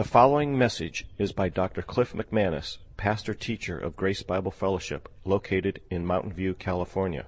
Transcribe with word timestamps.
The 0.00 0.08
following 0.08 0.56
message 0.56 1.04
is 1.18 1.32
by 1.32 1.50
Dr. 1.50 1.82
Cliff 1.82 2.14
McManus, 2.14 2.78
pastor 2.96 3.34
teacher 3.34 3.78
of 3.78 3.96
Grace 3.96 4.22
Bible 4.22 4.50
Fellowship, 4.50 5.10
located 5.26 5.82
in 5.90 6.06
Mountain 6.06 6.32
View, 6.32 6.54
California. 6.54 7.26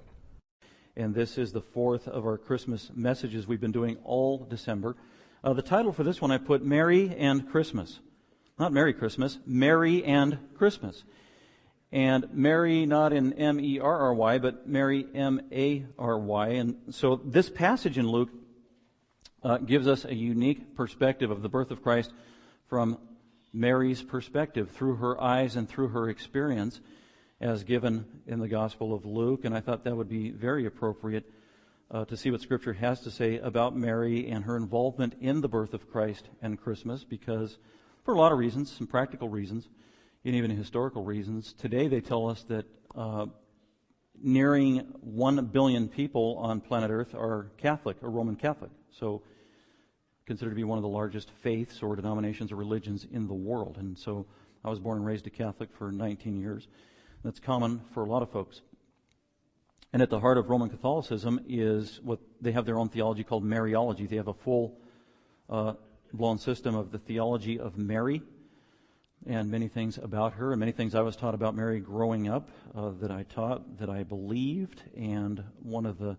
And 0.96 1.14
this 1.14 1.36
is 1.36 1.52
the 1.52 1.60
fourth 1.60 2.08
of 2.08 2.24
our 2.24 2.38
Christmas 2.38 2.90
messages 2.94 3.46
we've 3.46 3.60
been 3.60 3.72
doing 3.72 3.98
all 4.04 4.38
December. 4.38 4.96
Uh, 5.44 5.52
the 5.52 5.60
title 5.60 5.92
for 5.92 6.02
this 6.02 6.22
one 6.22 6.30
I 6.30 6.38
put 6.38 6.64
Merry 6.64 7.14
and 7.14 7.46
Christmas. 7.46 8.00
Not 8.58 8.72
Merry 8.72 8.94
Christmas, 8.94 9.38
Merry 9.44 10.02
and 10.02 10.38
Christmas. 10.56 11.04
And 11.92 12.32
Mary, 12.32 12.86
not 12.86 13.12
in 13.12 13.34
M-E-R-R-Y, 13.34 14.38
but 14.38 14.66
Mary, 14.66 15.06
M-A-R-Y. 15.14 16.48
And 16.48 16.76
so 16.88 17.20
this 17.22 17.50
passage 17.50 17.98
in 17.98 18.08
Luke 18.08 18.30
uh, 19.42 19.58
gives 19.58 19.86
us 19.86 20.06
a 20.06 20.14
unique 20.14 20.74
perspective 20.74 21.30
of 21.30 21.42
the 21.42 21.50
birth 21.50 21.70
of 21.70 21.82
Christ 21.82 22.14
from 22.72 22.96
Mary's 23.52 24.02
perspective 24.02 24.70
through 24.70 24.94
her 24.94 25.20
eyes 25.20 25.56
and 25.56 25.68
through 25.68 25.88
her 25.88 26.08
experience 26.08 26.80
as 27.38 27.64
given 27.64 28.06
in 28.26 28.38
the 28.38 28.48
Gospel 28.48 28.94
of 28.94 29.04
Luke. 29.04 29.44
And 29.44 29.54
I 29.54 29.60
thought 29.60 29.84
that 29.84 29.94
would 29.94 30.08
be 30.08 30.30
very 30.30 30.64
appropriate 30.64 31.30
uh, 31.90 32.06
to 32.06 32.16
see 32.16 32.30
what 32.30 32.40
Scripture 32.40 32.72
has 32.72 33.02
to 33.02 33.10
say 33.10 33.36
about 33.36 33.76
Mary 33.76 34.26
and 34.26 34.44
her 34.44 34.56
involvement 34.56 35.12
in 35.20 35.42
the 35.42 35.50
birth 35.50 35.74
of 35.74 35.90
Christ 35.90 36.30
and 36.40 36.58
Christmas 36.58 37.04
because 37.04 37.58
for 38.06 38.14
a 38.14 38.18
lot 38.18 38.32
of 38.32 38.38
reasons, 38.38 38.72
some 38.72 38.86
practical 38.86 39.28
reasons, 39.28 39.68
and 40.24 40.34
even 40.34 40.50
historical 40.50 41.04
reasons, 41.04 41.52
today 41.52 41.88
they 41.88 42.00
tell 42.00 42.26
us 42.26 42.42
that 42.44 42.64
uh, 42.96 43.26
nearing 44.18 44.78
1 45.02 45.44
billion 45.48 45.88
people 45.88 46.38
on 46.38 46.62
planet 46.62 46.90
Earth 46.90 47.14
are 47.14 47.50
Catholic 47.58 47.98
or 48.00 48.08
Roman 48.08 48.36
Catholic. 48.36 48.70
So 48.98 49.20
considered 50.26 50.50
to 50.50 50.56
be 50.56 50.64
one 50.64 50.78
of 50.78 50.82
the 50.82 50.88
largest 50.88 51.30
faiths 51.42 51.82
or 51.82 51.96
denominations 51.96 52.52
or 52.52 52.56
religions 52.56 53.06
in 53.10 53.26
the 53.26 53.34
world. 53.34 53.76
And 53.78 53.98
so 53.98 54.26
I 54.64 54.70
was 54.70 54.78
born 54.78 54.98
and 54.98 55.06
raised 55.06 55.26
a 55.26 55.30
Catholic 55.30 55.70
for 55.72 55.90
19 55.90 56.38
years. 56.38 56.68
That's 57.24 57.40
common 57.40 57.82
for 57.92 58.04
a 58.04 58.08
lot 58.08 58.22
of 58.22 58.30
folks. 58.30 58.60
And 59.92 60.00
at 60.00 60.10
the 60.10 60.20
heart 60.20 60.38
of 60.38 60.48
Roman 60.48 60.70
Catholicism 60.70 61.40
is 61.46 62.00
what 62.02 62.18
they 62.40 62.52
have 62.52 62.64
their 62.64 62.78
own 62.78 62.88
theology 62.88 63.24
called 63.24 63.44
Mariology. 63.44 64.08
They 64.08 64.16
have 64.16 64.28
a 64.28 64.34
full 64.34 64.78
uh, 65.50 65.74
blown 66.12 66.38
system 66.38 66.74
of 66.74 66.92
the 66.92 66.98
theology 66.98 67.58
of 67.58 67.76
Mary 67.76 68.22
and 69.26 69.50
many 69.50 69.68
things 69.68 69.98
about 69.98 70.34
her 70.34 70.52
and 70.52 70.60
many 70.60 70.72
things 70.72 70.94
I 70.94 71.02
was 71.02 71.14
taught 71.14 71.34
about 71.34 71.54
Mary 71.54 71.78
growing 71.78 72.28
up 72.28 72.48
uh, 72.74 72.90
that 73.00 73.10
I 73.10 73.24
taught, 73.24 73.78
that 73.78 73.88
I 73.88 74.02
believed. 74.02 74.82
And 74.96 75.44
one 75.62 75.86
of 75.86 75.98
the 75.98 76.16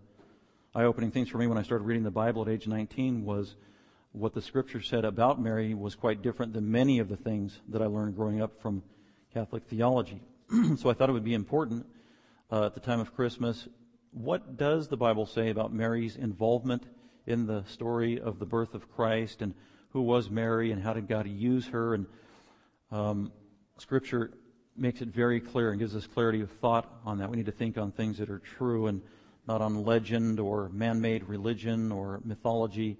eye 0.74 0.84
opening 0.84 1.10
things 1.10 1.28
for 1.28 1.38
me 1.38 1.46
when 1.46 1.58
I 1.58 1.62
started 1.62 1.84
reading 1.84 2.04
the 2.04 2.10
Bible 2.10 2.42
at 2.42 2.48
age 2.48 2.66
19 2.66 3.24
was 3.24 3.56
what 4.14 4.32
the 4.32 4.40
scripture 4.40 4.80
said 4.80 5.04
about 5.04 5.42
Mary 5.42 5.74
was 5.74 5.96
quite 5.96 6.22
different 6.22 6.52
than 6.52 6.70
many 6.70 7.00
of 7.00 7.08
the 7.08 7.16
things 7.16 7.58
that 7.68 7.82
I 7.82 7.86
learned 7.86 8.14
growing 8.14 8.40
up 8.40 8.62
from 8.62 8.84
Catholic 9.32 9.64
theology. 9.64 10.22
so 10.76 10.88
I 10.88 10.94
thought 10.94 11.08
it 11.08 11.12
would 11.12 11.24
be 11.24 11.34
important 11.34 11.84
uh, 12.52 12.66
at 12.66 12.74
the 12.74 12.80
time 12.80 13.00
of 13.00 13.12
Christmas. 13.12 13.66
What 14.12 14.56
does 14.56 14.86
the 14.86 14.96
Bible 14.96 15.26
say 15.26 15.50
about 15.50 15.72
Mary's 15.72 16.14
involvement 16.14 16.84
in 17.26 17.46
the 17.46 17.64
story 17.64 18.20
of 18.20 18.38
the 18.38 18.46
birth 18.46 18.74
of 18.74 18.88
Christ 18.94 19.42
and 19.42 19.52
who 19.88 20.02
was 20.02 20.30
Mary 20.30 20.70
and 20.70 20.80
how 20.80 20.92
did 20.92 21.08
God 21.08 21.26
use 21.26 21.66
her? 21.66 21.94
And 21.94 22.06
um, 22.92 23.32
Scripture 23.78 24.30
makes 24.76 25.00
it 25.00 25.08
very 25.08 25.40
clear 25.40 25.70
and 25.70 25.80
gives 25.80 25.96
us 25.96 26.06
clarity 26.06 26.40
of 26.40 26.52
thought 26.60 26.88
on 27.04 27.18
that. 27.18 27.30
We 27.30 27.36
need 27.36 27.46
to 27.46 27.52
think 27.52 27.76
on 27.78 27.90
things 27.90 28.18
that 28.18 28.30
are 28.30 28.38
true 28.38 28.86
and 28.86 29.02
not 29.48 29.60
on 29.60 29.84
legend 29.84 30.38
or 30.38 30.68
man-made 30.68 31.24
religion 31.24 31.90
or 31.90 32.20
mythology 32.24 32.96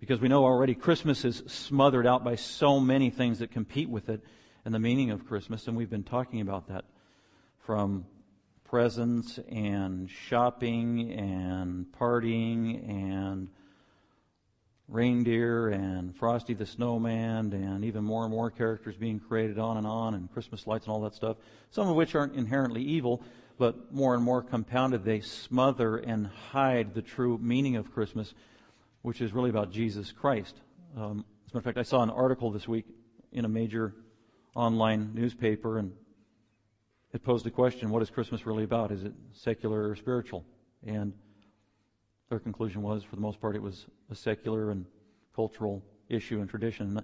because 0.00 0.20
we 0.20 0.28
know 0.28 0.44
already 0.44 0.74
Christmas 0.74 1.24
is 1.24 1.42
smothered 1.46 2.06
out 2.06 2.24
by 2.24 2.36
so 2.36 2.78
many 2.78 3.10
things 3.10 3.40
that 3.40 3.50
compete 3.50 3.88
with 3.88 4.08
it 4.08 4.22
and 4.64 4.74
the 4.74 4.78
meaning 4.78 5.10
of 5.10 5.26
Christmas, 5.26 5.66
and 5.66 5.76
we've 5.76 5.90
been 5.90 6.04
talking 6.04 6.40
about 6.40 6.68
that. 6.68 6.84
From 7.58 8.06
presents 8.64 9.38
and 9.50 10.10
shopping 10.10 11.12
and 11.12 11.86
partying 11.98 12.88
and 12.88 13.48
reindeer 14.88 15.68
and 15.68 16.14
Frosty 16.16 16.54
the 16.54 16.66
Snowman 16.66 17.52
and 17.52 17.84
even 17.84 18.04
more 18.04 18.24
and 18.24 18.30
more 18.30 18.50
characters 18.50 18.96
being 18.96 19.20
created 19.20 19.58
on 19.58 19.76
and 19.76 19.86
on 19.86 20.14
and 20.14 20.30
Christmas 20.32 20.66
lights 20.66 20.86
and 20.86 20.92
all 20.92 21.00
that 21.02 21.14
stuff, 21.14 21.36
some 21.70 21.88
of 21.88 21.96
which 21.96 22.14
aren't 22.14 22.34
inherently 22.34 22.82
evil, 22.82 23.22
but 23.58 23.92
more 23.92 24.14
and 24.14 24.22
more 24.22 24.42
compounded, 24.42 25.04
they 25.04 25.20
smother 25.20 25.96
and 25.96 26.26
hide 26.26 26.94
the 26.94 27.02
true 27.02 27.38
meaning 27.38 27.76
of 27.76 27.92
Christmas 27.92 28.32
which 29.02 29.20
is 29.20 29.32
really 29.32 29.50
about 29.50 29.70
Jesus 29.70 30.12
Christ. 30.12 30.56
Um, 30.96 31.24
as 31.46 31.52
a 31.52 31.56
matter 31.56 31.58
of 31.58 31.64
fact, 31.64 31.78
I 31.78 31.82
saw 31.82 32.02
an 32.02 32.10
article 32.10 32.50
this 32.50 32.68
week 32.68 32.86
in 33.32 33.44
a 33.44 33.48
major 33.48 33.94
online 34.54 35.12
newspaper, 35.14 35.78
and 35.78 35.92
it 37.12 37.22
posed 37.22 37.44
the 37.44 37.50
question, 37.50 37.90
what 37.90 38.02
is 38.02 38.10
Christmas 38.10 38.44
really 38.44 38.64
about? 38.64 38.90
Is 38.92 39.04
it 39.04 39.12
secular 39.32 39.88
or 39.88 39.96
spiritual? 39.96 40.44
And 40.86 41.12
their 42.28 42.38
conclusion 42.38 42.82
was, 42.82 43.02
for 43.02 43.16
the 43.16 43.22
most 43.22 43.40
part, 43.40 43.56
it 43.56 43.62
was 43.62 43.86
a 44.10 44.14
secular 44.14 44.70
and 44.70 44.84
cultural 45.34 45.82
issue 46.08 46.40
and 46.40 46.50
tradition 46.50 47.00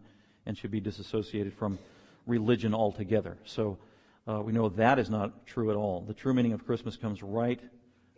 and 0.47 0.59
should 0.59 0.71
be 0.71 0.81
disassociated 0.81 1.55
from 1.55 1.79
religion 2.27 2.75
altogether. 2.75 3.39
So 3.45 3.79
uh, 4.27 4.41
we 4.43 4.53
know 4.53 4.69
that 4.71 4.99
is 4.99 5.09
not 5.09 5.47
true 5.47 5.71
at 5.71 5.77
all. 5.77 6.03
The 6.07 6.15
true 6.15 6.35
meaning 6.35 6.53
of 6.53 6.67
Christmas 6.67 6.97
comes 6.97 7.23
right 7.23 7.61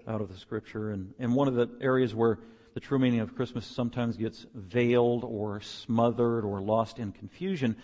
out 0.08 0.20
of 0.20 0.32
the 0.32 0.38
scripture. 0.38 0.91
And, 0.91 1.12
and 1.19 1.34
one 1.34 1.48
of 1.48 1.54
the 1.54 1.69
areas 1.81 2.14
where 2.14 2.38
the 2.76 2.81
true 2.81 2.98
meaning 2.98 3.20
of 3.20 3.34
Christmas 3.34 3.64
sometimes 3.64 4.19
gets 4.19 4.44
veiled 4.54 5.25
or 5.25 5.62
smothered 5.62 6.44
or 6.44 6.60
lost 6.60 6.98
in 6.98 7.10
confusion 7.10 7.75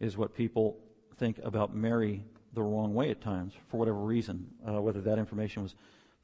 is 0.00 0.16
what 0.16 0.34
people 0.34 0.80
think 1.16 1.38
about 1.44 1.76
Mary 1.76 2.24
the 2.52 2.60
wrong 2.60 2.92
way 2.92 3.08
at 3.10 3.20
times 3.20 3.52
for 3.68 3.76
whatever 3.76 3.98
reason, 3.98 4.48
uh, 4.68 4.82
whether 4.82 5.00
that 5.00 5.16
information 5.16 5.62
was 5.62 5.76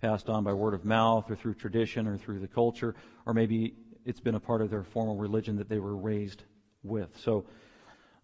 passed 0.03 0.29
on 0.29 0.43
by 0.43 0.53
word 0.53 0.75
of 0.75 0.85
mouth 0.85 1.31
or 1.31 1.37
through 1.37 1.55
tradition 1.55 2.09
or 2.09 2.19
through 2.19 2.41
the 2.41 2.49
culture, 2.49 2.97
or 3.25 3.35
maybe 3.35 3.75
it's 4.05 4.19
been 4.19 4.35
a 4.35 4.41
part 4.41 4.63
of 4.63 4.69
their 4.69 4.83
formal 4.83 5.15
religion 5.15 5.55
that 5.55 5.69
they 5.69 5.79
were 5.79 5.97
raised 5.97 6.43
with. 6.83 7.17
So 7.21 7.45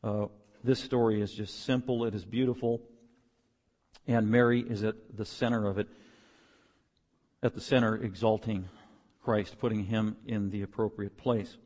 uh, 0.03 0.27
this 0.65 0.81
story 0.81 1.23
is 1.23 1.33
just 1.33 1.67
simple. 1.67 2.05
It 2.05 2.17
is 2.17 2.25
beautiful, 2.25 2.81
and 4.09 4.29
Mary 4.29 4.59
is 4.59 4.83
at 4.83 4.97
the 5.17 5.25
center 5.25 5.69
of 5.69 5.79
it. 5.79 5.87
At 7.45 7.55
the 7.55 7.61
center, 7.61 7.95
exalting 7.95 8.69
Christ, 9.25 9.59
putting 9.59 9.85
him 9.85 10.19
in 10.27 10.51
the 10.51 10.61
appropriate 10.61 11.17
place. 11.17 11.57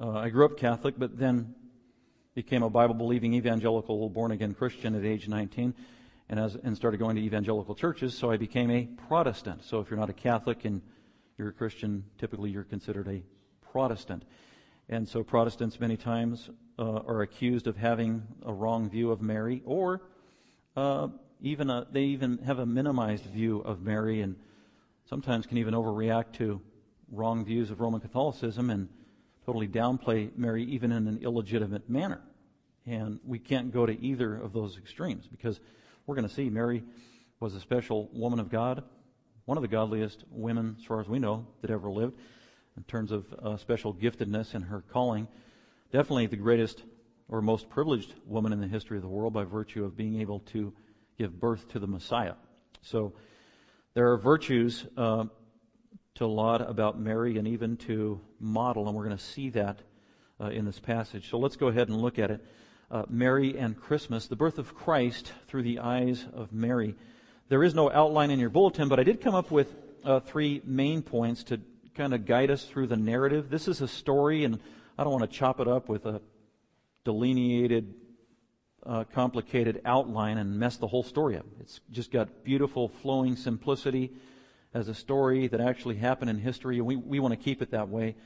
Uh, 0.00 0.10
I 0.10 0.28
grew 0.28 0.44
up 0.44 0.56
Catholic, 0.56 0.94
but 0.96 1.18
then 1.18 1.56
became 2.36 2.62
a 2.62 2.70
Bible 2.70 2.94
believing 2.94 3.34
evangelical 3.34 4.08
born 4.08 4.30
again 4.30 4.54
Christian 4.54 4.94
at 4.94 5.04
age 5.04 5.26
19 5.26 5.74
and, 6.28 6.38
as, 6.38 6.54
and 6.54 6.76
started 6.76 6.98
going 6.98 7.16
to 7.16 7.22
evangelical 7.22 7.74
churches, 7.74 8.16
so 8.16 8.30
I 8.30 8.36
became 8.36 8.70
a 8.70 8.86
Protestant. 9.08 9.64
So 9.64 9.80
if 9.80 9.90
you're 9.90 9.98
not 9.98 10.08
a 10.08 10.14
Catholic 10.14 10.64
and 10.64 10.82
you're 11.36 11.48
a 11.48 11.52
Christian, 11.52 12.04
typically 12.16 12.50
you're 12.50 12.62
considered 12.62 13.08
a 13.08 13.22
Protestant. 13.72 14.24
And 14.88 15.08
so 15.08 15.24
Protestants 15.24 15.80
many 15.80 15.96
times 15.96 16.48
uh, 16.78 17.00
are 17.06 17.22
accused 17.22 17.66
of 17.66 17.76
having 17.76 18.22
a 18.44 18.52
wrong 18.52 18.88
view 18.88 19.10
of 19.10 19.20
Mary, 19.20 19.62
or 19.64 20.02
uh, 20.76 21.08
even 21.40 21.70
a, 21.70 21.88
they 21.90 22.02
even 22.02 22.38
have 22.38 22.60
a 22.60 22.66
minimized 22.66 23.24
view 23.24 23.60
of 23.62 23.82
Mary, 23.82 24.20
and 24.20 24.36
sometimes 25.06 25.44
can 25.44 25.58
even 25.58 25.74
overreact 25.74 26.34
to 26.34 26.60
wrong 27.14 27.44
views 27.44 27.70
of 27.70 27.80
Roman 27.80 28.00
Catholicism 28.00 28.70
and 28.70 28.88
totally 29.46 29.68
downplay 29.68 30.36
Mary 30.36 30.64
even 30.64 30.92
in 30.92 31.06
an 31.06 31.20
illegitimate 31.22 31.88
manner. 31.88 32.20
And 32.86 33.20
we 33.24 33.38
can't 33.38 33.72
go 33.72 33.86
to 33.86 34.00
either 34.00 34.34
of 34.36 34.52
those 34.52 34.76
extremes 34.76 35.26
because 35.26 35.60
we're 36.06 36.14
going 36.14 36.28
to 36.28 36.34
see 36.34 36.50
Mary 36.50 36.82
was 37.40 37.54
a 37.54 37.60
special 37.60 38.08
woman 38.12 38.38
of 38.38 38.50
God, 38.50 38.84
one 39.44 39.58
of 39.58 39.62
the 39.62 39.68
godliest 39.68 40.24
women, 40.30 40.76
as 40.78 40.84
far 40.84 41.00
as 41.00 41.08
we 41.08 41.18
know, 41.18 41.46
that 41.60 41.70
ever 41.70 41.90
lived 41.90 42.14
in 42.76 42.82
terms 42.84 43.12
of 43.12 43.26
uh, 43.34 43.56
special 43.56 43.94
giftedness 43.94 44.54
in 44.54 44.62
her 44.62 44.82
calling. 44.92 45.28
Definitely 45.92 46.26
the 46.26 46.36
greatest 46.36 46.82
or 47.28 47.40
most 47.40 47.68
privileged 47.70 48.14
woman 48.26 48.52
in 48.52 48.60
the 48.60 48.68
history 48.68 48.96
of 48.96 49.02
the 49.02 49.08
world 49.08 49.32
by 49.32 49.44
virtue 49.44 49.84
of 49.84 49.96
being 49.96 50.20
able 50.20 50.40
to 50.40 50.72
give 51.18 51.38
birth 51.38 51.68
to 51.68 51.78
the 51.78 51.86
Messiah. 51.86 52.34
So 52.82 53.14
there 53.94 54.12
are 54.12 54.18
virtues 54.18 54.86
uh, 54.96 55.26
to 56.14 56.26
laud 56.28 56.60
about 56.60 56.96
Mary 56.96 57.38
and 57.38 57.48
even 57.48 57.76
to 57.76 58.20
model, 58.38 58.86
and 58.86 58.96
we're 58.96 59.04
going 59.04 59.16
to 59.16 59.22
see 59.22 59.50
that 59.50 59.80
uh, 60.40 60.44
in 60.44 60.64
this 60.64 60.78
passage. 60.78 61.28
So 61.28 61.38
let's 61.38 61.56
go 61.56 61.66
ahead 61.66 61.88
and 61.88 62.00
look 62.00 62.20
at 62.20 62.30
it. 62.30 62.46
Uh, 62.88 63.02
Mary 63.08 63.58
and 63.58 63.76
Christmas, 63.76 64.28
the 64.28 64.36
birth 64.36 64.58
of 64.60 64.76
Christ 64.76 65.32
through 65.48 65.64
the 65.64 65.80
eyes 65.80 66.24
of 66.32 66.52
Mary. 66.52 66.94
There 67.48 67.64
is 67.64 67.74
no 67.74 67.90
outline 67.90 68.30
in 68.30 68.38
your 68.38 68.48
bulletin, 68.48 68.88
but 68.88 69.00
I 69.00 69.02
did 69.02 69.20
come 69.20 69.34
up 69.34 69.50
with 69.50 69.74
uh, 70.04 70.20
three 70.20 70.62
main 70.64 71.02
points 71.02 71.42
to 71.44 71.60
kind 71.96 72.14
of 72.14 72.26
guide 72.26 72.48
us 72.48 72.64
through 72.64 72.86
the 72.86 72.96
narrative. 72.96 73.50
This 73.50 73.66
is 73.66 73.80
a 73.80 73.88
story, 73.88 74.44
and 74.44 74.60
I 74.96 75.02
don't 75.02 75.12
want 75.12 75.28
to 75.28 75.36
chop 75.36 75.58
it 75.58 75.66
up 75.66 75.88
with 75.88 76.06
a 76.06 76.22
delineated, 77.04 77.92
uh, 78.86 79.02
complicated 79.12 79.80
outline 79.84 80.38
and 80.38 80.60
mess 80.60 80.76
the 80.76 80.86
whole 80.86 81.02
story 81.02 81.36
up. 81.36 81.46
It's 81.58 81.80
just 81.90 82.12
got 82.12 82.44
beautiful, 82.44 82.86
flowing 82.86 83.34
simplicity 83.34 84.12
as 84.74 84.88
a 84.88 84.94
story 84.94 85.46
that 85.46 85.60
actually 85.60 85.96
happened 85.96 86.30
in 86.30 86.38
history, 86.38 86.80
we, 86.80 86.96
we 86.96 87.20
want 87.20 87.32
to 87.32 87.42
keep 87.42 87.62
it 87.62 87.70
that 87.70 87.88
way. 87.88 88.16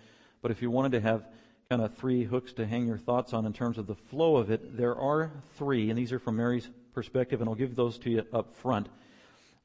But 0.43 0.50
if 0.50 0.62
you 0.62 0.71
wanted 0.71 0.93
to 0.93 1.00
have 1.00 1.25
kind 1.69 1.83
of 1.83 1.95
three 1.95 2.25
hooks 2.25 2.55
to 2.55 2.67
hang 2.67 2.87
your 2.87 2.97
thoughts 2.97 3.35
on 3.35 3.45
in 3.45 3.53
terms 3.53 3.77
of 3.77 3.87
the 3.87 3.95
flow 3.95 4.39
of 4.39 4.50
it. 4.50 4.79
There 4.79 4.97
are 4.97 5.31
three, 5.56 5.91
and 5.91 5.99
these 5.99 6.12
are 6.12 6.19
from 6.19 6.37
Mary's 6.37 6.67
perspective, 6.95 7.43
and 7.43 7.49
I'll 7.49 7.55
give 7.55 7.77
those 7.77 7.99
to 7.99 8.11
you 8.11 8.25
up 8.33 8.56
front. 8.56 8.89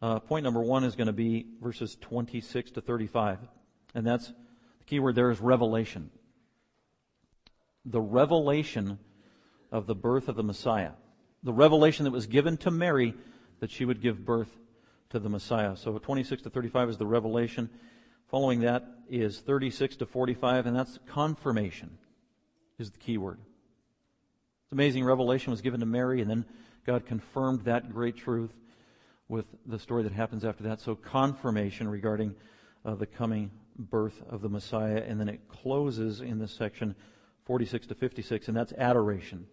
Uh, 0.02 0.20
point 0.20 0.44
number 0.44 0.60
one 0.60 0.84
is 0.84 0.98
going 0.98 1.08
to 1.08 1.14
be 1.14 1.46
verses 1.62 1.96
26 2.02 2.72
to 2.72 2.82
35, 2.82 3.40
and 3.96 4.06
that's 4.06 4.28
the 4.28 4.84
key 4.86 5.00
word 5.00 5.16
there 5.16 5.32
is 5.32 5.40
revelation. 5.40 6.10
The 7.86 8.02
revelation 8.02 9.00
of 9.72 9.88
the 9.88 9.96
birth 9.96 10.28
of 10.28 10.36
the 10.36 10.44
Messiah. 10.44 10.92
The 11.42 11.54
revelation 11.54 12.04
that 12.04 12.12
was 12.12 12.28
given 12.28 12.58
to 12.58 12.72
Mary 12.72 13.14
that 13.62 13.72
she 13.72 13.86
would 13.86 14.02
give 14.02 14.26
birth 14.26 14.54
to 15.14 15.20
the 15.20 15.30
Messiah. 15.30 15.78
So 15.78 15.96
26 16.00 16.42
to 16.42 16.50
35 16.50 16.90
is 16.90 16.98
the 16.98 17.06
revelation. 17.06 17.70
Following 18.30 18.62
that 18.62 18.84
is 19.08 19.40
36 19.42 19.98
to 19.98 20.08
45, 20.08 20.66
and 20.66 20.76
that's 20.76 20.98
confirmation, 21.06 22.00
is 22.80 22.90
the 22.90 22.98
key 22.98 23.20
word. 23.20 23.38
It's 24.64 24.72
amazing. 24.72 25.06
Revelation 25.06 25.52
was 25.52 25.62
given 25.62 25.82
to 25.82 25.86
Mary, 25.86 26.20
and 26.20 26.28
then 26.28 26.46
God 26.84 27.06
confirmed 27.06 27.66
that 27.66 27.94
great 27.94 28.18
truth 28.18 28.54
with 29.28 29.46
the 29.68 29.78
story 29.78 30.02
that 30.02 30.14
happens 30.14 30.44
after 30.44 30.64
that. 30.64 30.82
So 30.82 30.96
confirmation 30.96 31.88
regarding 31.88 32.34
uh, 32.84 32.96
the 32.96 33.06
coming 33.06 33.52
birth 33.78 34.20
of 34.28 34.42
the 34.42 34.50
Messiah, 34.50 35.04
and 35.08 35.20
then 35.20 35.30
it 35.30 35.48
closes 35.48 36.22
in 36.22 36.40
this 36.40 36.54
section 36.54 36.96
46 37.46 37.86
to 37.86 37.94
56, 37.94 38.48
and 38.48 38.58
that's 38.58 38.74
adoration. 38.74 39.46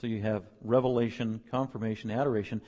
So 0.00 0.06
you 0.06 0.22
have 0.22 0.44
revelation, 0.62 1.40
confirmation, 1.50 2.12
adoration. 2.12 2.62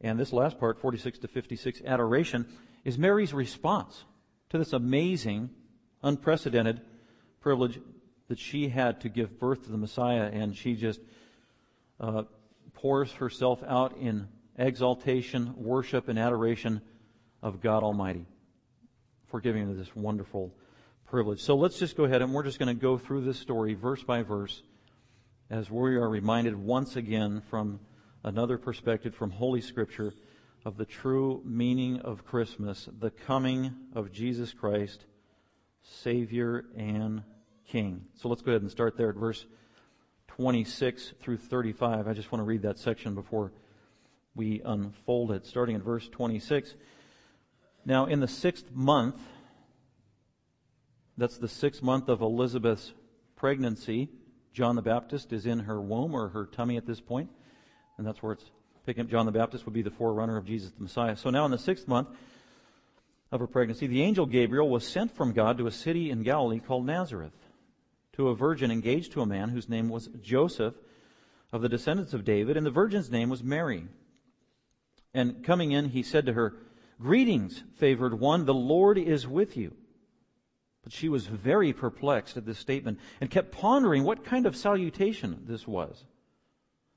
And 0.00 0.18
this 0.18 0.32
last 0.32 0.58
part, 0.58 0.78
46 0.78 1.18
to 1.20 1.28
56, 1.28 1.82
adoration, 1.84 2.46
is 2.84 2.98
Mary's 2.98 3.34
response 3.34 4.04
to 4.50 4.58
this 4.58 4.72
amazing, 4.72 5.50
unprecedented 6.02 6.80
privilege 7.40 7.80
that 8.28 8.38
she 8.38 8.68
had 8.68 9.00
to 9.00 9.08
give 9.08 9.38
birth 9.38 9.64
to 9.64 9.72
the 9.72 9.78
Messiah, 9.78 10.30
and 10.32 10.56
she 10.56 10.74
just 10.74 11.00
uh, 11.98 12.22
pours 12.74 13.12
herself 13.12 13.62
out 13.66 13.96
in 13.98 14.28
exaltation, 14.56 15.54
worship, 15.56 16.08
and 16.08 16.18
adoration 16.18 16.80
of 17.42 17.60
God 17.60 17.82
Almighty 17.82 18.26
for 19.26 19.40
giving 19.40 19.66
her 19.66 19.74
this 19.74 19.94
wonderful 19.94 20.52
privilege. 21.06 21.40
So 21.40 21.56
let's 21.56 21.78
just 21.78 21.96
go 21.96 22.04
ahead 22.04 22.22
and 22.22 22.32
we're 22.32 22.42
just 22.42 22.58
going 22.58 22.74
to 22.74 22.80
go 22.80 22.98
through 22.98 23.22
this 23.22 23.38
story 23.38 23.74
verse 23.74 24.02
by 24.02 24.22
verse 24.22 24.62
as 25.50 25.70
we 25.70 25.96
are 25.96 26.08
reminded 26.08 26.54
once 26.56 26.96
again 26.96 27.42
from 27.48 27.80
another 28.28 28.58
perspective 28.58 29.14
from 29.14 29.30
Holy 29.30 29.62
Scripture 29.62 30.12
of 30.62 30.76
the 30.76 30.84
true 30.84 31.40
meaning 31.46 31.98
of 32.00 32.26
Christmas, 32.26 32.86
the 33.00 33.10
coming 33.10 33.74
of 33.94 34.12
Jesus 34.12 34.52
Christ, 34.52 35.06
Savior 35.82 36.66
and 36.76 37.22
King. 37.66 38.04
So 38.16 38.28
let's 38.28 38.42
go 38.42 38.50
ahead 38.50 38.60
and 38.60 38.70
start 38.70 38.98
there 38.98 39.08
at 39.08 39.16
verse 39.16 39.46
26 40.26 41.14
through 41.22 41.38
35. 41.38 42.06
I 42.06 42.12
just 42.12 42.30
want 42.30 42.40
to 42.40 42.44
read 42.44 42.60
that 42.62 42.78
section 42.78 43.14
before 43.14 43.50
we 44.34 44.60
unfold 44.62 45.32
it. 45.32 45.46
Starting 45.46 45.74
at 45.74 45.82
verse 45.82 46.06
26. 46.10 46.74
Now, 47.86 48.04
in 48.04 48.20
the 48.20 48.28
sixth 48.28 48.70
month, 48.74 49.18
that's 51.16 51.38
the 51.38 51.48
sixth 51.48 51.82
month 51.82 52.10
of 52.10 52.20
Elizabeth's 52.20 52.92
pregnancy, 53.36 54.10
John 54.52 54.76
the 54.76 54.82
Baptist 54.82 55.32
is 55.32 55.46
in 55.46 55.60
her 55.60 55.80
womb 55.80 56.14
or 56.14 56.28
her 56.28 56.44
tummy 56.44 56.76
at 56.76 56.84
this 56.84 57.00
point, 57.00 57.30
and 57.98 58.06
that's 58.06 58.22
where 58.22 58.32
it's 58.32 58.44
picking 58.86 59.02
up 59.02 59.10
John 59.10 59.26
the 59.26 59.32
Baptist 59.32 59.66
would 59.66 59.74
be 59.74 59.82
the 59.82 59.90
forerunner 59.90 60.38
of 60.38 60.46
Jesus 60.46 60.70
the 60.70 60.82
Messiah. 60.82 61.16
So 61.16 61.28
now 61.28 61.44
in 61.44 61.50
the 61.50 61.58
sixth 61.58 61.86
month 61.86 62.08
of 63.30 63.40
her 63.40 63.46
pregnancy, 63.46 63.86
the 63.86 64.02
angel 64.02 64.24
Gabriel 64.24 64.70
was 64.70 64.86
sent 64.86 65.14
from 65.14 65.32
God 65.32 65.58
to 65.58 65.66
a 65.66 65.70
city 65.70 66.10
in 66.10 66.22
Galilee 66.22 66.60
called 66.60 66.86
Nazareth 66.86 67.36
to 68.18 68.28
a 68.28 68.34
virgin 68.34 68.70
engaged 68.70 69.12
to 69.12 69.20
a 69.20 69.26
man 69.26 69.50
whose 69.50 69.68
name 69.68 69.88
was 69.88 70.08
Joseph 70.22 70.74
of 71.52 71.62
the 71.62 71.68
descendants 71.68 72.14
of 72.14 72.24
David, 72.24 72.56
and 72.56 72.66
the 72.66 72.70
virgin's 72.70 73.10
name 73.10 73.28
was 73.28 73.42
Mary. 73.42 73.84
And 75.14 75.44
coming 75.44 75.72
in, 75.72 75.90
he 75.90 76.02
said 76.02 76.26
to 76.26 76.32
her, 76.32 76.56
Greetings, 77.00 77.62
favored 77.76 78.18
one, 78.18 78.44
the 78.44 78.52
Lord 78.52 78.98
is 78.98 79.26
with 79.26 79.56
you. 79.56 79.74
But 80.82 80.92
she 80.92 81.08
was 81.08 81.26
very 81.26 81.72
perplexed 81.72 82.36
at 82.36 82.44
this 82.44 82.58
statement 82.58 82.98
and 83.20 83.30
kept 83.30 83.52
pondering 83.52 84.04
what 84.04 84.24
kind 84.24 84.46
of 84.46 84.56
salutation 84.56 85.44
this 85.46 85.66
was. 85.66 86.04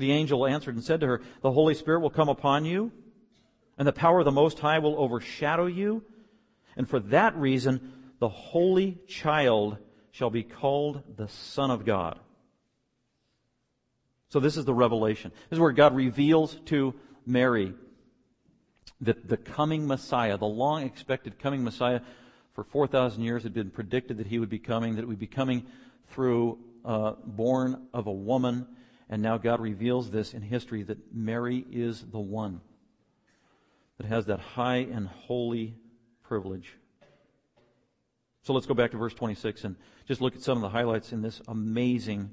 The 0.00 0.12
angel 0.12 0.46
answered 0.46 0.74
and 0.74 0.82
said 0.82 1.00
to 1.00 1.06
her, 1.06 1.20
The 1.42 1.52
Holy 1.52 1.74
Spirit 1.74 2.00
will 2.00 2.08
come 2.08 2.30
upon 2.30 2.64
you, 2.64 2.90
and 3.76 3.86
the 3.86 3.92
power 3.92 4.20
of 4.20 4.24
the 4.24 4.32
Most 4.32 4.58
High 4.58 4.78
will 4.78 4.98
overshadow 4.98 5.66
you. 5.66 6.02
And 6.74 6.88
for 6.88 7.00
that 7.00 7.36
reason, 7.36 7.92
the 8.18 8.30
Holy 8.30 8.98
Child 9.06 9.76
shall 10.10 10.30
be 10.30 10.42
called 10.42 11.02
the 11.18 11.28
Son 11.28 11.70
of 11.70 11.84
God. 11.84 12.18
So 14.30 14.40
this 14.40 14.56
is 14.56 14.64
the 14.64 14.72
revelation. 14.72 15.32
This 15.50 15.58
is 15.58 15.60
where 15.60 15.72
God 15.72 15.94
reveals 15.94 16.54
to 16.66 16.94
Mary 17.26 17.74
that 19.02 19.28
the 19.28 19.36
coming 19.36 19.86
Messiah, 19.86 20.38
the 20.38 20.46
long 20.46 20.84
expected 20.84 21.38
coming 21.38 21.62
Messiah, 21.62 22.00
for 22.54 22.64
4,000 22.64 23.22
years 23.22 23.42
had 23.42 23.52
been 23.52 23.70
predicted 23.70 24.16
that 24.16 24.28
he 24.28 24.38
would 24.38 24.48
be 24.48 24.58
coming, 24.58 24.96
that 24.96 25.02
it 25.02 25.08
would 25.08 25.18
be 25.18 25.26
coming 25.26 25.66
through, 26.08 26.58
uh, 26.86 27.12
born 27.26 27.86
of 27.92 28.06
a 28.06 28.12
woman, 28.12 28.66
and 29.10 29.20
now 29.20 29.36
God 29.36 29.60
reveals 29.60 30.12
this 30.12 30.32
in 30.32 30.40
history 30.40 30.84
that 30.84 31.12
Mary 31.12 31.66
is 31.70 32.00
the 32.00 32.20
one 32.20 32.60
that 33.98 34.06
has 34.06 34.26
that 34.26 34.38
high 34.38 34.86
and 34.90 35.08
holy 35.08 35.74
privilege. 36.22 36.76
So 38.42 38.52
let's 38.52 38.66
go 38.66 38.72
back 38.72 38.92
to 38.92 38.96
verse 38.96 39.12
26 39.12 39.64
and 39.64 39.76
just 40.06 40.20
look 40.20 40.36
at 40.36 40.42
some 40.42 40.56
of 40.56 40.62
the 40.62 40.68
highlights 40.68 41.12
in 41.12 41.22
this 41.22 41.42
amazing 41.48 42.30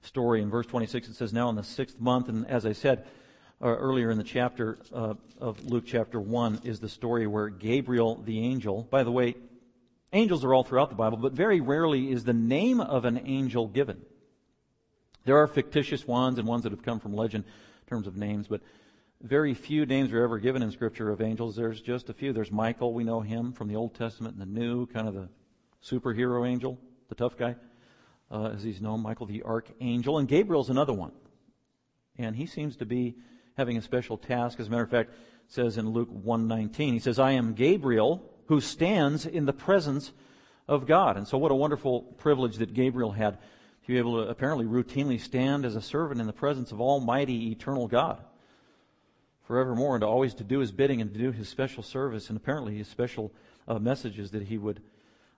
story. 0.00 0.40
In 0.40 0.48
verse 0.48 0.66
26, 0.66 1.08
it 1.08 1.16
says, 1.16 1.34
Now 1.34 1.50
in 1.50 1.54
the 1.54 1.62
sixth 1.62 2.00
month, 2.00 2.30
and 2.30 2.46
as 2.46 2.64
I 2.64 2.72
said 2.72 3.06
uh, 3.60 3.66
earlier 3.66 4.10
in 4.10 4.16
the 4.16 4.24
chapter 4.24 4.78
uh, 4.94 5.14
of 5.38 5.64
Luke 5.66 5.84
chapter 5.86 6.18
1, 6.18 6.62
is 6.64 6.80
the 6.80 6.88
story 6.88 7.26
where 7.26 7.50
Gabriel 7.50 8.22
the 8.22 8.40
angel, 8.40 8.88
by 8.90 9.04
the 9.04 9.12
way, 9.12 9.34
angels 10.14 10.46
are 10.46 10.54
all 10.54 10.64
throughout 10.64 10.88
the 10.88 10.96
Bible, 10.96 11.18
but 11.18 11.32
very 11.34 11.60
rarely 11.60 12.10
is 12.10 12.24
the 12.24 12.32
name 12.32 12.80
of 12.80 13.04
an 13.04 13.20
angel 13.26 13.68
given. 13.68 14.00
There 15.26 15.36
are 15.36 15.48
fictitious 15.48 16.06
ones 16.06 16.38
and 16.38 16.46
ones 16.46 16.62
that 16.62 16.72
have 16.72 16.82
come 16.82 17.00
from 17.00 17.12
legend 17.12 17.44
in 17.44 17.88
terms 17.88 18.06
of 18.06 18.16
names, 18.16 18.46
but 18.46 18.62
very 19.20 19.54
few 19.54 19.84
names 19.84 20.12
are 20.12 20.22
ever 20.22 20.38
given 20.38 20.62
in 20.62 20.70
Scripture 20.70 21.10
of 21.10 21.20
angels. 21.20 21.56
There's 21.56 21.80
just 21.80 22.08
a 22.08 22.14
few. 22.14 22.32
There's 22.32 22.52
Michael, 22.52 22.94
we 22.94 23.02
know 23.02 23.20
him 23.20 23.52
from 23.52 23.66
the 23.66 23.74
Old 23.74 23.94
Testament 23.94 24.36
and 24.36 24.40
the 24.40 24.60
New, 24.60 24.86
kind 24.86 25.08
of 25.08 25.14
the 25.14 25.28
superhero 25.84 26.48
angel, 26.48 26.78
the 27.08 27.16
tough 27.16 27.36
guy, 27.36 27.56
uh, 28.30 28.52
as 28.54 28.62
he's 28.62 28.80
known, 28.80 29.02
Michael 29.02 29.26
the 29.26 29.42
archangel. 29.42 30.18
And 30.18 30.28
Gabriel's 30.28 30.70
another 30.70 30.92
one. 30.92 31.12
And 32.16 32.36
he 32.36 32.46
seems 32.46 32.76
to 32.76 32.86
be 32.86 33.16
having 33.56 33.76
a 33.76 33.82
special 33.82 34.16
task. 34.16 34.60
As 34.60 34.68
a 34.68 34.70
matter 34.70 34.84
of 34.84 34.90
fact, 34.90 35.10
says 35.48 35.76
in 35.76 35.90
Luke 35.90 36.08
119, 36.10 36.94
he 36.94 37.00
says, 37.00 37.18
I 37.18 37.32
am 37.32 37.54
Gabriel 37.54 38.22
who 38.46 38.60
stands 38.60 39.26
in 39.26 39.44
the 39.44 39.52
presence 39.52 40.12
of 40.68 40.86
God. 40.86 41.16
And 41.16 41.26
so 41.26 41.36
what 41.36 41.50
a 41.50 41.56
wonderful 41.56 42.02
privilege 42.02 42.58
that 42.58 42.74
Gabriel 42.74 43.10
had 43.10 43.38
to 43.86 43.92
be 43.92 43.98
able 43.98 44.24
to 44.24 44.28
apparently 44.28 44.64
routinely 44.64 45.20
stand 45.20 45.64
as 45.64 45.76
a 45.76 45.80
servant 45.80 46.20
in 46.20 46.26
the 46.26 46.32
presence 46.32 46.72
of 46.72 46.80
Almighty 46.80 47.52
Eternal 47.52 47.86
God 47.86 48.18
forevermore 49.46 49.94
and 49.94 50.02
to 50.02 50.06
always 50.08 50.34
to 50.34 50.42
do 50.44 50.58
his 50.58 50.72
bidding 50.72 51.00
and 51.00 51.12
to 51.12 51.18
do 51.20 51.30
his 51.30 51.48
special 51.48 51.84
service 51.84 52.28
and 52.28 52.36
apparently 52.36 52.78
his 52.78 52.88
special 52.88 53.32
uh, 53.68 53.78
messages 53.78 54.32
that 54.32 54.42
he 54.42 54.58
would 54.58 54.82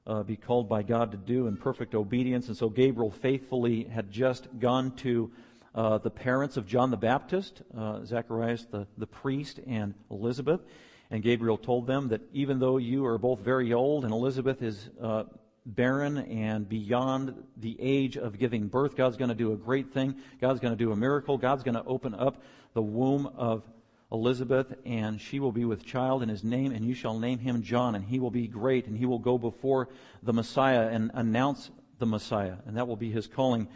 uh, 0.06 0.22
be 0.22 0.34
called 0.34 0.66
by 0.66 0.82
God 0.82 1.10
to 1.10 1.18
do 1.18 1.46
in 1.46 1.58
perfect 1.58 1.94
obedience. 1.94 2.48
And 2.48 2.56
so 2.56 2.70
Gabriel 2.70 3.10
faithfully 3.10 3.84
had 3.84 4.10
just 4.10 4.48
gone 4.58 4.92
to 4.96 5.30
uh, 5.74 5.98
the 5.98 6.10
parents 6.10 6.56
of 6.56 6.66
John 6.66 6.90
the 6.90 6.96
Baptist, 6.96 7.60
uh, 7.76 8.02
Zacharias 8.06 8.64
the, 8.70 8.86
the 8.96 9.06
priest, 9.06 9.60
and 9.66 9.92
Elizabeth. 10.10 10.62
And 11.10 11.22
Gabriel 11.22 11.58
told 11.58 11.86
them 11.86 12.08
that 12.08 12.22
even 12.32 12.60
though 12.60 12.78
you 12.78 13.04
are 13.04 13.18
both 13.18 13.40
very 13.40 13.74
old 13.74 14.04
and 14.04 14.12
Elizabeth 14.12 14.62
is 14.62 14.88
uh, 15.02 15.24
barren 15.68 16.18
and 16.18 16.68
beyond 16.68 17.34
the 17.56 17.76
age 17.78 18.16
of 18.16 18.38
giving 18.38 18.68
birth. 18.68 18.96
God's 18.96 19.16
going 19.16 19.28
to 19.28 19.34
do 19.34 19.52
a 19.52 19.56
great 19.56 19.92
thing. 19.92 20.16
God's 20.40 20.60
going 20.60 20.72
to 20.72 20.84
do 20.84 20.92
a 20.92 20.96
miracle. 20.96 21.38
God's 21.38 21.62
going 21.62 21.74
to 21.74 21.84
open 21.84 22.14
up 22.14 22.42
the 22.72 22.82
womb 22.82 23.30
of 23.36 23.62
Elizabeth, 24.10 24.74
and 24.86 25.20
she 25.20 25.38
will 25.38 25.52
be 25.52 25.66
with 25.66 25.84
child 25.84 26.22
in 26.22 26.30
his 26.30 26.42
name, 26.42 26.72
and 26.72 26.84
you 26.84 26.94
shall 26.94 27.18
name 27.18 27.38
him 27.38 27.62
John, 27.62 27.94
and 27.94 28.04
he 28.04 28.18
will 28.18 28.30
be 28.30 28.46
great, 28.46 28.86
and 28.86 28.96
he 28.96 29.04
will 29.04 29.18
go 29.18 29.36
before 29.36 29.88
the 30.22 30.32
Messiah 30.32 30.88
and 30.88 31.10
announce 31.12 31.70
the 31.98 32.06
Messiah, 32.06 32.54
and 32.66 32.76
that 32.78 32.88
will 32.88 32.96
be 32.96 33.10
his 33.10 33.26
calling 33.26 33.68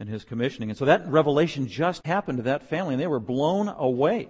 and 0.00 0.08
his 0.08 0.24
commissioning. 0.24 0.70
And 0.70 0.78
so 0.78 0.86
that 0.86 1.06
revelation 1.06 1.68
just 1.68 2.04
happened 2.04 2.38
to 2.38 2.44
that 2.44 2.68
family, 2.68 2.94
and 2.94 3.00
they 3.00 3.06
were 3.06 3.20
blown 3.20 3.68
away. 3.68 4.28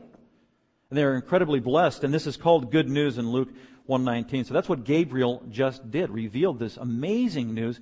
And 0.91 0.99
they 0.99 1.05
were 1.05 1.15
incredibly 1.15 1.61
blessed, 1.61 2.05
and 2.05 2.13
this 2.13 2.27
is 2.27 2.37
called 2.37 2.71
good 2.71 2.91
news 2.91 3.17
in 3.17 3.31
Luke 3.31 3.49
119. 3.91 4.45
So 4.45 4.55
that's 4.55 4.69
what 4.69 4.85
Gabriel 4.85 5.43
just 5.51 5.91
did, 5.91 6.11
revealed 6.11 6.61
this 6.61 6.77
amazing 6.77 7.53
news 7.53 7.81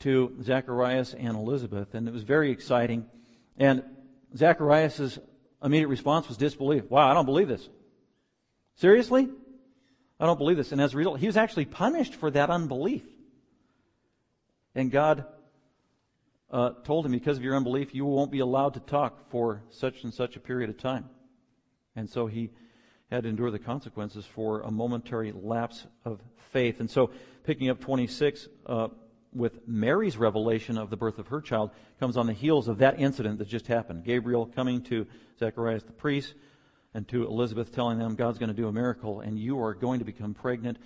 to 0.00 0.36
Zacharias 0.42 1.14
and 1.14 1.36
Elizabeth, 1.36 1.94
and 1.94 2.06
it 2.06 2.12
was 2.12 2.22
very 2.22 2.52
exciting. 2.52 3.06
And 3.56 3.82
Zacharias' 4.36 5.18
immediate 5.64 5.88
response 5.88 6.28
was 6.28 6.36
disbelief. 6.36 6.84
Wow, 6.90 7.10
I 7.10 7.14
don't 7.14 7.24
believe 7.24 7.48
this. 7.48 7.66
Seriously? 8.76 9.28
I 10.20 10.26
don't 10.26 10.38
believe 10.38 10.58
this. 10.58 10.70
And 10.70 10.80
as 10.80 10.94
a 10.94 10.98
result, 10.98 11.18
he 11.18 11.26
was 11.26 11.36
actually 11.36 11.64
punished 11.64 12.14
for 12.14 12.30
that 12.30 12.50
unbelief. 12.50 13.02
And 14.74 14.90
God 14.90 15.24
uh, 16.50 16.70
told 16.84 17.06
him, 17.06 17.12
because 17.12 17.38
of 17.38 17.42
your 17.42 17.56
unbelief, 17.56 17.94
you 17.94 18.04
won't 18.04 18.30
be 18.30 18.40
allowed 18.40 18.74
to 18.74 18.80
talk 18.80 19.30
for 19.30 19.62
such 19.70 20.04
and 20.04 20.12
such 20.12 20.36
a 20.36 20.40
period 20.40 20.70
of 20.70 20.76
time. 20.78 21.08
And 21.96 22.08
so 22.08 22.26
he 22.26 22.50
had 23.10 23.22
to 23.22 23.28
endure 23.28 23.50
the 23.50 23.58
consequences 23.58 24.26
for 24.26 24.60
a 24.60 24.70
momentary 24.70 25.32
lapse 25.32 25.86
of 26.04 26.20
faith. 26.52 26.80
And 26.80 26.90
so, 26.90 27.10
picking 27.44 27.70
up 27.70 27.80
26 27.80 28.48
uh, 28.66 28.88
with 29.32 29.66
Mary's 29.66 30.16
revelation 30.16 30.78
of 30.78 30.90
the 30.90 30.96
birth 30.96 31.18
of 31.18 31.28
her 31.28 31.40
child 31.40 31.70
comes 32.00 32.16
on 32.16 32.26
the 32.26 32.32
heels 32.32 32.68
of 32.68 32.78
that 32.78 32.98
incident 33.00 33.38
that 33.38 33.48
just 33.48 33.66
happened. 33.66 34.04
Gabriel 34.04 34.46
coming 34.46 34.82
to 34.82 35.06
Zacharias 35.38 35.84
the 35.84 35.92
priest 35.92 36.34
and 36.94 37.06
to 37.08 37.26
Elizabeth 37.26 37.72
telling 37.72 37.98
them 37.98 38.14
God's 38.14 38.38
going 38.38 38.48
to 38.48 38.54
do 38.54 38.68
a 38.68 38.72
miracle 38.72 39.20
and 39.20 39.38
you 39.38 39.62
are 39.62 39.74
going 39.74 39.98
to 39.98 40.04
become 40.04 40.34
pregnant 40.34 40.78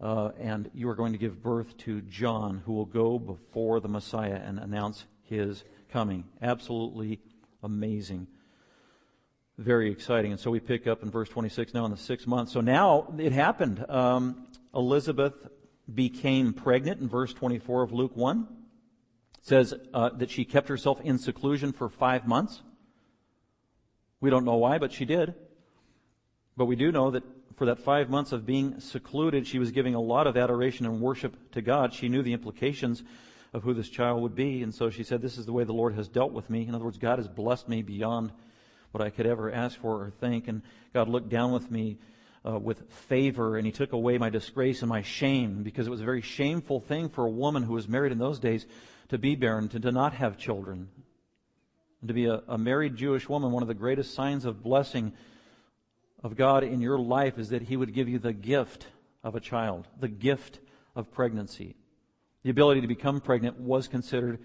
uh, 0.00 0.30
and 0.38 0.70
you 0.74 0.88
are 0.88 0.94
going 0.94 1.12
to 1.12 1.18
give 1.18 1.42
birth 1.42 1.76
to 1.78 2.00
John, 2.02 2.62
who 2.64 2.72
will 2.72 2.86
go 2.86 3.18
before 3.18 3.80
the 3.80 3.88
Messiah 3.88 4.40
and 4.44 4.58
announce 4.58 5.04
his 5.22 5.64
coming. 5.90 6.24
Absolutely 6.40 7.20
amazing. 7.62 8.28
Very 9.58 9.90
exciting. 9.90 10.30
And 10.30 10.40
so 10.40 10.52
we 10.52 10.60
pick 10.60 10.86
up 10.86 11.02
in 11.02 11.10
verse 11.10 11.28
26 11.28 11.74
now 11.74 11.84
in 11.84 11.90
the 11.90 11.96
sixth 11.96 12.28
month. 12.28 12.50
So 12.50 12.60
now 12.60 13.12
it 13.18 13.32
happened. 13.32 13.84
Um, 13.88 14.46
Elizabeth 14.72 15.34
became 15.92 16.52
pregnant 16.52 17.00
in 17.00 17.08
verse 17.08 17.34
24 17.34 17.82
of 17.82 17.92
Luke 17.92 18.16
1. 18.16 18.46
It 19.38 19.44
says 19.44 19.74
uh, 19.92 20.10
that 20.10 20.30
she 20.30 20.44
kept 20.44 20.68
herself 20.68 21.00
in 21.00 21.18
seclusion 21.18 21.72
for 21.72 21.88
five 21.88 22.24
months. 22.24 22.62
We 24.20 24.30
don't 24.30 24.44
know 24.44 24.56
why, 24.58 24.78
but 24.78 24.92
she 24.92 25.04
did. 25.04 25.34
But 26.56 26.66
we 26.66 26.76
do 26.76 26.92
know 26.92 27.10
that 27.10 27.24
for 27.56 27.66
that 27.66 27.80
five 27.80 28.08
months 28.08 28.30
of 28.30 28.46
being 28.46 28.78
secluded, 28.78 29.44
she 29.44 29.58
was 29.58 29.72
giving 29.72 29.96
a 29.96 30.00
lot 30.00 30.28
of 30.28 30.36
adoration 30.36 30.86
and 30.86 31.00
worship 31.00 31.50
to 31.50 31.62
God. 31.62 31.92
She 31.92 32.08
knew 32.08 32.22
the 32.22 32.32
implications 32.32 33.02
of 33.52 33.64
who 33.64 33.74
this 33.74 33.88
child 33.88 34.22
would 34.22 34.36
be, 34.36 34.62
and 34.62 34.72
so 34.72 34.88
she 34.88 35.02
said, 35.02 35.20
This 35.20 35.36
is 35.36 35.46
the 35.46 35.52
way 35.52 35.64
the 35.64 35.72
Lord 35.72 35.94
has 35.94 36.06
dealt 36.06 36.32
with 36.32 36.48
me. 36.48 36.68
In 36.68 36.76
other 36.76 36.84
words, 36.84 36.98
God 36.98 37.18
has 37.18 37.26
blessed 37.26 37.68
me 37.68 37.82
beyond 37.82 38.30
what 38.92 39.02
I 39.02 39.10
could 39.10 39.26
ever 39.26 39.52
ask 39.52 39.78
for 39.78 40.04
or 40.04 40.10
think, 40.10 40.48
and 40.48 40.62
God 40.92 41.08
looked 41.08 41.28
down 41.28 41.52
with 41.52 41.70
me. 41.70 41.98
Uh, 42.46 42.56
with 42.56 42.88
favor, 42.90 43.58
and 43.58 43.66
he 43.66 43.72
took 43.72 43.92
away 43.92 44.16
my 44.16 44.30
disgrace 44.30 44.80
and 44.80 44.88
my 44.88 45.02
shame 45.02 45.64
because 45.64 45.88
it 45.88 45.90
was 45.90 46.00
a 46.00 46.04
very 46.04 46.22
shameful 46.22 46.80
thing 46.80 47.08
for 47.08 47.26
a 47.26 47.30
woman 47.30 47.64
who 47.64 47.72
was 47.72 47.88
married 47.88 48.12
in 48.12 48.18
those 48.18 48.38
days 48.38 48.64
to 49.08 49.18
be 49.18 49.34
barren, 49.34 49.68
to, 49.68 49.80
to 49.80 49.90
not 49.90 50.14
have 50.14 50.38
children. 50.38 50.88
And 52.00 52.08
to 52.08 52.14
be 52.14 52.26
a, 52.26 52.42
a 52.46 52.56
married 52.56 52.96
Jewish 52.96 53.28
woman, 53.28 53.50
one 53.50 53.62
of 53.62 53.68
the 53.68 53.74
greatest 53.74 54.14
signs 54.14 54.44
of 54.44 54.62
blessing 54.62 55.12
of 56.22 56.36
God 56.36 56.62
in 56.64 56.80
your 56.80 56.98
life 56.98 57.38
is 57.38 57.50
that 57.50 57.62
He 57.62 57.76
would 57.76 57.92
give 57.94 58.08
you 58.08 58.18
the 58.18 58.32
gift 58.32 58.86
of 59.22 59.34
a 59.34 59.40
child, 59.40 59.86
the 59.98 60.08
gift 60.08 60.60
of 60.94 61.10
pregnancy. 61.12 61.74
The 62.44 62.50
ability 62.50 62.82
to 62.82 62.86
become 62.86 63.20
pregnant 63.20 63.58
was 63.60 63.88
considered 63.88 64.38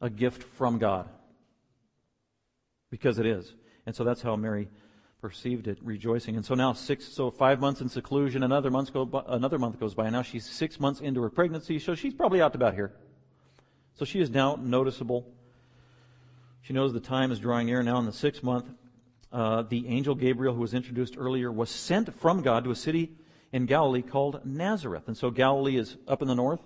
a 0.00 0.08
gift 0.08 0.42
from 0.42 0.78
God. 0.78 1.08
Because 2.90 3.18
it 3.18 3.26
is. 3.26 3.52
And 3.90 3.96
so 3.96 4.04
that's 4.04 4.22
how 4.22 4.36
Mary 4.36 4.68
perceived 5.20 5.66
it, 5.66 5.76
rejoicing. 5.82 6.36
And 6.36 6.44
so 6.44 6.54
now 6.54 6.74
six, 6.74 7.04
so 7.04 7.28
five 7.28 7.58
months 7.58 7.80
in 7.80 7.88
seclusion, 7.88 8.44
another 8.44 8.70
month, 8.70 8.92
go 8.92 9.04
by, 9.04 9.24
another 9.26 9.58
month 9.58 9.80
goes 9.80 9.94
by, 9.94 10.04
and 10.04 10.12
now 10.12 10.22
she's 10.22 10.46
six 10.46 10.78
months 10.78 11.00
into 11.00 11.20
her 11.22 11.28
pregnancy, 11.28 11.80
so 11.80 11.96
she's 11.96 12.14
probably 12.14 12.40
out 12.40 12.54
about 12.54 12.74
here. 12.74 12.92
So 13.96 14.04
she 14.04 14.20
is 14.20 14.30
now 14.30 14.56
noticeable. 14.62 15.26
She 16.62 16.72
knows 16.72 16.92
the 16.92 17.00
time 17.00 17.32
is 17.32 17.40
drawing 17.40 17.66
near. 17.66 17.82
Now 17.82 17.98
in 17.98 18.06
the 18.06 18.12
sixth 18.12 18.44
month, 18.44 18.66
uh, 19.32 19.62
the 19.62 19.88
angel 19.88 20.14
Gabriel, 20.14 20.54
who 20.54 20.60
was 20.60 20.72
introduced 20.72 21.16
earlier, 21.18 21.50
was 21.50 21.68
sent 21.68 22.14
from 22.14 22.42
God 22.42 22.62
to 22.62 22.70
a 22.70 22.76
city 22.76 23.10
in 23.50 23.66
Galilee 23.66 24.02
called 24.02 24.40
Nazareth. 24.44 25.08
And 25.08 25.16
so 25.16 25.32
Galilee 25.32 25.78
is 25.78 25.96
up 26.06 26.22
in 26.22 26.28
the 26.28 26.36
north, 26.36 26.60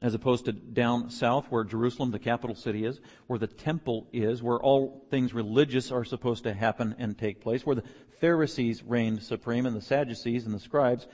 as 0.00 0.14
opposed 0.14 0.44
to 0.44 0.52
down 0.52 1.10
south 1.10 1.46
where 1.50 1.64
Jerusalem, 1.64 2.12
the 2.12 2.18
capital 2.18 2.54
city, 2.54 2.84
is, 2.84 3.00
where 3.26 3.38
the 3.38 3.48
temple 3.48 4.06
is, 4.12 4.42
where 4.42 4.58
all 4.58 5.04
things 5.10 5.34
religious 5.34 5.90
are 5.90 6.04
supposed 6.04 6.44
to 6.44 6.54
happen 6.54 6.94
and 6.98 7.18
take 7.18 7.40
place, 7.40 7.66
where 7.66 7.76
the 7.76 7.84
Pharisees 8.20 8.82
reigned 8.84 9.22
supreme 9.22 9.66
and 9.66 9.76
the 9.76 9.80
Sadducees 9.80 10.46
and 10.46 10.54
the 10.54 10.60
scribes. 10.60 11.04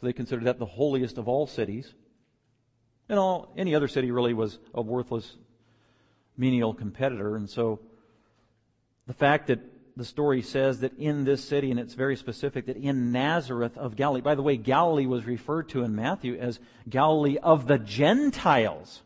So 0.00 0.06
they 0.06 0.12
considered 0.12 0.44
that 0.44 0.58
the 0.58 0.66
holiest 0.66 1.18
of 1.18 1.28
all 1.28 1.46
cities. 1.46 1.94
And 3.08 3.18
all, 3.18 3.52
any 3.56 3.74
other 3.74 3.88
city 3.88 4.10
really 4.10 4.34
was 4.34 4.58
a 4.74 4.82
worthless, 4.82 5.36
menial 6.36 6.74
competitor. 6.74 7.36
And 7.36 7.48
so 7.48 7.80
the 9.06 9.14
fact 9.14 9.46
that 9.46 9.60
the 9.98 10.04
story 10.04 10.42
says 10.42 10.78
that 10.80 10.96
in 10.96 11.24
this 11.24 11.42
city, 11.42 11.72
and 11.72 11.80
it's 11.80 11.94
very 11.94 12.14
specific, 12.14 12.66
that 12.66 12.76
in 12.76 13.10
Nazareth 13.10 13.76
of 13.76 13.96
Galilee, 13.96 14.20
by 14.20 14.36
the 14.36 14.42
way, 14.42 14.56
Galilee 14.56 15.06
was 15.06 15.26
referred 15.26 15.68
to 15.70 15.82
in 15.82 15.96
Matthew 15.96 16.36
as 16.38 16.60
Galilee 16.88 17.36
of 17.42 17.66
the 17.66 17.78
Gentiles. 17.78 19.02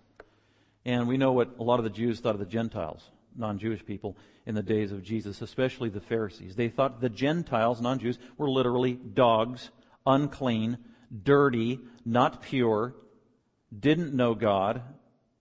And 0.85 1.09
we 1.09 1.17
know 1.17 1.33
what 1.33 1.57
a 1.59 1.63
lot 1.63 1.79
of 1.79 1.85
the 1.85 1.91
Jews 1.91 2.21
thought 2.21 2.35
of 2.35 2.41
the 2.41 2.45
Gentiles, 2.45 3.11
non 3.35 3.59
Jewish 3.59 3.87
people, 3.87 4.19
in 4.45 4.55
the 4.55 4.63
days 4.63 4.93
of 4.93 5.03
Jesus, 5.03 5.41
especially 5.41 5.89
the 5.89 6.03
Pharisees. 6.03 6.57
They 6.57 6.69
thought 6.69 7.01
the 7.01 7.09
Gentiles, 7.09 7.81
non 7.81 7.99
Jews, 7.99 8.19
were 8.37 8.51
literally 8.51 8.93
dogs, 8.93 9.71
unclean, 10.07 10.77
dirty, 11.23 11.81
not 12.05 12.43
pure, 12.43 12.95
didn't 13.77 14.13
know 14.13 14.35
God, 14.35 14.83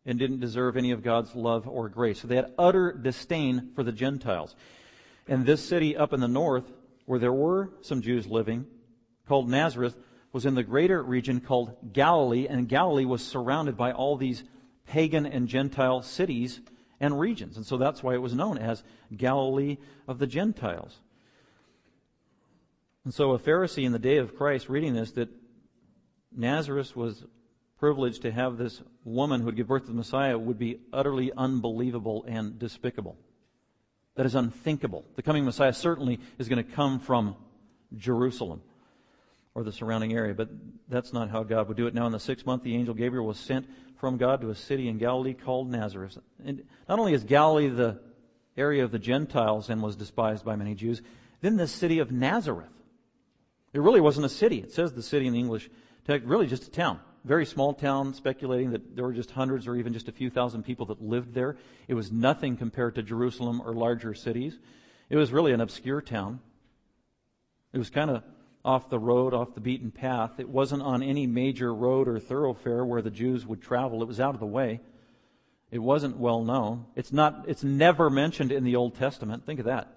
and 0.05 0.17
didn't 0.17 0.39
deserve 0.39 0.77
any 0.77 0.91
of 0.91 1.03
God's 1.03 1.36
love 1.36 1.67
or 1.67 1.89
grace. 1.89 2.22
So 2.22 2.29
they 2.29 2.38
had 2.38 2.53
utter 2.58 2.93
disdain 2.93 3.72
for 3.75 3.84
the 3.84 3.91
Gentiles. 3.91 4.55
And 5.31 5.45
this 5.45 5.63
city 5.63 5.95
up 5.95 6.11
in 6.11 6.19
the 6.19 6.27
north, 6.27 6.73
where 7.05 7.17
there 7.17 7.31
were 7.31 7.71
some 7.79 8.01
Jews 8.01 8.27
living, 8.27 8.65
called 9.25 9.50
Nazareth, 9.50 9.95
was 10.33 10.45
in 10.45 10.55
the 10.55 10.63
greater 10.63 11.01
region 11.01 11.39
called 11.39 11.93
Galilee, 11.93 12.47
and 12.50 12.67
Galilee 12.67 13.05
was 13.05 13.25
surrounded 13.25 13.77
by 13.77 13.93
all 13.93 14.17
these 14.17 14.43
pagan 14.85 15.25
and 15.25 15.47
Gentile 15.47 16.01
cities 16.01 16.59
and 17.00 17.17
regions. 17.17 17.55
And 17.55 17.65
so 17.65 17.77
that's 17.77 18.03
why 18.03 18.13
it 18.13 18.21
was 18.21 18.35
known 18.35 18.57
as 18.57 18.83
Galilee 19.15 19.77
of 20.05 20.19
the 20.19 20.27
Gentiles. 20.27 21.00
And 23.05 23.13
so 23.13 23.31
a 23.31 23.39
Pharisee 23.39 23.85
in 23.85 23.93
the 23.93 24.00
day 24.00 24.17
of 24.17 24.35
Christ 24.35 24.67
reading 24.67 24.95
this, 24.95 25.13
that 25.13 25.29
Nazareth 26.35 26.93
was 26.93 27.23
privileged 27.79 28.23
to 28.23 28.33
have 28.33 28.57
this 28.57 28.81
woman 29.05 29.39
who 29.39 29.45
would 29.45 29.55
give 29.55 29.69
birth 29.69 29.83
to 29.83 29.91
the 29.91 29.93
Messiah 29.93 30.38
would 30.38 30.59
be 30.59 30.81
utterly 30.91 31.31
unbelievable 31.38 32.25
and 32.27 32.59
despicable. 32.59 33.15
That 34.15 34.25
is 34.25 34.36
unthinkable. 34.36 35.06
The 35.15 35.22
coming 35.22 35.46
Messiah 35.46 35.74
certainly 35.74 36.20
is 36.38 36.50
going 36.50 36.63
to 36.63 36.70
come 36.70 37.00
from 37.00 37.36
Jerusalem 37.96 38.62
or 39.53 39.63
the 39.63 39.72
surrounding 39.72 40.13
area, 40.13 40.34
but 40.34 40.50
that's 40.88 41.13
not 41.13 41.30
how 41.30 41.44
God 41.44 41.68
would 41.68 41.77
do 41.77 41.88
it. 41.88 41.94
Now, 41.94 42.06
in 42.06 42.12
the 42.12 42.20
sixth 42.20 42.46
month, 42.46 42.63
the 42.63 42.75
angel 42.75 42.94
Gabriel 42.94 43.25
was 43.25 43.38
sent 43.38 43.68
from 43.98 44.18
God 44.18 44.41
to 44.41 44.50
a 44.50 44.56
city 44.56 44.88
in 44.88 44.98
Galilee 44.98 45.34
called 45.34 45.70
Nazareth. 45.70 46.18
And 46.44 46.63
not 46.89 47.00
only 47.00 47.13
is 47.13 47.24
Galilee 47.24 47.68
the 47.70 48.00
area 48.58 48.84
of 48.84 48.91
the 48.91 49.00
Gentiles 49.00 49.70
and 49.70 49.82
was 49.82 49.96
despised 49.96 50.44
by 50.44 50.56
many 50.56 50.75
Jews, 50.75 51.01
then 51.41 51.58
the 51.58 51.68
city 51.68 52.00
of 52.00 52.12
Nazareth. 52.12 52.70
It 53.74 53.80
really 53.82 54.01
wasn't 54.01 54.25
a 54.25 54.30
city. 54.30 54.60
It 54.60 54.72
says 54.72 54.94
the 54.94 55.03
city 55.03 55.27
in 55.27 55.34
the 55.34 55.39
English 55.39 55.70
text, 56.06 56.27
really 56.27 56.48
just 56.48 56.68
a 56.68 56.72
town 56.72 57.00
very 57.23 57.45
small 57.45 57.73
town, 57.73 58.13
speculating 58.13 58.71
that 58.71 58.95
there 58.95 59.05
were 59.05 59.13
just 59.13 59.31
hundreds 59.31 59.67
or 59.67 59.75
even 59.75 59.93
just 59.93 60.07
a 60.07 60.11
few 60.11 60.29
thousand 60.29 60.63
people 60.63 60.87
that 60.87 61.01
lived 61.01 61.33
there. 61.33 61.57
It 61.87 61.93
was 61.93 62.11
nothing 62.11 62.57
compared 62.57 62.95
to 62.95 63.03
Jerusalem 63.03 63.61
or 63.63 63.73
larger 63.73 64.13
cities. 64.13 64.57
It 65.09 65.17
was 65.17 65.31
really 65.31 65.51
an 65.51 65.61
obscure 65.61 66.01
town. 66.01 66.39
It 67.73 67.77
was 67.77 67.89
kind 67.89 68.09
of 68.09 68.23
off 68.63 68.89
the 68.89 68.99
road, 68.99 69.33
off 69.33 69.53
the 69.53 69.61
beaten 69.61 69.91
path. 69.91 70.39
It 70.39 70.49
wasn't 70.49 70.81
on 70.81 71.03
any 71.03 71.27
major 71.27 71.73
road 71.73 72.07
or 72.07 72.19
thoroughfare 72.19 72.85
where 72.85 73.01
the 73.01 73.11
Jews 73.11 73.45
would 73.45 73.61
travel. 73.61 74.01
It 74.01 74.07
was 74.07 74.19
out 74.19 74.33
of 74.33 74.39
the 74.39 74.45
way. 74.45 74.81
It 75.71 75.79
wasn't 75.79 76.17
well 76.17 76.43
known. 76.43 76.85
It's 76.95 77.13
not, 77.13 77.45
it's 77.47 77.63
never 77.63 78.09
mentioned 78.09 78.51
in 78.51 78.63
the 78.63 78.75
Old 78.75 78.95
Testament. 78.95 79.45
Think 79.45 79.59
of 79.59 79.65
that. 79.65 79.95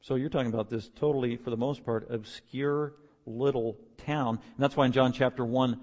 So 0.00 0.16
you're 0.16 0.28
talking 0.28 0.52
about 0.52 0.68
this 0.68 0.88
totally, 0.88 1.36
for 1.36 1.50
the 1.50 1.56
most 1.56 1.84
part, 1.84 2.10
obscure 2.10 2.94
little 3.26 3.76
town. 3.98 4.38
And 4.38 4.58
that's 4.58 4.76
why 4.76 4.86
in 4.86 4.92
John 4.92 5.12
chapter 5.12 5.44
1, 5.44 5.80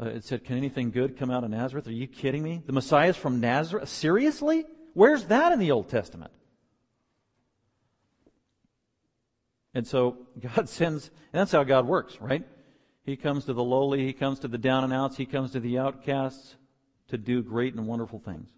uh, 0.00 0.04
it 0.06 0.24
said, 0.24 0.44
Can 0.44 0.56
anything 0.56 0.90
good 0.90 1.16
come 1.16 1.30
out 1.30 1.44
of 1.44 1.50
Nazareth? 1.50 1.86
Are 1.86 1.92
you 1.92 2.06
kidding 2.06 2.42
me? 2.42 2.62
The 2.64 2.72
Messiah 2.72 3.10
is 3.10 3.16
from 3.16 3.40
Nazareth? 3.40 3.88
Seriously? 3.88 4.64
Where's 4.94 5.26
that 5.26 5.52
in 5.52 5.58
the 5.58 5.70
Old 5.70 5.88
Testament? 5.88 6.32
And 9.74 9.86
so 9.86 10.18
God 10.56 10.68
sends, 10.68 11.08
and 11.32 11.40
that's 11.40 11.52
how 11.52 11.64
God 11.64 11.86
works, 11.86 12.20
right? 12.20 12.46
He 13.04 13.16
comes 13.16 13.44
to 13.46 13.52
the 13.52 13.64
lowly, 13.64 14.04
He 14.04 14.12
comes 14.12 14.40
to 14.40 14.48
the 14.48 14.58
down 14.58 14.84
and 14.84 14.92
outs, 14.92 15.16
He 15.16 15.26
comes 15.26 15.52
to 15.52 15.60
the 15.60 15.78
outcasts, 15.78 16.56
to 17.08 17.18
do 17.18 17.42
great 17.42 17.74
and 17.74 17.86
wonderful 17.86 18.20
things. 18.20 18.48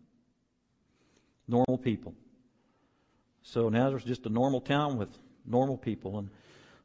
Normal 1.49 1.79
people. 1.79 2.15
So 3.43 3.69
Nazareth's 3.69 4.07
just 4.07 4.27
a 4.27 4.29
normal 4.29 4.61
town 4.61 4.99
with 4.99 5.09
normal 5.47 5.77
people. 5.77 6.19
And 6.19 6.31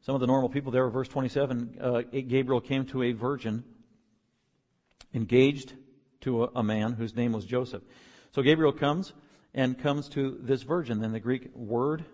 some 0.08 0.14
of 0.14 0.22
the 0.22 0.26
normal 0.26 0.48
people 0.48 0.72
there, 0.72 0.88
verse 0.88 1.06
27, 1.06 1.76
uh, 1.82 2.00
Gabriel 2.00 2.62
came 2.62 2.86
to 2.86 3.02
a 3.02 3.12
virgin 3.12 3.62
engaged 5.12 5.74
to 6.22 6.44
a, 6.44 6.50
a 6.54 6.62
man 6.62 6.94
whose 6.94 7.14
name 7.14 7.30
was 7.30 7.44
Joseph. 7.44 7.82
So 8.32 8.40
Gabriel 8.40 8.72
comes 8.72 9.12
and 9.52 9.78
comes 9.78 10.08
to 10.08 10.38
this 10.40 10.62
virgin. 10.62 11.00
Then 11.00 11.12
the 11.12 11.20
Greek 11.20 11.54
word, 11.54 12.06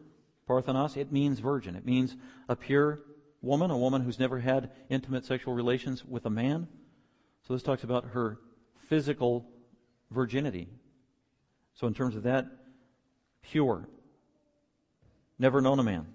parthenos, 0.49 0.97
it 0.97 1.13
means 1.13 1.39
virgin. 1.39 1.77
It 1.77 1.87
means 1.87 2.17
a 2.49 2.57
pure 2.57 3.01
woman, 3.41 3.71
a 3.71 3.79
woman 3.79 4.03
who's 4.03 4.19
never 4.19 4.41
had 4.41 4.73
intimate 4.89 5.25
sexual 5.25 5.55
relations 5.55 6.05
with 6.05 6.27
a 6.27 6.31
man. 6.31 6.67
So 7.47 7.55
this 7.55 7.63
talks 7.63 7.85
about 7.85 8.07
her 8.07 8.41
physical 8.89 9.47
virginity. 10.11 10.67
So 11.75 11.87
in 11.87 11.95
terms 11.95 12.17
of 12.17 12.25
that, 12.25 12.47
pure. 13.41 13.89
Never 15.39 15.61
known 15.61 15.79
a 15.79 15.85
man. 15.85 16.13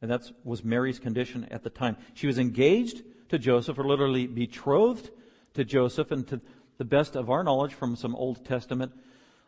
And 0.00 0.10
that 0.10 0.30
was 0.44 0.64
Mary's 0.64 0.98
condition 0.98 1.46
at 1.50 1.64
the 1.64 1.70
time. 1.70 1.96
She 2.14 2.26
was 2.26 2.38
engaged 2.38 3.02
to 3.30 3.38
Joseph, 3.38 3.78
or 3.78 3.84
literally 3.84 4.26
betrothed 4.26 5.10
to 5.54 5.64
Joseph, 5.64 6.10
and 6.10 6.26
to 6.28 6.40
the 6.78 6.84
best 6.84 7.16
of 7.16 7.28
our 7.30 7.42
knowledge 7.42 7.74
from 7.74 7.96
some 7.96 8.14
Old 8.14 8.44
Testament 8.44 8.92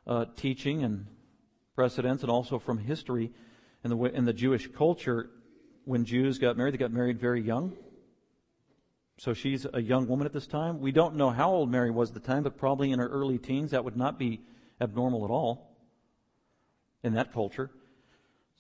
uh, 0.07 0.25
teaching 0.37 0.83
and 0.83 1.07
precedents, 1.75 2.23
and 2.23 2.31
also 2.31 2.59
from 2.59 2.79
history 2.79 3.31
in 3.85 3.91
the, 3.91 3.97
in 4.07 4.25
the 4.25 4.33
Jewish 4.33 4.67
culture, 4.73 5.31
when 5.85 6.05
Jews 6.05 6.39
got 6.39 6.57
married, 6.57 6.75
they 6.75 6.79
got 6.79 6.93
married 6.93 7.19
very 7.19 7.41
young. 7.41 7.77
So 9.19 9.35
she's 9.35 9.67
a 9.73 9.81
young 9.81 10.09
woman 10.09 10.27
at 10.27 10.33
this 10.33 10.47
time. 10.47 10.81
We 10.81 10.93
don't 10.93 11.17
know 11.17 11.31
how 11.31 11.51
old 11.51 11.71
Mary 11.71 11.91
was 11.91 12.09
at 12.11 12.15
the 12.15 12.21
time, 12.21 12.43
but 12.43 12.57
probably 12.57 12.91
in 12.91 12.99
her 12.99 13.09
early 13.09 13.39
teens. 13.39 13.71
That 13.71 13.85
would 13.85 13.97
not 13.97 14.19
be 14.19 14.41
abnormal 14.81 15.25
at 15.25 15.31
all 15.31 15.77
in 17.03 17.15
that 17.15 17.33
culture. 17.33 17.71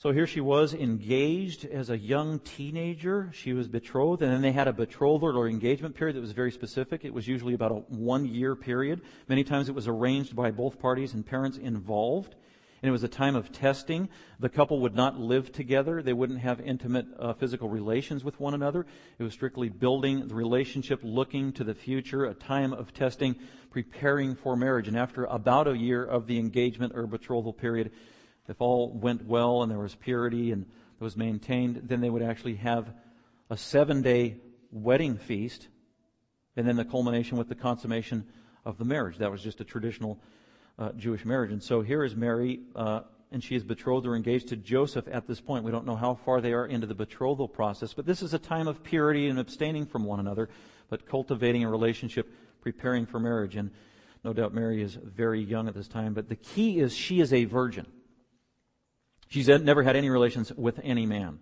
So 0.02 0.12
here 0.12 0.26
she 0.26 0.40
was 0.40 0.72
engaged 0.72 1.66
as 1.66 1.90
a 1.90 1.98
young 1.98 2.38
teenager. 2.38 3.30
She 3.34 3.52
was 3.52 3.68
betrothed, 3.68 4.22
and 4.22 4.32
then 4.32 4.40
they 4.40 4.50
had 4.50 4.66
a 4.66 4.72
betrothal 4.72 5.36
or 5.36 5.46
engagement 5.46 5.94
period 5.94 6.16
that 6.16 6.22
was 6.22 6.32
very 6.32 6.50
specific. 6.50 7.04
It 7.04 7.12
was 7.12 7.28
usually 7.28 7.52
about 7.52 7.72
a 7.72 7.74
one 7.74 8.24
year 8.24 8.56
period. 8.56 9.02
Many 9.28 9.44
times 9.44 9.68
it 9.68 9.74
was 9.74 9.86
arranged 9.86 10.34
by 10.34 10.52
both 10.52 10.80
parties 10.80 11.12
and 11.12 11.26
parents 11.26 11.58
involved. 11.58 12.34
And 12.80 12.88
it 12.88 12.92
was 12.92 13.02
a 13.02 13.08
time 13.08 13.36
of 13.36 13.52
testing. 13.52 14.08
The 14.38 14.48
couple 14.48 14.80
would 14.80 14.94
not 14.94 15.20
live 15.20 15.52
together. 15.52 16.00
They 16.00 16.14
wouldn't 16.14 16.40
have 16.40 16.62
intimate 16.62 17.04
uh, 17.18 17.34
physical 17.34 17.68
relations 17.68 18.24
with 18.24 18.40
one 18.40 18.54
another. 18.54 18.86
It 19.18 19.22
was 19.22 19.34
strictly 19.34 19.68
building 19.68 20.28
the 20.28 20.34
relationship, 20.34 21.00
looking 21.02 21.52
to 21.52 21.62
the 21.62 21.74
future, 21.74 22.24
a 22.24 22.32
time 22.32 22.72
of 22.72 22.94
testing, 22.94 23.36
preparing 23.70 24.34
for 24.34 24.56
marriage. 24.56 24.88
And 24.88 24.96
after 24.96 25.26
about 25.26 25.68
a 25.68 25.76
year 25.76 26.02
of 26.02 26.26
the 26.26 26.38
engagement 26.38 26.94
or 26.96 27.06
betrothal 27.06 27.52
period, 27.52 27.90
if 28.50 28.60
all 28.60 28.90
went 28.90 29.24
well 29.24 29.62
and 29.62 29.70
there 29.70 29.78
was 29.78 29.94
purity 29.94 30.50
and 30.50 30.62
it 31.00 31.04
was 31.04 31.16
maintained, 31.16 31.82
then 31.84 32.00
they 32.00 32.10
would 32.10 32.22
actually 32.22 32.56
have 32.56 32.92
a 33.48 33.56
seven 33.56 34.02
day 34.02 34.36
wedding 34.72 35.16
feast 35.16 35.68
and 36.56 36.66
then 36.66 36.74
the 36.74 36.84
culmination 36.84 37.38
with 37.38 37.48
the 37.48 37.54
consummation 37.54 38.26
of 38.64 38.76
the 38.76 38.84
marriage. 38.84 39.18
That 39.18 39.30
was 39.30 39.40
just 39.40 39.60
a 39.60 39.64
traditional 39.64 40.20
uh, 40.78 40.90
Jewish 40.92 41.24
marriage. 41.24 41.52
And 41.52 41.62
so 41.62 41.80
here 41.80 42.02
is 42.02 42.16
Mary, 42.16 42.60
uh, 42.74 43.02
and 43.30 43.42
she 43.42 43.54
is 43.54 43.62
betrothed 43.62 44.06
or 44.06 44.16
engaged 44.16 44.48
to 44.48 44.56
Joseph 44.56 45.06
at 45.10 45.28
this 45.28 45.40
point. 45.40 45.64
We 45.64 45.70
don't 45.70 45.86
know 45.86 45.94
how 45.94 46.16
far 46.24 46.40
they 46.40 46.52
are 46.52 46.66
into 46.66 46.88
the 46.88 46.94
betrothal 46.94 47.46
process, 47.46 47.94
but 47.94 48.04
this 48.04 48.20
is 48.20 48.34
a 48.34 48.38
time 48.38 48.66
of 48.66 48.82
purity 48.82 49.28
and 49.28 49.38
abstaining 49.38 49.86
from 49.86 50.04
one 50.04 50.18
another, 50.18 50.48
but 50.88 51.06
cultivating 51.06 51.62
a 51.62 51.70
relationship, 51.70 52.28
preparing 52.60 53.06
for 53.06 53.20
marriage. 53.20 53.54
And 53.54 53.70
no 54.24 54.32
doubt 54.32 54.52
Mary 54.52 54.82
is 54.82 54.96
very 54.96 55.40
young 55.40 55.68
at 55.68 55.74
this 55.74 55.86
time, 55.86 56.14
but 56.14 56.28
the 56.28 56.36
key 56.36 56.80
is 56.80 56.96
she 56.96 57.20
is 57.20 57.32
a 57.32 57.44
virgin. 57.44 57.86
She's 59.30 59.48
never 59.48 59.82
had 59.84 59.96
any 59.96 60.10
relations 60.10 60.52
with 60.52 60.80
any 60.82 61.06
man. 61.06 61.38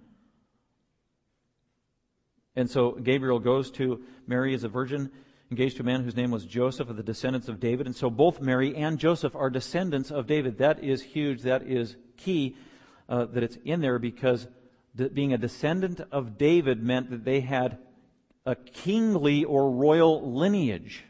And 2.55 2.71
so 2.71 2.93
Gabriel 2.93 3.39
goes 3.39 3.71
to 3.73 4.03
Mary 4.27 4.55
as 4.55 4.63
a 4.63 4.69
virgin, 4.69 5.11
engaged 5.51 5.77
to 5.77 5.83
a 5.83 5.87
man 5.87 6.05
whose 6.05 6.17
name 6.17 6.31
was 6.31 6.45
Joseph 6.45 6.91
of 6.91 6.97
the 6.97 7.03
descendants 7.03 7.49
of 7.49 7.61
David. 7.61 7.87
And 7.87 7.97
so 7.97 8.11
both 8.11 8.43
Mary 8.43 8.77
and 8.77 8.99
Joseph 8.99 9.35
are 9.35 9.49
descendants 9.49 10.11
of 10.11 10.27
David. 10.27 10.59
That 10.59 10.85
is 10.85 11.03
huge. 11.03 11.43
That 11.43 11.63
is 11.63 11.97
key 12.19 12.57
uh, 13.09 13.25
that 13.27 13.43
it's 13.43 13.57
in 13.65 13.81
there 13.81 13.99
because 13.99 14.49
being 15.15 15.33
a 15.33 15.39
descendant 15.39 16.03
of 16.13 16.37
David 16.37 16.83
meant 16.83 17.11
that 17.11 17.25
they 17.25 17.41
had 17.41 17.79
a 18.45 18.55
kingly 18.55 19.45
or 19.45 19.71
royal 19.71 20.35
lineage. 20.35 21.05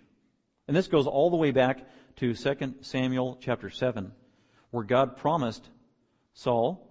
And 0.69 0.77
this 0.77 0.87
goes 0.87 1.09
all 1.09 1.31
the 1.31 1.37
way 1.37 1.51
back 1.51 1.89
to 2.17 2.35
2 2.35 2.75
Samuel 2.83 3.39
chapter 3.41 3.71
7, 3.71 4.13
where 4.71 4.85
God 4.85 5.17
promised 5.17 5.71
Saul 6.39 6.89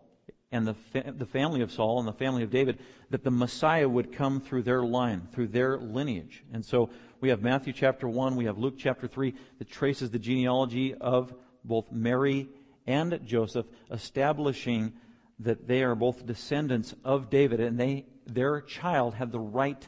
and 0.52 0.68
the, 0.68 0.74
fa- 0.74 1.14
the 1.16 1.26
family 1.26 1.62
of 1.62 1.72
Saul 1.72 2.00
and 2.00 2.08
the 2.08 2.14
family 2.14 2.44
of 2.44 2.50
David 2.50 2.80
that 3.12 3.24
the 3.24 3.32
Messiah 3.32 3.88
would 3.88 4.12
come 4.12 4.42
through 4.42 4.64
their 4.64 4.84
line, 4.84 5.30
through 5.32 5.48
their 5.48 5.78
lineage. 5.78 6.44
And 6.52 6.66
so 6.66 6.90
we 7.22 7.30
have 7.30 7.42
Matthew 7.42 7.72
chapter 7.72 8.10
1, 8.10 8.36
we 8.36 8.44
have 8.44 8.58
Luke 8.58 8.76
chapter 8.78 9.08
3 9.08 9.34
that 9.60 9.70
traces 9.70 10.12
the 10.12 10.20
genealogy 10.20 10.94
of 10.96 11.34
both 11.64 11.92
Mary 11.94 12.50
and 12.86 13.22
Joseph, 13.26 13.66
establishing 13.90 14.92
that 15.40 15.66
they 15.66 15.82
are 15.82 15.96
both 15.96 16.26
descendants 16.26 16.94
of 17.06 17.30
David 17.30 17.62
and 17.62 17.80
they, 17.80 18.06
their 18.26 18.60
child 18.60 19.14
had 19.14 19.32
the 19.32 19.40
right 19.40 19.88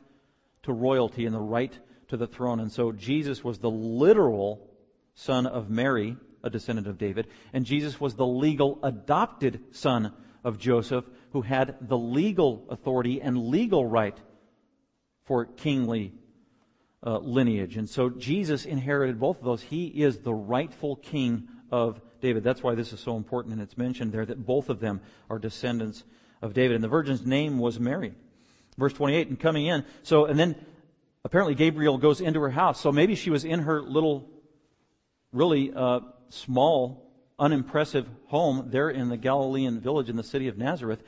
to 0.63 0.71
royalty 0.71 1.25
and 1.25 1.35
the 1.35 1.39
right 1.39 1.77
to 2.07 2.15
the 2.15 2.27
throne. 2.27 2.61
And 2.61 2.71
so 2.71 2.93
Jesus 2.93 3.43
was 3.43 3.59
the 3.59 3.69
literal 3.69 4.69
son 5.15 5.45
of 5.45 5.69
Mary, 5.69 6.15
a 6.43 6.49
descendant 6.49 6.88
of 6.88 6.97
David, 6.97 7.28
and 7.54 7.65
Jesus 7.65 7.99
was 7.99 8.15
the 8.15 8.25
legal 8.25 8.80
adopted 8.84 9.62
son 9.71 10.13
of 10.43 10.58
Joseph, 10.58 11.06
who 11.32 11.41
had 11.41 11.75
the 11.82 11.97
legal 11.97 12.65
authority 12.69 13.21
and 13.21 13.47
legal 13.47 13.86
right 13.86 14.17
for 15.25 15.45
kingly 15.45 16.13
uh, 17.06 17.19
lineage. 17.19 17.78
And 17.78 17.89
so 17.89 18.10
Jesus 18.10 18.65
inherited 18.65 19.19
both 19.19 19.38
of 19.38 19.43
those. 19.43 19.62
He 19.62 19.88
is 19.88 20.19
the 20.19 20.34
rightful 20.34 20.95
king 20.97 21.47
of 21.71 22.02
David. 22.21 22.43
That's 22.43 22.63
why 22.63 22.75
this 22.75 22.93
is 22.93 22.99
so 22.99 23.15
important, 23.15 23.54
and 23.54 23.62
it's 23.62 23.78
mentioned 23.78 24.12
there 24.12 24.25
that 24.25 24.45
both 24.45 24.69
of 24.69 24.80
them 24.80 25.02
are 25.30 25.39
descendants 25.39 26.04
of 26.41 26.54
David. 26.54 26.75
And 26.75 26.84
the 26.84 26.89
virgin's 26.89 27.25
name 27.25 27.60
was 27.60 27.80
Mary. 27.80 28.13
Verse 28.78 28.93
28, 28.93 29.28
and 29.28 29.39
coming 29.39 29.67
in, 29.67 29.86
so, 30.04 30.25
and 30.25 30.39
then 30.39 30.56
apparently 31.25 31.56
Gabriel 31.56 31.97
goes 31.97 32.21
into 32.21 32.39
her 32.39 32.49
house. 32.49 32.80
So 32.80 32.91
maybe 32.91 33.15
she 33.15 33.30
was 33.30 33.43
in 33.43 33.62
her 33.62 33.82
little, 33.82 34.30
really 35.31 35.71
uh, 35.73 36.01
small, 36.29 37.11
unimpressive 37.37 38.07
home 38.27 38.67
there 38.67 38.89
in 38.89 39.09
the 39.09 39.17
Galilean 39.17 39.79
village 39.79 40.09
in 40.09 40.15
the 40.15 40.23
city 40.23 40.47
of 40.47 40.57
Nazareth. 40.57 41.03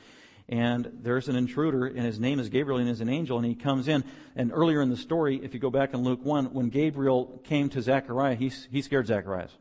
And 0.48 0.98
there's 1.02 1.28
an 1.28 1.36
intruder, 1.36 1.86
and 1.86 2.00
his 2.00 2.18
name 2.18 2.38
is 2.38 2.48
Gabriel, 2.48 2.78
and 2.78 2.88
is 2.88 3.00
an 3.00 3.08
angel, 3.08 3.38
and 3.38 3.46
he 3.46 3.54
comes 3.54 3.88
in. 3.88 4.04
And 4.36 4.50
earlier 4.52 4.82
in 4.82 4.90
the 4.90 4.96
story, 4.96 5.40
if 5.42 5.54
you 5.54 5.60
go 5.60 5.70
back 5.70 5.94
in 5.94 6.02
Luke 6.02 6.24
1, 6.24 6.52
when 6.52 6.68
Gabriel 6.68 7.40
came 7.44 7.68
to 7.70 7.80
Zechariah, 7.80 8.34
he, 8.34 8.52
he 8.70 8.82
scared 8.82 9.06
Zacharias. 9.06 9.52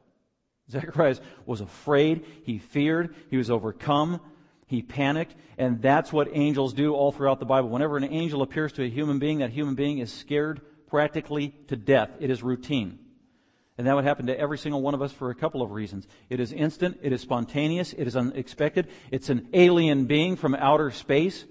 Zacharias 0.70 1.22
was 1.46 1.62
afraid, 1.62 2.26
he 2.44 2.58
feared, 2.58 3.14
he 3.30 3.38
was 3.38 3.52
overcome, 3.52 4.22
he 4.66 4.82
panicked, 4.82 5.36
and 5.58 5.82
that's 5.82 6.14
what 6.14 6.30
angels 6.32 6.74
do 6.74 6.94
all 6.94 7.12
throughout 7.12 7.40
the 7.40 7.46
Bible. 7.46 7.70
Whenever 7.70 7.98
an 7.98 8.06
angel 8.06 8.42
appears 8.42 8.72
to 8.74 8.84
a 8.84 8.90
human 8.90 9.20
being, 9.20 9.40
that 9.40 9.50
human 9.52 9.76
being 9.76 10.00
is 10.00 10.12
scared 10.12 10.62
practically 10.88 11.54
to 11.68 11.76
death. 11.76 12.10
It 12.20 12.30
is 12.30 12.42
routine. 12.42 13.00
And 13.82 13.88
that 13.88 13.96
would 13.96 14.06
happen 14.06 14.28
to 14.28 14.40
every 14.40 14.60
single 14.60 14.80
one 14.80 14.94
of 14.94 15.02
us 15.02 15.12
for 15.12 15.32
a 15.32 15.34
couple 15.34 15.64
of 15.64 15.72
reasons. 15.72 16.08
It 16.30 16.40
is 16.40 16.54
instant, 16.54 17.00
it 17.02 17.12
is 17.12 17.22
spontaneous, 17.22 17.94
it 17.94 18.06
is 18.06 18.16
unexpected, 18.16 18.88
it's 19.10 19.32
an 19.32 19.48
alien 19.54 20.06
being 20.06 20.36
from 20.36 20.54
outer 20.54 20.92
space. 20.92 21.46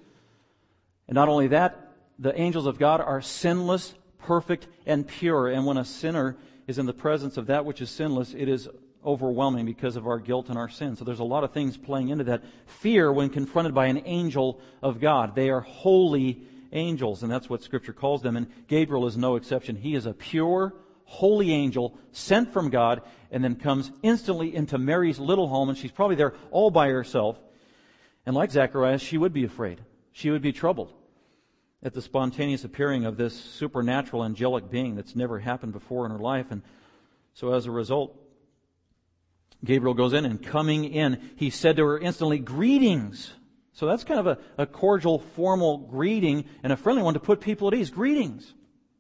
And 1.09 1.17
not 1.17 1.29
only 1.29 1.49
that, 1.49 1.91
the 2.21 2.41
angels 2.41 2.67
of 2.67 2.79
God 2.79 3.01
are 3.01 3.21
sinless, 3.21 3.95
perfect, 4.21 4.69
and 4.87 5.09
pure. 5.09 5.49
And 5.49 5.67
when 5.67 5.77
a 5.77 5.85
sinner 5.85 6.37
is 6.69 6.79
in 6.79 6.87
the 6.87 6.93
presence 6.93 7.37
of 7.37 7.49
that 7.49 7.65
which 7.65 7.81
is 7.81 7.91
sinless, 7.91 8.33
it 8.33 8.49
is 8.49 8.69
overwhelming 9.05 9.67
because 9.67 9.97
of 9.97 10.07
our 10.07 10.21
guilt 10.21 10.51
and 10.51 10.57
our 10.57 10.69
sin. 10.69 10.95
So 10.95 11.05
there's 11.05 11.19
a 11.19 11.25
lot 11.25 11.43
of 11.43 11.51
things 11.51 11.77
playing 11.77 12.11
into 12.11 12.23
that. 12.23 12.45
Fear 12.67 13.13
when 13.13 13.31
confronted 13.31 13.75
by 13.75 13.87
an 13.87 14.03
angel 14.05 14.61
of 14.85 15.01
God. 15.01 15.35
They 15.35 15.51
are 15.51 15.63
holy 15.63 16.43
angels, 16.71 17.25
and 17.25 17.33
that's 17.33 17.51
what 17.51 17.65
Scripture 17.65 17.93
calls 17.93 18.23
them. 18.23 18.37
And 18.37 18.47
Gabriel 18.69 19.09
is 19.09 19.17
no 19.17 19.35
exception. 19.35 19.75
He 19.75 19.97
is 19.97 20.07
a 20.07 20.13
pure, 20.13 20.75
holy 21.11 21.53
angel 21.53 21.99
sent 22.13 22.53
from 22.53 22.71
God 22.71 23.03
and 23.33 23.43
then 23.43 23.57
comes 23.57 23.91
instantly 24.01 24.55
into 24.55 24.79
Mary's 24.79 25.19
little 25.19 25.49
home 25.49 25.69
and 25.69 25.77
she's 25.77 25.91
probably 25.91 26.15
there 26.15 26.35
all 26.53 26.71
by 26.71 26.89
herself. 26.89 27.37
And 28.25 28.37
like 28.37 28.53
Zacharias, 28.53 29.03
she 29.03 29.19
would 29.19 29.33
be 29.33 29.43
afraid. 29.43 29.81
She 30.13 30.31
would 30.31 30.41
be 30.41 30.53
troubled 30.53 30.93
at 31.83 31.95
the 31.95 32.01
spontaneous 32.01 32.63
appearing 32.63 33.07
of 33.07 33.17
this 33.17 33.35
supernatural 33.35 34.25
angelic 34.25 34.71
being 34.71 34.95
that's 34.95 35.17
never 35.17 35.41
happened 35.41 35.73
before 35.73 36.05
in 36.05 36.13
her 36.13 36.19
life. 36.19 36.47
And 36.53 36.63
so 37.35 37.55
as 37.55 37.67
a 37.67 37.73
result, 37.73 38.17
Gabriel 39.65 39.95
goes 39.95 40.13
in 40.13 40.25
and 40.25 40.41
coming 40.41 40.85
in, 40.85 41.33
he 41.35 41.51
said 41.51 41.77
to 41.79 41.87
her 41.87 41.99
instantly, 41.99 42.39
greetings. 42.39 43.33
So 43.73 43.87
that's 43.87 44.05
kind 44.05 44.21
of 44.21 44.29
a, 44.29 44.39
a 44.59 44.67
cordial, 44.67 45.19
formal 45.19 45.79
greeting 45.79 46.45
and 46.63 46.73
a 46.73 46.77
friendly 46.77 47.03
one 47.03 47.15
to 47.15 47.21
put 47.21 47.41
people 47.41 47.67
at 47.67 47.75
ease. 47.75 47.91
Greetings. 47.91 48.55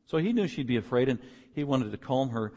So 0.07 0.18
he 0.18 0.33
knew 0.33 0.49
she'd 0.49 0.66
be 0.66 0.77
afraid 0.77 1.09
and 1.09 1.20
he 1.55 1.65
wanted 1.65 1.91
to 1.91 1.99
calm 1.99 2.31
her 2.31 2.53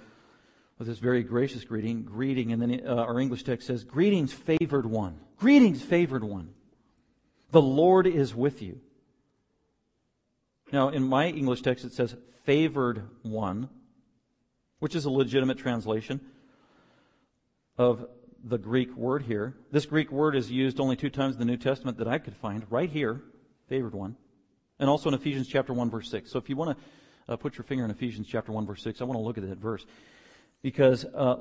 with 0.77 0.87
this 0.87 0.99
very 0.99 1.23
gracious 1.23 1.63
greeting, 1.63 2.03
greeting, 2.03 2.51
and 2.51 2.61
then 2.61 2.81
uh, 2.85 2.95
our 2.95 3.19
English 3.19 3.43
text 3.43 3.67
says, 3.67 3.83
Greetings, 3.83 4.33
favored 4.33 4.85
one. 4.85 5.19
Greetings, 5.37 5.81
favored 5.81 6.23
one. 6.23 6.49
The 7.51 7.61
Lord 7.61 8.07
is 8.07 8.33
with 8.33 8.61
you. 8.61 8.81
Now, 10.71 10.89
in 10.89 11.03
my 11.03 11.27
English 11.27 11.61
text, 11.61 11.85
it 11.85 11.93
says, 11.93 12.15
favored 12.45 13.03
one, 13.21 13.69
which 14.79 14.95
is 14.95 15.05
a 15.05 15.09
legitimate 15.09 15.59
translation 15.59 16.19
of 17.77 18.07
the 18.43 18.57
Greek 18.57 18.95
word 18.95 19.23
here. 19.23 19.55
This 19.71 19.85
Greek 19.85 20.11
word 20.11 20.35
is 20.35 20.51
used 20.51 20.79
only 20.79 20.95
two 20.95 21.09
times 21.09 21.35
in 21.35 21.39
the 21.39 21.45
New 21.45 21.57
Testament 21.57 21.97
that 21.99 22.07
I 22.07 22.17
could 22.17 22.35
find, 22.35 22.65
right 22.69 22.89
here, 22.89 23.21
favored 23.69 23.93
one, 23.93 24.17
and 24.79 24.89
also 24.89 25.09
in 25.09 25.15
Ephesians 25.15 25.47
chapter 25.47 25.73
1, 25.73 25.89
verse 25.89 26.09
6. 26.09 26.31
So 26.31 26.39
if 26.39 26.49
you 26.49 26.55
want 26.55 26.77
to 26.77 26.83
uh, 27.27 27.35
put 27.35 27.57
your 27.57 27.63
finger 27.63 27.85
in 27.85 27.91
Ephesians 27.91 28.27
chapter 28.27 28.51
1, 28.51 28.65
verse 28.65 28.83
6, 28.83 29.01
I 29.01 29.03
want 29.05 29.17
to 29.19 29.23
look 29.23 29.37
at 29.37 29.47
that 29.47 29.57
verse 29.57 29.85
because 30.61 31.05
uh, 31.05 31.37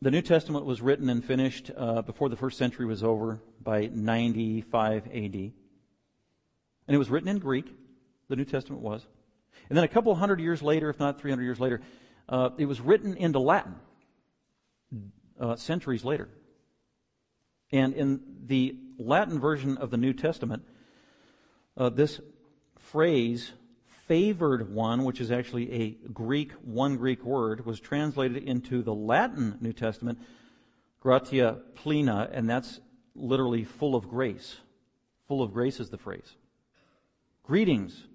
the 0.00 0.10
New 0.10 0.22
Testament 0.22 0.64
was 0.64 0.80
written 0.80 1.08
and 1.08 1.24
finished 1.24 1.70
uh, 1.76 2.02
before 2.02 2.28
the 2.28 2.36
first 2.36 2.58
century 2.58 2.86
was 2.86 3.04
over 3.04 3.40
by 3.62 3.88
95 3.92 5.06
AD. 5.06 5.12
And 5.14 5.52
it 6.88 6.98
was 6.98 7.10
written 7.10 7.28
in 7.28 7.38
Greek, 7.38 7.66
the 8.28 8.36
New 8.36 8.44
Testament 8.44 8.82
was. 8.82 9.06
And 9.68 9.76
then 9.76 9.84
a 9.84 9.88
couple 9.88 10.14
hundred 10.14 10.40
years 10.40 10.62
later, 10.62 10.90
if 10.90 10.98
not 10.98 11.20
300 11.20 11.42
years 11.42 11.60
later, 11.60 11.80
uh, 12.28 12.50
it 12.58 12.66
was 12.66 12.80
written 12.80 13.16
into 13.16 13.38
Latin 13.38 13.76
uh, 15.38 15.56
centuries 15.56 16.04
later. 16.04 16.28
And 17.70 17.94
in 17.94 18.20
the 18.46 18.76
Latin 18.98 19.38
version 19.38 19.78
of 19.78 19.90
the 19.90 19.96
New 19.96 20.12
Testament, 20.12 20.64
uh, 21.76 21.88
this 21.88 22.20
phrase 22.78 23.52
favored 24.12 24.74
one, 24.74 25.04
which 25.04 25.22
is 25.22 25.30
actually 25.30 25.72
a 25.72 25.90
Greek, 26.12 26.52
one 26.60 26.98
Greek 26.98 27.24
word, 27.24 27.64
was 27.64 27.80
translated 27.80 28.44
into 28.44 28.82
the 28.82 28.92
Latin 28.92 29.56
New 29.62 29.72
Testament, 29.72 30.18
gratia 31.00 31.60
plena, 31.76 32.28
and 32.30 32.46
that's 32.46 32.78
literally 33.14 33.64
full 33.64 33.94
of 33.94 34.10
grace. 34.10 34.56
Full 35.28 35.42
of 35.42 35.54
grace 35.54 35.80
is 35.80 35.88
the 35.88 35.96
phrase. 35.96 36.36
Greetings, 37.42 38.06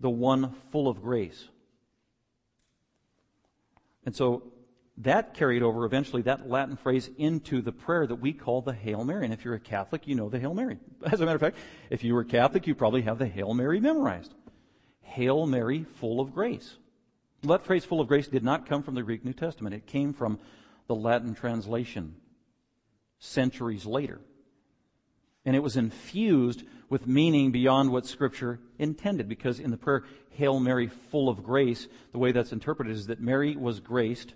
the 0.00 0.10
one 0.10 0.54
full 0.70 0.86
of 0.86 1.00
grace. 1.00 1.48
And 4.04 4.14
so 4.14 4.52
that 4.98 5.32
carried 5.32 5.62
over 5.62 5.86
eventually 5.86 6.20
that 6.22 6.46
Latin 6.46 6.76
phrase 6.76 7.08
into 7.16 7.62
the 7.62 7.72
prayer 7.72 8.06
that 8.06 8.16
we 8.16 8.34
call 8.34 8.60
the 8.60 8.74
Hail 8.74 9.02
Mary. 9.02 9.24
And 9.24 9.32
if 9.32 9.46
you're 9.46 9.54
a 9.54 9.60
Catholic, 9.60 10.06
you 10.06 10.14
know 10.14 10.28
the 10.28 10.38
Hail 10.38 10.52
Mary. 10.52 10.76
As 11.10 11.22
a 11.22 11.24
matter 11.24 11.36
of 11.36 11.40
fact, 11.40 11.56
if 11.88 12.04
you 12.04 12.12
were 12.12 12.24
Catholic, 12.24 12.66
you 12.66 12.74
probably 12.74 13.00
have 13.02 13.18
the 13.18 13.26
Hail 13.26 13.54
Mary 13.54 13.80
memorized. 13.80 14.34
Hail 15.10 15.46
Mary, 15.46 15.84
full 15.96 16.20
of 16.20 16.32
grace. 16.32 16.76
That 17.42 17.64
phrase, 17.64 17.84
full 17.84 18.00
of 18.00 18.08
grace, 18.08 18.28
did 18.28 18.44
not 18.44 18.68
come 18.68 18.82
from 18.82 18.94
the 18.94 19.02
Greek 19.02 19.24
New 19.24 19.32
Testament. 19.32 19.74
It 19.74 19.86
came 19.86 20.12
from 20.12 20.38
the 20.86 20.94
Latin 20.94 21.34
translation 21.34 22.14
centuries 23.18 23.86
later. 23.86 24.20
And 25.44 25.56
it 25.56 25.62
was 25.62 25.76
infused 25.76 26.62
with 26.88 27.06
meaning 27.06 27.50
beyond 27.50 27.90
what 27.90 28.06
Scripture 28.06 28.60
intended, 28.78 29.28
because 29.28 29.58
in 29.58 29.70
the 29.70 29.76
prayer, 29.76 30.04
Hail 30.30 30.60
Mary, 30.60 30.86
full 30.86 31.28
of 31.28 31.42
grace, 31.42 31.88
the 32.12 32.18
way 32.18 32.32
that's 32.32 32.52
interpreted 32.52 32.94
is 32.94 33.06
that 33.06 33.20
Mary 33.20 33.56
was 33.56 33.80
graced 33.80 34.34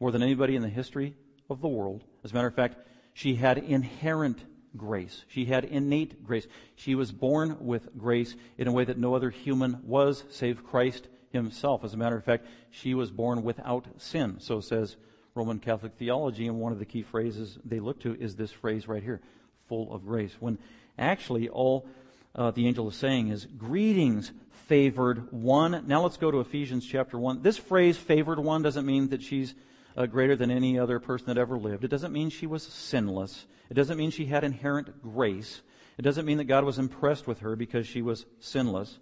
more 0.00 0.10
than 0.10 0.22
anybody 0.22 0.56
in 0.56 0.62
the 0.62 0.68
history 0.68 1.14
of 1.48 1.60
the 1.60 1.68
world. 1.68 2.04
As 2.24 2.32
a 2.32 2.34
matter 2.34 2.48
of 2.48 2.54
fact, 2.54 2.76
she 3.14 3.36
had 3.36 3.58
inherent 3.58 4.44
grace. 4.76 5.24
She 5.28 5.46
had 5.46 5.64
innate 5.64 6.24
grace. 6.24 6.46
She 6.74 6.94
was 6.94 7.12
born 7.12 7.56
with 7.60 7.96
grace 7.96 8.34
in 8.58 8.68
a 8.68 8.72
way 8.72 8.84
that 8.84 8.98
no 8.98 9.14
other 9.14 9.30
human 9.30 9.80
was, 9.82 10.24
save 10.30 10.64
Christ 10.64 11.08
himself. 11.32 11.84
As 11.84 11.94
a 11.94 11.96
matter 11.96 12.16
of 12.16 12.24
fact, 12.24 12.46
she 12.70 12.94
was 12.94 13.10
born 13.10 13.42
without 13.42 13.86
sin. 13.98 14.36
So 14.38 14.60
says 14.60 14.96
Roman 15.34 15.58
Catholic 15.58 15.92
theology, 15.98 16.46
and 16.46 16.58
one 16.58 16.72
of 16.72 16.78
the 16.78 16.84
key 16.84 17.02
phrases 17.02 17.58
they 17.64 17.80
look 17.80 18.00
to 18.00 18.14
is 18.14 18.36
this 18.36 18.50
phrase 18.50 18.88
right 18.88 19.02
here, 19.02 19.20
full 19.68 19.92
of 19.94 20.06
grace. 20.06 20.36
When 20.40 20.58
actually 20.98 21.48
all 21.48 21.86
uh, 22.34 22.50
the 22.50 22.66
angel 22.66 22.88
is 22.88 22.96
saying 22.96 23.28
is, 23.28 23.46
greetings, 23.46 24.32
favored 24.66 25.32
one. 25.32 25.84
Now 25.86 26.02
let's 26.02 26.16
go 26.16 26.30
to 26.30 26.40
Ephesians 26.40 26.86
chapter 26.86 27.18
1. 27.18 27.42
This 27.42 27.56
phrase, 27.56 27.96
favored 27.96 28.38
one, 28.38 28.62
doesn't 28.62 28.84
mean 28.84 29.08
that 29.08 29.22
she's 29.22 29.54
uh, 29.96 30.06
greater 30.06 30.36
than 30.36 30.50
any 30.50 30.78
other 30.78 31.00
person 31.00 31.26
that 31.26 31.38
ever 31.38 31.58
lived. 31.58 31.84
It 31.84 31.88
doesn't 31.88 32.12
mean 32.12 32.30
she 32.30 32.46
was 32.46 32.62
sinless. 32.62 33.46
It 33.70 33.74
doesn't 33.74 33.96
mean 33.96 34.10
she 34.10 34.26
had 34.26 34.44
inherent 34.44 35.02
grace. 35.02 35.62
It 35.98 36.02
doesn't 36.02 36.26
mean 36.26 36.38
that 36.38 36.44
God 36.44 36.64
was 36.64 36.78
impressed 36.78 37.26
with 37.26 37.40
her 37.40 37.56
because 37.56 37.86
she 37.86 38.02
was 38.02 38.26
sinless. 38.38 38.98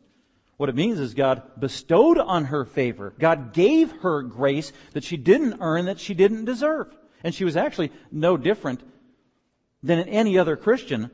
What 0.56 0.68
it 0.68 0.76
means 0.76 1.00
is 1.00 1.14
God 1.14 1.42
bestowed 1.58 2.16
on 2.16 2.46
her 2.46 2.64
favor. 2.64 3.12
God 3.18 3.52
gave 3.52 3.90
her 4.02 4.22
grace 4.22 4.72
that 4.92 5.02
she 5.02 5.16
didn't 5.16 5.58
earn, 5.60 5.86
that 5.86 5.98
she 5.98 6.14
didn't 6.14 6.44
deserve. 6.44 6.96
And 7.24 7.34
she 7.34 7.44
was 7.44 7.56
actually 7.56 7.90
no 8.12 8.36
different 8.36 8.80
than 9.82 10.08
any 10.08 10.38
other 10.38 10.56
Christian 10.56 11.10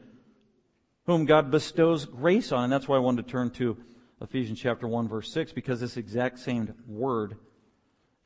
whom 1.07 1.25
God 1.25 1.51
bestows 1.51 2.05
grace 2.05 2.53
on. 2.53 2.65
And 2.65 2.73
that's 2.73 2.87
why 2.87 2.97
I 2.97 3.01
wanted 3.01 3.25
to 3.25 3.31
turn 3.31 3.51
to 3.53 3.79
Ephesians 4.21 4.61
chapter 4.61 4.87
1 4.87 5.09
verse 5.09 5.33
6 5.33 5.53
because 5.53 5.81
this 5.81 5.97
exact 5.97 6.39
same 6.39 6.75
word 6.87 7.37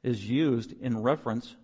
is 0.05 0.29
used 0.29 0.73
in 0.81 1.03
reference 1.03 1.57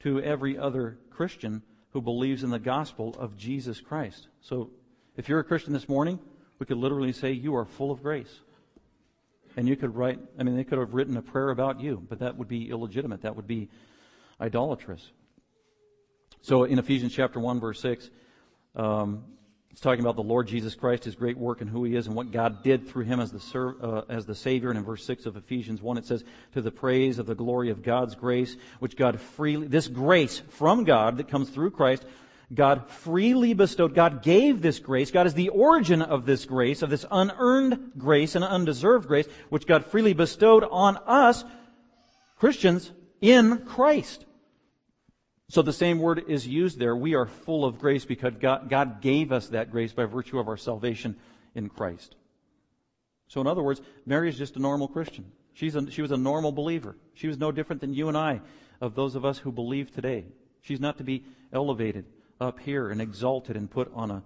to 0.00 0.20
every 0.20 0.58
other 0.58 0.98
Christian 1.10 1.62
who 1.92 2.02
believes 2.02 2.42
in 2.42 2.50
the 2.50 2.58
gospel 2.58 3.14
of 3.18 3.36
Jesus 3.36 3.80
Christ. 3.80 4.28
So 4.42 4.70
if 5.16 5.28
you're 5.28 5.38
a 5.38 5.44
Christian 5.44 5.72
this 5.72 5.88
morning, 5.88 6.18
we 6.58 6.66
could 6.66 6.76
literally 6.76 7.12
say 7.12 7.32
you 7.32 7.54
are 7.56 7.64
full 7.64 7.90
of 7.90 8.02
grace. 8.02 8.40
And 9.56 9.68
you 9.68 9.76
could 9.76 9.96
write, 9.96 10.18
I 10.38 10.42
mean, 10.42 10.56
they 10.56 10.64
could 10.64 10.78
have 10.78 10.94
written 10.94 11.16
a 11.16 11.22
prayer 11.22 11.50
about 11.50 11.80
you, 11.80 12.04
but 12.08 12.20
that 12.20 12.36
would 12.36 12.48
be 12.48 12.70
illegitimate. 12.70 13.22
That 13.22 13.36
would 13.36 13.46
be 13.46 13.68
idolatrous. 14.40 15.10
So 16.42 16.64
in 16.64 16.78
Ephesians 16.78 17.12
chapter 17.12 17.40
1, 17.40 17.60
verse 17.60 17.80
6, 17.80 18.10
um, 18.76 19.24
it's 19.70 19.80
talking 19.80 20.00
about 20.00 20.16
the 20.16 20.22
Lord 20.22 20.48
Jesus 20.48 20.74
Christ, 20.74 21.04
His 21.04 21.14
great 21.14 21.38
work 21.38 21.60
and 21.60 21.70
who 21.70 21.84
He 21.84 21.94
is 21.94 22.08
and 22.08 22.16
what 22.16 22.32
God 22.32 22.64
did 22.64 22.88
through 22.88 23.04
Him 23.04 23.20
as 23.20 23.30
the, 23.30 23.74
uh, 23.80 24.02
as 24.08 24.26
the 24.26 24.34
Savior. 24.34 24.70
And 24.70 24.78
in 24.78 24.84
verse 24.84 25.04
6 25.04 25.26
of 25.26 25.36
Ephesians 25.36 25.80
1, 25.80 25.98
it 25.98 26.06
says, 26.06 26.24
to 26.54 26.60
the 26.60 26.72
praise 26.72 27.18
of 27.20 27.26
the 27.26 27.36
glory 27.36 27.70
of 27.70 27.82
God's 27.82 28.16
grace, 28.16 28.56
which 28.80 28.96
God 28.96 29.20
freely, 29.20 29.68
this 29.68 29.86
grace 29.86 30.42
from 30.48 30.82
God 30.82 31.18
that 31.18 31.28
comes 31.28 31.50
through 31.50 31.70
Christ, 31.70 32.04
God 32.52 32.88
freely 32.88 33.54
bestowed, 33.54 33.94
God 33.94 34.22
gave 34.22 34.60
this 34.60 34.80
grace. 34.80 35.12
God 35.12 35.28
is 35.28 35.34
the 35.34 35.50
origin 35.50 36.02
of 36.02 36.26
this 36.26 36.44
grace, 36.44 36.82
of 36.82 36.90
this 36.90 37.06
unearned 37.08 37.92
grace 37.96 38.34
and 38.34 38.44
undeserved 38.44 39.06
grace, 39.06 39.28
which 39.50 39.68
God 39.68 39.86
freely 39.86 40.14
bestowed 40.14 40.64
on 40.64 40.96
us, 41.06 41.44
Christians, 42.36 42.90
in 43.20 43.58
Christ. 43.58 44.24
So 45.50 45.62
the 45.62 45.72
same 45.72 45.98
word 45.98 46.22
is 46.28 46.46
used 46.46 46.78
there. 46.78 46.94
We 46.94 47.16
are 47.16 47.26
full 47.26 47.64
of 47.64 47.80
grace 47.80 48.04
because 48.04 48.34
God, 48.38 48.70
God, 48.70 49.00
gave 49.00 49.32
us 49.32 49.48
that 49.48 49.72
grace 49.72 49.92
by 49.92 50.04
virtue 50.04 50.38
of 50.38 50.46
our 50.46 50.56
salvation 50.56 51.16
in 51.56 51.68
Christ. 51.68 52.14
So 53.26 53.40
in 53.40 53.48
other 53.48 53.62
words, 53.62 53.80
Mary 54.06 54.28
is 54.28 54.38
just 54.38 54.54
a 54.54 54.60
normal 54.60 54.86
Christian. 54.86 55.32
She's 55.52 55.74
a, 55.74 55.90
she 55.90 56.02
was 56.02 56.12
a 56.12 56.16
normal 56.16 56.52
believer. 56.52 56.96
She 57.14 57.26
was 57.26 57.36
no 57.36 57.50
different 57.50 57.80
than 57.80 57.94
you 57.94 58.06
and 58.06 58.16
I, 58.16 58.42
of 58.80 58.94
those 58.94 59.16
of 59.16 59.24
us 59.24 59.38
who 59.38 59.50
believe 59.50 59.90
today. 59.90 60.24
She's 60.60 60.78
not 60.78 60.98
to 60.98 61.04
be 61.04 61.24
elevated 61.52 62.06
up 62.40 62.60
here 62.60 62.88
and 62.88 63.00
exalted 63.00 63.56
and 63.56 63.68
put 63.68 63.90
on 63.92 64.12
a, 64.12 64.22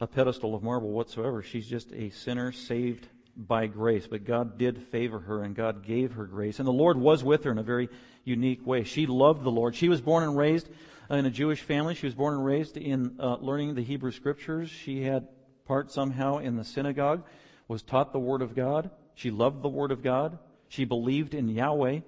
a 0.00 0.06
pedestal 0.06 0.54
of 0.54 0.62
marble 0.62 0.90
whatsoever. 0.90 1.42
She's 1.42 1.66
just 1.66 1.92
a 1.92 2.10
sinner 2.10 2.52
saved 2.52 3.08
by 3.36 3.66
grace, 3.66 4.06
but 4.06 4.24
God 4.24 4.58
did 4.58 4.86
favor 4.92 5.18
her 5.18 5.42
and 5.42 5.56
God 5.56 5.84
gave 5.84 6.12
her 6.12 6.26
grace. 6.26 6.60
And 6.60 6.68
the 6.68 6.72
Lord 6.72 6.98
was 6.98 7.24
with 7.24 7.42
her 7.44 7.50
in 7.50 7.58
a 7.58 7.64
very 7.64 7.88
unique 8.24 8.66
way. 8.66 8.84
She 8.84 9.06
loved 9.06 9.42
the 9.44 9.50
Lord. 9.50 9.74
She 9.74 9.88
was 9.88 10.00
born 10.00 10.22
and 10.22 10.36
raised 10.36 10.68
in 11.10 11.26
a 11.26 11.30
Jewish 11.30 11.60
family. 11.60 11.94
She 11.94 12.06
was 12.06 12.14
born 12.14 12.34
and 12.34 12.44
raised 12.44 12.76
in 12.76 13.16
uh, 13.18 13.36
learning 13.36 13.74
the 13.74 13.82
Hebrew 13.82 14.12
scriptures. 14.12 14.70
She 14.70 15.02
had 15.02 15.28
part 15.64 15.90
somehow 15.90 16.38
in 16.38 16.56
the 16.56 16.64
synagogue, 16.64 17.24
was 17.68 17.82
taught 17.82 18.12
the 18.12 18.18
Word 18.18 18.42
of 18.42 18.54
God. 18.54 18.90
She 19.14 19.30
loved 19.30 19.62
the 19.62 19.68
Word 19.68 19.92
of 19.92 20.02
God. 20.02 20.38
She 20.68 20.84
believed 20.84 21.34
in 21.34 21.48
Yahweh. 21.48 22.00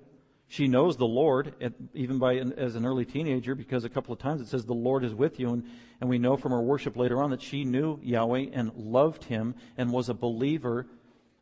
She 0.46 0.68
knows 0.68 0.96
the 0.96 1.06
Lord, 1.06 1.54
even 1.94 2.18
by 2.18 2.36
as 2.36 2.76
an 2.76 2.86
early 2.86 3.04
teenager, 3.04 3.54
because 3.54 3.84
a 3.84 3.88
couple 3.88 4.12
of 4.12 4.18
times 4.18 4.40
it 4.40 4.46
says 4.46 4.64
the 4.64 4.74
Lord 4.74 5.02
is 5.02 5.14
with 5.14 5.40
you, 5.40 5.52
and, 5.52 5.64
and 6.00 6.08
we 6.08 6.18
know 6.18 6.36
from 6.36 6.52
her 6.52 6.60
worship 6.60 6.96
later 6.96 7.22
on 7.22 7.30
that 7.30 7.42
she 7.42 7.64
knew 7.64 7.98
Yahweh 8.02 8.46
and 8.52 8.72
loved 8.74 9.24
Him 9.24 9.54
and 9.76 9.90
was 9.90 10.08
a 10.08 10.14
believer 10.14 10.86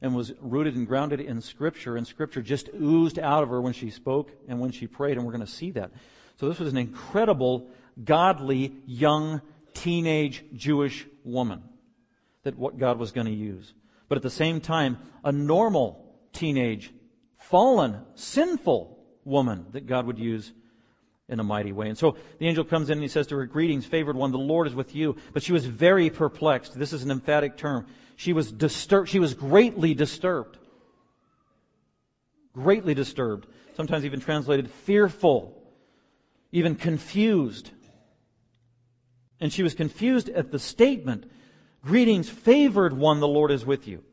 and 0.02 0.14
was 0.14 0.32
rooted 0.40 0.74
and 0.74 0.86
grounded 0.86 1.20
in 1.20 1.40
Scripture, 1.40 1.96
and 1.96 2.06
Scripture 2.06 2.42
just 2.42 2.68
oozed 2.78 3.18
out 3.18 3.44
of 3.44 3.48
her 3.48 3.60
when 3.60 3.72
she 3.72 3.88
spoke 3.88 4.30
and 4.48 4.60
when 4.60 4.72
she 4.72 4.86
prayed, 4.86 5.16
and 5.16 5.24
we're 5.24 5.32
going 5.32 5.46
to 5.46 5.50
see 5.50 5.70
that. 5.70 5.92
So 6.38 6.48
this 6.48 6.58
was 6.58 6.72
an 6.72 6.78
incredible, 6.78 7.70
godly, 8.04 8.74
young, 8.84 9.40
teenage 9.74 10.44
Jewish 10.54 11.06
woman 11.24 11.62
that 12.42 12.58
what 12.58 12.78
God 12.78 12.98
was 12.98 13.12
going 13.12 13.28
to 13.28 13.32
use. 13.32 13.72
But 14.08 14.16
at 14.16 14.22
the 14.22 14.30
same 14.30 14.60
time, 14.60 14.98
a 15.24 15.30
normal 15.30 16.04
teenage, 16.32 16.92
fallen, 17.38 18.00
sinful 18.14 18.98
woman 19.24 19.66
that 19.70 19.86
God 19.86 20.06
would 20.06 20.18
use 20.18 20.52
in 21.33 21.40
a 21.40 21.45
mighty 21.45 21.73
way. 21.73 21.88
And 21.88 21.97
so 21.97 22.16
the 22.38 22.47
angel 22.47 22.62
comes 22.62 22.90
in 22.90 22.99
and 22.99 23.03
he 23.03 23.09
says 23.09 23.27
to 23.29 23.37
her, 23.37 23.47
Greetings, 23.47 23.87
favored 23.87 24.14
one, 24.14 24.31
the 24.31 24.38
Lord 24.38 24.66
is 24.66 24.75
with 24.75 24.95
you. 24.95 25.16
But 25.33 25.42
she 25.42 25.53
was 25.53 25.64
very 25.64 26.11
perplexed. 26.11 26.79
This 26.79 26.92
is 26.92 27.03
an 27.03 27.11
emphatic 27.11 27.57
term. 27.57 27.87
She 28.16 28.35
was 28.35 28.53
disturbed. 28.53 29.09
She 29.09 29.18
was 29.18 29.35
greatly 29.35 29.95
disturbed. 29.95 30.59
greatly 32.53 32.92
disturbed, 32.92 33.47
sometimes 33.75 34.05
even 34.05 34.21
translated 34.21 34.71
fearful, 34.71 35.59
even 36.53 36.75
confused. 36.75 37.71
And 39.40 39.51
she 39.51 39.62
was 39.62 39.73
confused 39.73 40.29
at 40.29 40.53
the 40.53 40.59
statement, 40.59 41.31
Greetings, 41.83 42.29
favored 42.29 42.92
one, 42.92 43.21
the 43.21 43.27
Lord 43.27 43.51
is 43.51 43.64
with 43.64 43.88
you. 43.88 44.05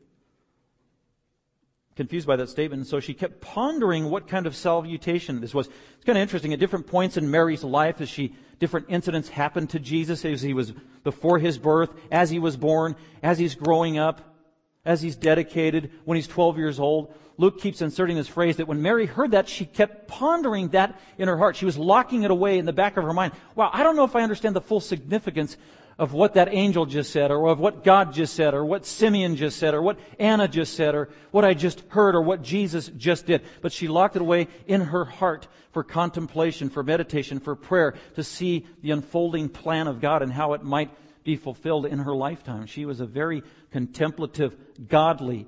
Confused 2.00 2.26
by 2.26 2.36
that 2.36 2.48
statement, 2.48 2.80
and 2.80 2.86
so 2.86 2.98
she 2.98 3.12
kept 3.12 3.42
pondering 3.42 4.08
what 4.08 4.26
kind 4.26 4.46
of 4.46 4.56
salutation 4.56 5.42
this 5.42 5.52
was. 5.52 5.66
It's 5.66 6.04
kind 6.06 6.16
of 6.16 6.22
interesting. 6.22 6.50
At 6.54 6.58
different 6.58 6.86
points 6.86 7.18
in 7.18 7.30
Mary's 7.30 7.62
life, 7.62 8.00
as 8.00 8.08
she 8.08 8.34
different 8.58 8.86
incidents 8.88 9.28
happened 9.28 9.68
to 9.68 9.78
Jesus 9.78 10.24
as 10.24 10.40
he 10.40 10.54
was 10.54 10.72
before 11.04 11.38
his 11.38 11.58
birth, 11.58 11.90
as 12.10 12.30
he 12.30 12.38
was 12.38 12.56
born, 12.56 12.96
as 13.22 13.38
he's 13.38 13.54
growing 13.54 13.98
up, 13.98 14.34
as 14.82 15.02
he's 15.02 15.14
dedicated, 15.14 15.90
when 16.06 16.16
he's 16.16 16.26
12 16.26 16.56
years 16.56 16.80
old. 16.80 17.12
Luke 17.36 17.60
keeps 17.60 17.82
inserting 17.82 18.16
this 18.16 18.28
phrase 18.28 18.56
that 18.56 18.66
when 18.66 18.80
Mary 18.80 19.04
heard 19.04 19.32
that, 19.32 19.46
she 19.46 19.66
kept 19.66 20.08
pondering 20.08 20.68
that 20.68 20.98
in 21.18 21.28
her 21.28 21.36
heart. 21.36 21.54
She 21.54 21.66
was 21.66 21.76
locking 21.76 22.22
it 22.22 22.30
away 22.30 22.58
in 22.58 22.64
the 22.64 22.72
back 22.72 22.96
of 22.96 23.04
her 23.04 23.12
mind. 23.12 23.34
Wow, 23.54 23.68
I 23.74 23.82
don't 23.82 23.94
know 23.94 24.04
if 24.04 24.16
I 24.16 24.22
understand 24.22 24.56
the 24.56 24.62
full 24.62 24.80
significance 24.80 25.58
of 26.00 26.14
what 26.14 26.32
that 26.32 26.48
angel 26.50 26.86
just 26.86 27.12
said, 27.12 27.30
or 27.30 27.48
of 27.48 27.60
what 27.60 27.84
God 27.84 28.14
just 28.14 28.32
said, 28.32 28.54
or 28.54 28.64
what 28.64 28.86
Simeon 28.86 29.36
just 29.36 29.58
said, 29.58 29.74
or 29.74 29.82
what 29.82 29.98
Anna 30.18 30.48
just 30.48 30.72
said, 30.72 30.94
or 30.94 31.10
what 31.30 31.44
I 31.44 31.52
just 31.52 31.82
heard, 31.88 32.14
or 32.14 32.22
what 32.22 32.40
Jesus 32.40 32.90
just 32.96 33.26
did. 33.26 33.42
But 33.60 33.70
she 33.70 33.86
locked 33.86 34.16
it 34.16 34.22
away 34.22 34.48
in 34.66 34.80
her 34.80 35.04
heart 35.04 35.46
for 35.72 35.84
contemplation, 35.84 36.70
for 36.70 36.82
meditation, 36.82 37.38
for 37.38 37.54
prayer, 37.54 37.94
to 38.14 38.24
see 38.24 38.64
the 38.80 38.92
unfolding 38.92 39.50
plan 39.50 39.88
of 39.88 40.00
God 40.00 40.22
and 40.22 40.32
how 40.32 40.54
it 40.54 40.64
might 40.64 40.90
be 41.22 41.36
fulfilled 41.36 41.84
in 41.84 41.98
her 41.98 42.14
lifetime. 42.14 42.64
She 42.64 42.86
was 42.86 43.00
a 43.00 43.06
very 43.06 43.42
contemplative, 43.70 44.56
godly, 44.88 45.46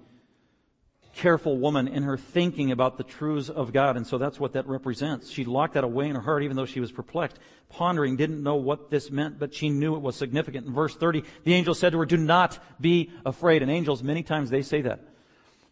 careful 1.14 1.59
woman 1.59 1.88
in 1.88 2.03
her 2.03 2.16
thinking 2.16 2.72
about 2.72 2.96
the 2.96 3.05
truths 3.05 3.48
of 3.48 3.72
God. 3.72 3.96
And 3.96 4.07
so 4.07 4.18
that's 4.18 4.40
what 4.40 4.55
that 4.55 4.66
represents. 4.66 5.31
She 5.31 5.44
locked 5.44 5.75
that 5.75 5.85
away 5.85 6.09
in 6.09 6.14
her 6.14 6.22
heart, 6.22 6.42
even 6.42 6.57
though 6.57 6.66
she 6.66 6.81
was 6.81 6.90
perplexed, 6.90 7.38
pondering, 7.68 8.16
didn't 8.16 8.42
know 8.42 8.57
what 8.57 8.90
this 8.90 9.11
meant, 9.11 9.38
but 9.38 9.55
she 9.55 9.68
knew 9.68 9.94
it 9.94 10.03
was 10.03 10.16
significant. 10.16 10.66
In 10.66 10.72
verse 10.72 10.94
30, 10.94 11.22
the 11.44 11.55
angel 11.55 11.75
said 11.75 11.92
to 11.92 11.98
her, 11.98 12.07
do 12.07 12.16
not 12.16 12.59
be 12.81 13.11
afraid. 13.27 13.62
And 13.62 13.70
angels, 13.70 14.03
many 14.03 14.22
times 14.22 14.51
they 14.51 14.62
say 14.62 14.83
that 14.83 15.01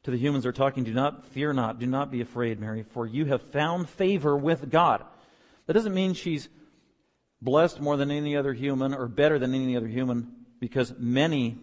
to 0.02 0.10
the 0.10 0.18
humans 0.18 0.44
they're 0.44 0.52
talking, 0.52 0.84
do 0.84 0.94
not 0.94 1.26
fear 1.28 1.52
not, 1.52 1.78
do 1.78 1.86
not 1.86 2.10
be 2.10 2.20
afraid, 2.20 2.60
Mary, 2.60 2.82
for 2.82 3.06
you 3.06 3.26
have 3.26 3.42
found 3.42 3.88
favor 3.88 4.36
with 4.36 4.70
God. 4.70 5.04
That 5.66 5.74
doesn't 5.74 5.94
mean 5.94 6.14
she's 6.14 6.48
blessed 7.42 7.80
more 7.80 7.96
than 7.96 8.10
any 8.10 8.36
other 8.36 8.52
human 8.52 8.94
or 8.94 9.08
better 9.08 9.38
than 9.38 9.54
any 9.54 9.76
other 9.76 9.88
human 9.88 10.32
because 10.58 10.94
many 10.98 11.58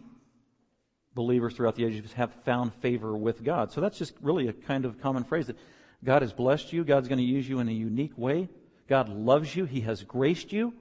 believers 1.18 1.56
throughout 1.56 1.76
the 1.76 1.84
ages 1.84 2.14
have 2.14 2.32
found 2.46 2.74
favor 2.76 3.18
with 3.18 3.44
God. 3.44 3.72
So 3.74 3.82
that's 3.82 3.98
just 3.98 4.14
really 4.22 4.48
a 4.48 4.54
kind 4.54 4.86
of 4.86 5.02
common 5.02 5.24
phrase 5.26 5.48
that 5.48 5.58
God 6.04 6.22
has 6.22 6.32
blessed 6.32 6.72
you. 6.72 6.86
God's 6.86 7.08
going 7.10 7.18
to 7.18 7.26
use 7.26 7.50
you 7.50 7.60
in 7.60 7.68
a 7.68 7.74
unique 7.74 8.18
way. 8.18 8.48
God 8.88 9.10
loves 9.10 9.56
you. 9.56 9.66
He 9.66 9.82
has 9.82 10.04
graced 10.04 10.54
you. 10.54 10.74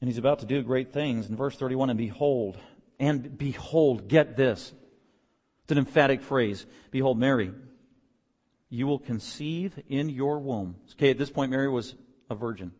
And 0.00 0.08
he's 0.08 0.18
about 0.18 0.38
to 0.38 0.46
do 0.46 0.62
great 0.62 0.92
things. 0.92 1.28
In 1.28 1.36
verse 1.36 1.56
31, 1.56 1.90
and 1.90 1.98
behold, 1.98 2.56
and 2.98 3.36
behold, 3.36 4.08
get 4.08 4.36
this. 4.36 4.72
It's 5.62 5.72
an 5.72 5.78
emphatic 5.78 6.22
phrase. 6.22 6.64
Behold, 6.90 7.18
Mary, 7.18 7.52
you 8.70 8.86
will 8.86 8.98
conceive 8.98 9.78
in 9.88 10.08
your 10.08 10.38
womb. 10.38 10.76
Okay, 10.92 11.10
at 11.10 11.18
this 11.18 11.30
point, 11.30 11.50
Mary 11.50 11.68
was 11.68 11.94
a 12.30 12.34
virgin. 12.34 12.72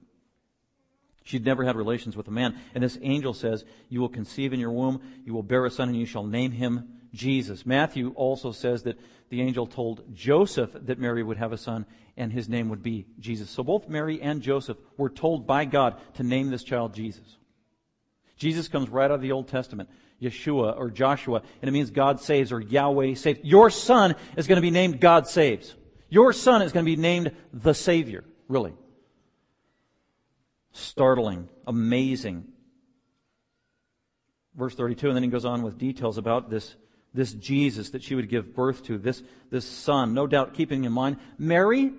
She'd 1.29 1.45
never 1.45 1.63
had 1.63 1.77
relations 1.77 2.17
with 2.17 2.27
a 2.29 2.31
man. 2.31 2.59
And 2.75 2.83
this 2.83 2.97
angel 3.03 3.35
says, 3.35 3.67
You 3.91 4.01
will 4.01 4.09
conceive 4.09 4.55
in 4.55 4.61
your 4.61 4.71
womb, 4.71 5.03
you 5.27 5.35
will 5.35 5.43
bear 5.43 5.67
a 5.67 5.71
son, 5.71 5.91
and 5.91 5.99
you 5.99 6.07
shall 6.07 6.25
name 6.25 6.53
him 6.53 6.89
Jesus. 7.13 7.67
Matthew 7.67 8.13
also 8.15 8.51
says 8.51 8.85
that 8.85 8.99
the 9.29 9.43
angel 9.43 9.67
told 9.67 10.15
Joseph 10.15 10.71
that 10.73 10.99
Mary 10.99 11.23
would 11.23 11.37
have 11.37 11.53
a 11.53 11.59
son, 11.59 11.85
and 12.17 12.33
his 12.33 12.49
name 12.49 12.71
would 12.71 12.83
be 12.83 13.05
Jesus. 13.21 13.51
So 13.51 13.63
both 13.63 13.91
Mary 13.91 14.23
and 14.23 14.41
Joseph 14.41 14.79
were 14.97 15.11
told 15.11 15.47
by 15.47 15.67
God 15.67 16.01
to 16.15 16.23
name 16.23 16.49
this 16.49 16.65
child 16.65 16.95
Jesus. 16.95 17.37
Jesus 18.39 18.69
comes 18.69 18.89
right 18.89 19.11
out 19.11 19.17
of 19.17 19.21
the 19.21 19.33
Old 19.33 19.49
Testament. 19.49 19.91
Yeshua 20.23 20.79
or 20.79 20.91
Joshua, 20.91 21.43
and 21.61 21.69
it 21.69 21.73
means 21.73 21.91
God 21.91 22.21
saves 22.21 22.53
or 22.53 22.59
Yahweh 22.59 23.15
saves. 23.15 23.39
Your 23.43 23.69
son 23.69 24.17
is 24.37 24.47
going 24.47 24.57
to 24.57 24.63
be 24.63 24.71
named 24.71 24.99
God 24.99 25.29
saves. 25.29 25.77
Your 26.09 26.33
son 26.33 26.63
is 26.63 26.73
going 26.73 26.87
to 26.87 26.91
be 26.91 26.97
named 26.97 27.33
the 27.53 27.75
Savior, 27.75 28.25
really 28.49 28.73
startling, 30.79 31.49
amazing. 31.67 32.45
Verse 34.55 34.75
32, 34.75 35.09
and 35.09 35.17
then 35.17 35.23
he 35.23 35.29
goes 35.29 35.45
on 35.45 35.63
with 35.63 35.79
details 35.79 36.19
about 36.19 36.51
this, 36.51 36.75
this 37.15 37.33
Jesus 37.33 37.91
that 37.91 38.03
she 38.03 38.15
would 38.15 38.29
give 38.29 38.55
birth 38.55 38.85
to, 38.85 38.99
this, 38.99 39.23
this 39.51 39.65
son. 39.65 40.15
No 40.15 40.27
doubt 40.27 40.55
keeping 40.55 40.85
in 40.85 40.93
mind, 40.93 41.19
Mary, 41.39 41.93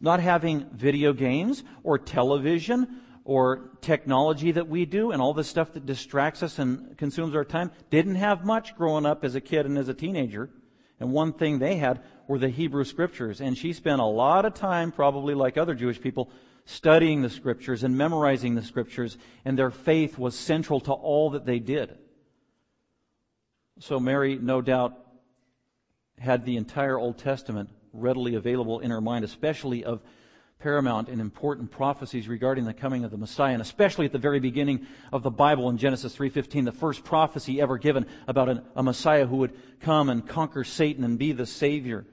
not 0.00 0.20
having 0.20 0.66
video 0.72 1.12
games 1.12 1.62
or 1.82 1.98
television 1.98 3.00
or 3.24 3.70
technology 3.82 4.52
that 4.52 4.68
we 4.68 4.86
do 4.86 5.10
and 5.10 5.20
all 5.20 5.34
this 5.34 5.48
stuff 5.48 5.72
that 5.74 5.86
distracts 5.86 6.42
us 6.42 6.58
and 6.58 6.96
consumes 6.96 7.34
our 7.34 7.44
time, 7.44 7.70
didn't 7.90 8.14
have 8.14 8.44
much 8.44 8.74
growing 8.76 9.04
up 9.04 9.24
as 9.24 9.34
a 9.34 9.40
kid 9.40 9.66
and 9.66 9.76
as 9.76 9.88
a 9.88 9.94
teenager. 9.94 10.50
And 10.98 11.12
one 11.12 11.32
thing 11.32 11.58
they 11.58 11.76
had 11.76 12.02
were 12.28 12.38
the 12.38 12.48
Hebrew 12.48 12.84
scriptures. 12.84 13.40
And 13.40 13.56
she 13.56 13.72
spent 13.72 14.00
a 14.00 14.06
lot 14.06 14.44
of 14.44 14.54
time, 14.54 14.92
probably 14.92 15.34
like 15.34 15.56
other 15.56 15.74
Jewish 15.74 16.00
people, 16.00 16.30
studying 16.70 17.22
the 17.22 17.30
scriptures 17.30 17.82
and 17.82 17.96
memorizing 17.96 18.54
the 18.54 18.62
scriptures, 18.62 19.18
and 19.44 19.58
their 19.58 19.70
faith 19.70 20.16
was 20.18 20.38
central 20.38 20.80
to 20.80 20.92
all 20.92 21.30
that 21.30 21.44
they 21.44 21.58
did. 21.58 21.98
So 23.80 23.98
Mary, 23.98 24.38
no 24.40 24.60
doubt, 24.60 24.96
had 26.18 26.44
the 26.44 26.56
entire 26.56 26.98
Old 26.98 27.18
Testament 27.18 27.70
readily 27.92 28.34
available 28.34 28.80
in 28.80 28.90
her 28.90 29.00
mind, 29.00 29.24
especially 29.24 29.84
of 29.84 30.00
paramount 30.60 31.08
and 31.08 31.20
important 31.20 31.70
prophecies 31.70 32.28
regarding 32.28 32.66
the 32.66 32.74
coming 32.74 33.02
of 33.04 33.10
the 33.10 33.16
Messiah, 33.16 33.54
and 33.54 33.62
especially 33.62 34.06
at 34.06 34.12
the 34.12 34.18
very 34.18 34.38
beginning 34.38 34.86
of 35.12 35.22
the 35.22 35.30
Bible 35.30 35.70
in 35.70 35.78
Genesis 35.78 36.14
3.15, 36.14 36.66
the 36.66 36.72
first 36.72 37.02
prophecy 37.02 37.60
ever 37.60 37.78
given 37.78 38.06
about 38.28 38.48
a, 38.48 38.62
a 38.76 38.82
Messiah 38.82 39.26
who 39.26 39.36
would 39.36 39.54
come 39.80 40.08
and 40.08 40.28
conquer 40.28 40.62
Satan 40.62 41.02
and 41.02 41.18
be 41.18 41.32
the 41.32 41.46
Savior 41.46 42.04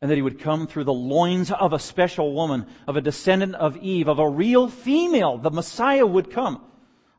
and 0.00 0.10
that 0.10 0.16
he 0.16 0.22
would 0.22 0.38
come 0.38 0.66
through 0.66 0.84
the 0.84 0.92
loins 0.92 1.50
of 1.50 1.72
a 1.72 1.78
special 1.78 2.34
woman, 2.34 2.66
of 2.86 2.96
a 2.96 3.00
descendant 3.00 3.54
of 3.54 3.76
Eve, 3.78 4.08
of 4.08 4.18
a 4.18 4.28
real 4.28 4.68
female. 4.68 5.38
The 5.38 5.50
Messiah 5.50 6.06
would 6.06 6.30
come. 6.30 6.62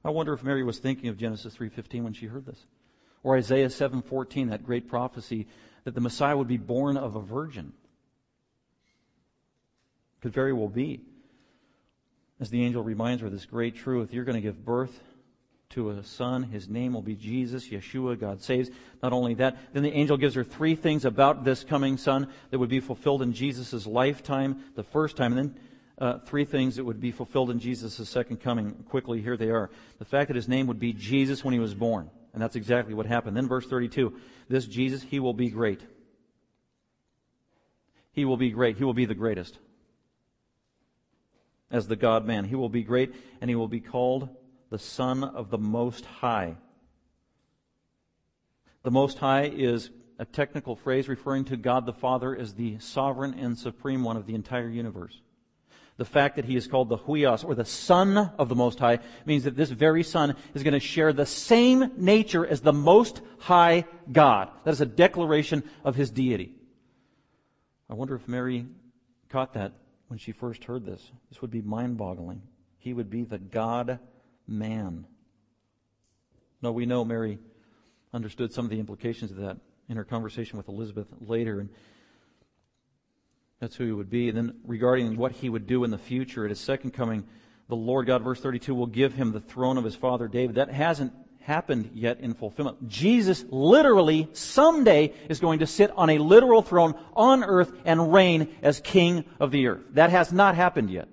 I 0.06 0.10
wonder 0.10 0.34
if 0.34 0.44
Mary 0.44 0.64
was 0.64 0.80
thinking 0.80 1.10
of 1.10 1.18
Genesis 1.18 1.56
3:15 1.56 2.04
when 2.04 2.14
she 2.14 2.28
heard 2.28 2.46
this. 2.46 2.66
Or 3.24 3.36
Isaiah 3.36 3.70
7:14, 3.70 4.50
that 4.50 4.64
great 4.64 4.88
prophecy 4.88 5.48
that 5.84 5.96
the 5.96 6.02
Messiah 6.02 6.38
would 6.38 6.48
be 6.48 6.58
born 6.58 6.98
of 6.98 7.16
a 7.16 7.22
virgin. 7.22 7.74
Could 10.22 10.34
very 10.34 10.54
well 10.54 10.70
be. 10.70 11.02
As 12.40 12.50
the 12.52 12.64
angel 12.64 12.84
reminds 12.84 13.22
her 13.22 13.28
of 13.28 13.34
this 13.34 13.46
great 13.46 13.76
truth, 13.76 14.14
you're 14.14 14.24
going 14.24 14.36
to 14.36 14.42
give 14.42 14.64
birth 14.64 15.02
to 15.70 15.90
a 15.90 16.04
son. 16.04 16.44
His 16.44 16.70
name 16.70 16.94
will 16.94 17.02
be 17.02 17.16
Jesus, 17.16 17.68
Yeshua, 17.68 18.20
God 18.20 18.42
saves. 18.42 18.70
Not 19.04 19.14
only 19.14 19.34
that, 19.36 19.58
then 19.74 19.84
the 19.84 19.92
angel 19.92 20.18
gives 20.18 20.36
her 20.36 20.44
three 20.44 20.76
things 20.76 21.06
about 21.06 21.44
this 21.44 21.64
coming 21.64 21.98
son 21.98 22.28
that 22.52 22.60
would 22.60 22.70
be 22.70 22.80
fulfilled 22.80 23.22
in 23.22 23.34
Jesus' 23.34 23.86
lifetime, 23.86 24.64
the 24.76 24.84
first 24.84 25.18
time, 25.18 25.38
and 25.38 25.50
then 25.50 25.60
uh, 26.00 26.20
three 26.20 26.46
things 26.46 26.76
that 26.76 26.86
would 26.86 27.02
be 27.02 27.12
fulfilled 27.12 27.50
in 27.50 27.60
Jesus' 27.60 28.08
second 28.08 28.38
coming. 28.38 28.72
Quickly, 28.90 29.22
here 29.22 29.36
they 29.36 29.50
are. 29.50 29.70
The 30.00 30.06
fact 30.06 30.28
that 30.30 30.36
his 30.36 30.48
name 30.48 30.68
would 30.68 30.80
be 30.80 30.94
Jesus 30.94 31.44
when 31.44 31.54
he 31.54 31.60
was 31.60 31.74
born. 31.74 32.10
And 32.34 32.42
that's 32.42 32.56
exactly 32.56 32.94
what 32.94 33.06
happened. 33.06 33.36
Then 33.36 33.48
verse 33.48 33.66
32, 33.66 34.14
this 34.48 34.66
Jesus, 34.66 35.02
he 35.02 35.20
will 35.20 35.34
be 35.34 35.50
great. 35.50 35.82
He 38.12 38.26
will 38.26 38.38
be 38.38 38.52
great. 38.52 38.78
He 38.78 38.84
will 38.84 38.94
be 38.94 39.06
the 39.06 39.16
greatest. 39.16 39.58
As 41.72 41.88
the 41.88 41.96
God 41.96 42.26
man. 42.26 42.46
He 42.46 42.56
will 42.56 42.70
be 42.70 42.84
great 42.84 43.14
and 43.42 43.50
he 43.50 43.56
will 43.56 43.68
be 43.68 43.80
called 43.80 44.30
the 44.70 44.80
Son 44.80 45.24
of 45.24 45.50
the 45.50 45.58
Most 45.58 46.06
High. 46.06 46.58
The 48.84 48.92
Most 48.92 49.18
High 49.20 49.46
is 49.46 49.90
a 50.20 50.26
technical 50.26 50.76
phrase 50.76 51.08
referring 51.08 51.46
to 51.46 51.58
God 51.58 51.86
the 51.86 51.94
Father 51.94 52.36
as 52.36 52.54
the 52.54 52.80
sovereign 52.80 53.34
and 53.34 53.58
supreme 53.58 54.04
one 54.04 54.18
of 54.18 54.26
the 54.26 54.36
entire 54.36 54.70
universe. 54.70 55.22
The 55.98 56.06
fact 56.06 56.36
that 56.36 56.46
he 56.46 56.56
is 56.56 56.68
called 56.68 56.90
the 56.90 56.98
Huios, 56.98 57.44
or 57.44 57.56
the 57.56 57.66
Son 57.66 58.18
of 58.18 58.50
the 58.50 58.56
Most 58.56 58.80
High, 58.80 59.00
means 59.26 59.46
that 59.46 59.56
this 59.56 59.72
very 59.72 60.04
Son 60.04 60.36
is 60.54 60.62
going 60.62 60.74
to 60.76 60.80
share 60.80 61.12
the 61.12 61.26
same 61.26 61.92
nature 61.98 62.46
as 62.46 62.62
the 62.62 62.74
Most 62.74 63.22
High 63.40 63.86
God. 64.12 64.50
That 64.64 64.72
is 64.72 64.82
a 64.82 64.86
declaration 64.86 65.64
of 65.84 65.96
his 65.96 66.12
deity. 66.12 66.54
I 67.90 67.96
wonder 67.96 68.16
if 68.16 68.28
Mary 68.28 68.68
caught 69.30 69.54
that 69.54 69.74
when 70.08 70.20
she 70.20 70.32
first 70.32 70.64
heard 70.66 70.86
this. 70.86 71.12
This 71.30 71.42
would 71.42 71.52
be 71.52 71.62
mind 71.62 71.98
boggling. 71.98 72.42
He 72.78 72.94
would 72.94 73.10
be 73.10 73.24
the 73.24 73.40
God 73.40 74.00
man. 74.48 75.06
No, 76.62 76.72
we 76.72 76.86
know 76.86 77.06
Mary 77.06 77.40
understood 78.14 78.54
some 78.54 78.66
of 78.66 78.72
the 78.72 78.80
implications 78.80 79.32
of 79.32 79.38
that 79.38 79.58
in 79.90 79.98
her 79.98 80.04
conversation 80.04 80.58
with 80.58 80.68
Elizabeth 80.68 81.08
later, 81.22 81.60
and 81.60 81.70
that's 83.60 83.76
who 83.76 83.86
he 83.86 83.92
would 83.92 84.10
be. 84.10 84.30
And 84.30 84.38
then 84.38 84.56
regarding 84.66 85.18
what 85.18 85.32
he 85.32 85.50
would 85.50 85.68
do 85.68 85.84
in 85.84 85.92
the 85.92 85.98
future 85.98 86.46
at 86.46 86.50
his 86.50 86.60
second 86.60 86.92
coming, 86.92 87.26
the 87.70 87.76
Lord 87.76 88.08
God, 88.08 88.24
verse 88.24 88.40
32, 88.40 88.74
will 88.74 88.88
give 88.88 89.14
him 89.14 89.32
the 89.32 89.40
throne 89.40 89.78
of 89.78 89.84
his 89.84 89.96
father 89.96 90.28
David. 90.28 90.56
That 90.56 90.70
hasn't 90.70 91.14
happened 91.42 91.92
yet 91.94 92.20
in 92.20 92.34
fulfillment. 92.34 92.88
Jesus 92.90 93.46
literally 93.50 94.28
someday 94.34 95.14
is 95.30 95.40
going 95.40 95.60
to 95.60 95.68
sit 95.68 95.92
on 95.96 96.10
a 96.10 96.18
literal 96.18 96.62
throne 96.62 96.94
on 97.14 97.44
earth 97.44 97.72
and 97.86 98.14
reign 98.14 98.54
as 98.62 98.82
king 98.82 99.24
of 99.40 99.52
the 99.52 99.68
earth. 99.68 99.84
That 99.92 100.10
has 100.10 100.34
not 100.34 100.56
happened 100.56 100.90
yet. 100.90 101.08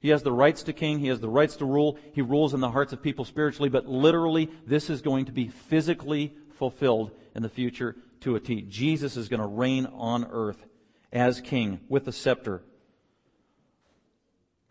He 0.00 0.08
has 0.08 0.22
the 0.22 0.32
rights 0.32 0.62
to 0.64 0.72
king. 0.72 0.98
He 0.98 1.08
has 1.08 1.20
the 1.20 1.28
rights 1.28 1.56
to 1.56 1.66
rule. 1.66 1.98
He 2.12 2.22
rules 2.22 2.54
in 2.54 2.60
the 2.60 2.70
hearts 2.70 2.92
of 2.92 3.02
people 3.02 3.24
spiritually, 3.24 3.68
but 3.68 3.86
literally, 3.86 4.50
this 4.66 4.88
is 4.88 5.02
going 5.02 5.26
to 5.26 5.32
be 5.32 5.48
physically 5.48 6.34
fulfilled 6.58 7.10
in 7.34 7.42
the 7.42 7.48
future 7.48 7.96
to 8.20 8.34
a 8.34 8.40
T. 8.40 8.62
Jesus 8.62 9.16
is 9.16 9.28
going 9.28 9.40
to 9.40 9.46
reign 9.46 9.86
on 9.86 10.26
earth 10.30 10.66
as 11.12 11.40
king 11.40 11.80
with 11.88 12.06
the 12.06 12.12
scepter. 12.12 12.62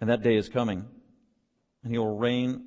And 0.02 0.10
that 0.10 0.24
day 0.24 0.36
is 0.36 0.50
coming. 0.50 0.86
And 1.84 1.92
he 1.92 1.98
will 1.98 2.18
reign 2.18 2.66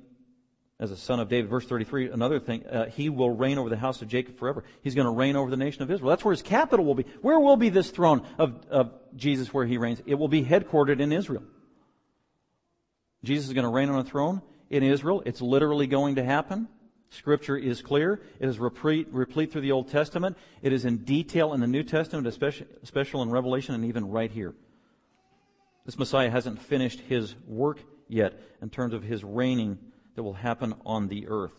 as 0.79 0.91
a 0.91 0.97
son 0.97 1.19
of 1.19 1.29
David. 1.29 1.49
Verse 1.49 1.65
33, 1.65 2.11
another 2.11 2.39
thing, 2.39 2.65
uh, 2.65 2.89
he 2.89 3.09
will 3.09 3.29
reign 3.29 3.57
over 3.57 3.69
the 3.69 3.77
house 3.77 4.01
of 4.01 4.07
Jacob 4.07 4.37
forever. 4.37 4.63
He's 4.81 4.95
going 4.95 5.05
to 5.05 5.11
reign 5.11 5.35
over 5.35 5.49
the 5.49 5.57
nation 5.57 5.83
of 5.83 5.91
Israel. 5.91 6.09
That's 6.09 6.23
where 6.23 6.33
his 6.33 6.41
capital 6.41 6.85
will 6.85 6.95
be. 6.95 7.05
Where 7.21 7.39
will 7.39 7.57
be 7.57 7.69
this 7.69 7.89
throne 7.89 8.25
of, 8.37 8.65
of 8.69 8.93
Jesus 9.15 9.53
where 9.53 9.65
he 9.65 9.77
reigns? 9.77 10.01
It 10.05 10.15
will 10.15 10.27
be 10.27 10.43
headquartered 10.43 10.99
in 10.99 11.11
Israel. 11.11 11.43
Jesus 13.23 13.47
is 13.47 13.53
going 13.53 13.63
to 13.63 13.71
reign 13.71 13.89
on 13.89 13.99
a 13.99 14.03
throne 14.03 14.41
in 14.69 14.83
Israel. 14.83 15.23
It's 15.25 15.41
literally 15.41 15.87
going 15.87 16.15
to 16.15 16.23
happen. 16.23 16.67
Scripture 17.09 17.55
is 17.55 17.81
clear. 17.81 18.21
It 18.39 18.49
is 18.49 18.59
replete, 18.59 19.07
replete 19.11 19.51
through 19.51 19.61
the 19.61 19.71
Old 19.71 19.89
Testament. 19.89 20.35
It 20.61 20.73
is 20.73 20.83
in 20.83 20.97
detail 20.97 21.53
in 21.53 21.61
the 21.61 21.67
New 21.67 21.83
Testament, 21.83 22.25
especially, 22.27 22.67
especially 22.81 23.21
in 23.21 23.29
Revelation, 23.29 23.75
and 23.75 23.85
even 23.85 24.09
right 24.09 24.31
here. 24.31 24.55
This 25.85 25.99
Messiah 25.99 26.29
hasn't 26.29 26.61
finished 26.61 27.01
his 27.01 27.35
work 27.45 27.79
yet 28.07 28.39
in 28.61 28.69
terms 28.69 28.93
of 28.93 29.03
his 29.03 29.23
reigning 29.23 29.77
that 30.15 30.23
will 30.23 30.33
happen 30.33 30.73
on 30.85 31.07
the 31.07 31.27
earth. 31.27 31.53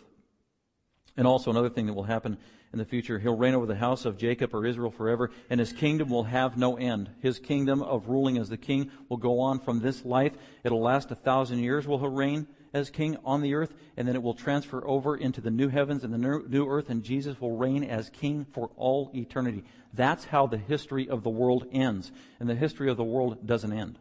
And 1.17 1.27
also 1.27 1.51
another 1.51 1.71
thing 1.71 1.87
that 1.87 1.95
will 1.95 2.03
happen 2.05 2.39
in 2.75 2.79
the 2.79 2.85
future, 2.85 3.21
he'll 3.21 3.37
reign 3.37 3.55
over 3.55 3.67
the 3.67 3.77
house 3.77 4.05
of 4.05 4.19
Jacob 4.19 4.53
or 4.53 4.67
Israel 4.67 4.91
forever, 4.91 5.31
and 5.49 5.61
his 5.61 5.73
kingdom 5.73 6.11
will 6.11 6.25
have 6.25 6.59
no 6.59 6.77
end. 6.77 7.09
His 7.21 7.39
kingdom 7.39 7.81
of 7.83 8.09
ruling 8.09 8.37
as 8.37 8.49
the 8.49 8.57
king 8.57 8.91
will 9.09 9.17
go 9.17 9.39
on 9.39 9.61
from 9.61 9.79
this 9.79 10.05
life. 10.05 10.33
It'll 10.65 10.83
last 10.83 11.13
a 11.13 11.15
thousand 11.15 11.61
years 11.61 11.87
will 11.87 12.01
he 12.01 12.07
reign 12.09 12.49
as 12.73 12.91
king 12.91 13.17
on 13.25 13.43
the 13.43 13.55
earth, 13.55 13.73
and 13.97 14.09
then 14.09 14.17
it 14.17 14.23
will 14.25 14.35
transfer 14.35 14.85
over 14.89 15.17
into 15.17 15.41
the 15.41 15.53
new 15.53 15.69
heavens 15.69 16.03
and 16.03 16.13
the 16.13 16.19
new 16.19 16.69
earth, 16.69 16.91
and 16.91 17.05
Jesus 17.05 17.41
will 17.41 17.57
reign 17.57 17.85
as 17.85 18.11
king 18.11 18.45
for 18.53 18.73
all 18.75 19.13
eternity. 19.15 19.63
That's 19.93 20.25
how 20.25 20.49
the 20.49 20.59
history 20.59 21.09
of 21.09 21.23
the 21.23 21.31
world 21.31 21.67
ends. 21.71 22.11
And 22.41 22.49
the 22.49 22.57
history 22.57 22.91
of 22.91 22.97
the 22.97 23.05
world 23.05 23.47
doesn't 23.47 23.73
end. 23.73 24.01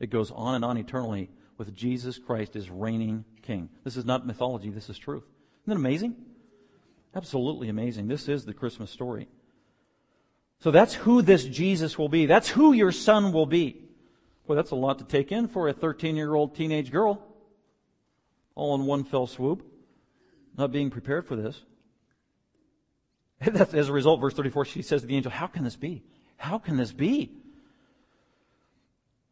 It 0.00 0.10
goes 0.10 0.32
on 0.32 0.56
and 0.56 0.64
on 0.64 0.76
eternally 0.76 1.30
with 1.56 1.72
Jesus 1.76 2.18
Christ 2.18 2.56
as 2.56 2.68
reigning 2.68 3.24
king. 3.42 3.68
This 3.84 3.96
is 3.96 4.04
not 4.04 4.26
mythology, 4.26 4.70
this 4.70 4.90
is 4.90 4.98
truth. 4.98 5.22
Isn't 5.62 5.68
that 5.68 5.76
amazing? 5.76 6.16
Absolutely 7.14 7.68
amazing. 7.68 8.08
This 8.08 8.28
is 8.28 8.44
the 8.44 8.54
Christmas 8.54 8.90
story. 8.90 9.28
So 10.60 10.70
that's 10.70 10.94
who 10.94 11.22
this 11.22 11.44
Jesus 11.44 11.98
will 11.98 12.08
be. 12.08 12.26
That's 12.26 12.48
who 12.48 12.72
your 12.72 12.92
son 12.92 13.32
will 13.32 13.46
be. 13.46 13.82
Boy, 14.46 14.54
that's 14.54 14.72
a 14.72 14.76
lot 14.76 14.98
to 14.98 15.04
take 15.04 15.30
in 15.30 15.48
for 15.48 15.68
a 15.68 15.72
13 15.72 16.16
year 16.16 16.34
old 16.34 16.54
teenage 16.54 16.90
girl. 16.90 17.22
All 18.54 18.74
in 18.74 18.86
one 18.86 19.04
fell 19.04 19.26
swoop. 19.26 19.64
Not 20.56 20.72
being 20.72 20.90
prepared 20.90 21.26
for 21.26 21.36
this. 21.36 21.60
As 23.40 23.88
a 23.88 23.92
result, 23.92 24.20
verse 24.20 24.34
34, 24.34 24.64
she 24.64 24.82
says 24.82 25.02
to 25.02 25.06
the 25.06 25.16
angel, 25.16 25.32
How 25.32 25.46
can 25.46 25.64
this 25.64 25.76
be? 25.76 26.02
How 26.36 26.58
can 26.58 26.76
this 26.76 26.92
be? 26.92 27.32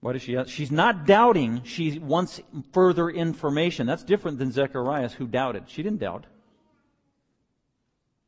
Why 0.01 0.13
does 0.13 0.23
she 0.23 0.37
ask? 0.37 0.51
She's 0.51 0.73
not 0.73 1.07
doubting. 1.07 1.63
She 1.63 1.99
wants 1.99 2.41
further 2.73 3.09
information. 3.09 3.87
That's 3.87 4.03
different 4.03 4.39
than 4.39 4.51
Zechariah, 4.51 5.09
who 5.11 5.29
doubted. 5.29 5.65
She 5.69 5.83
didn't 5.83 6.01
doubt. 6.01 6.27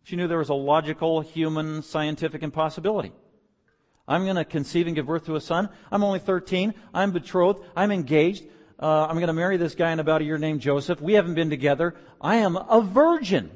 She 0.04 0.16
knew 0.16 0.28
there 0.28 0.38
was 0.38 0.50
a 0.50 0.54
logical, 0.54 1.22
human, 1.22 1.82
scientific 1.82 2.42
impossibility. 2.42 3.12
I'm 4.06 4.24
going 4.24 4.36
to 4.36 4.44
conceive 4.44 4.86
and 4.86 4.94
give 4.94 5.06
birth 5.06 5.24
to 5.26 5.36
a 5.36 5.40
son. 5.40 5.70
I'm 5.90 6.04
only 6.04 6.18
13. 6.18 6.74
I'm 6.92 7.10
betrothed. 7.10 7.64
I'm 7.74 7.90
engaged. 7.90 8.44
Uh, 8.78 9.06
I'm 9.06 9.16
going 9.16 9.28
to 9.28 9.32
marry 9.32 9.56
this 9.56 9.74
guy 9.74 9.92
in 9.92 10.00
about 10.00 10.20
a 10.20 10.24
year 10.24 10.36
named 10.36 10.60
Joseph. 10.60 11.00
We 11.00 11.14
haven't 11.14 11.34
been 11.34 11.48
together. 11.48 11.94
I 12.20 12.36
am 12.36 12.56
a 12.56 12.82
virgin. 12.82 13.50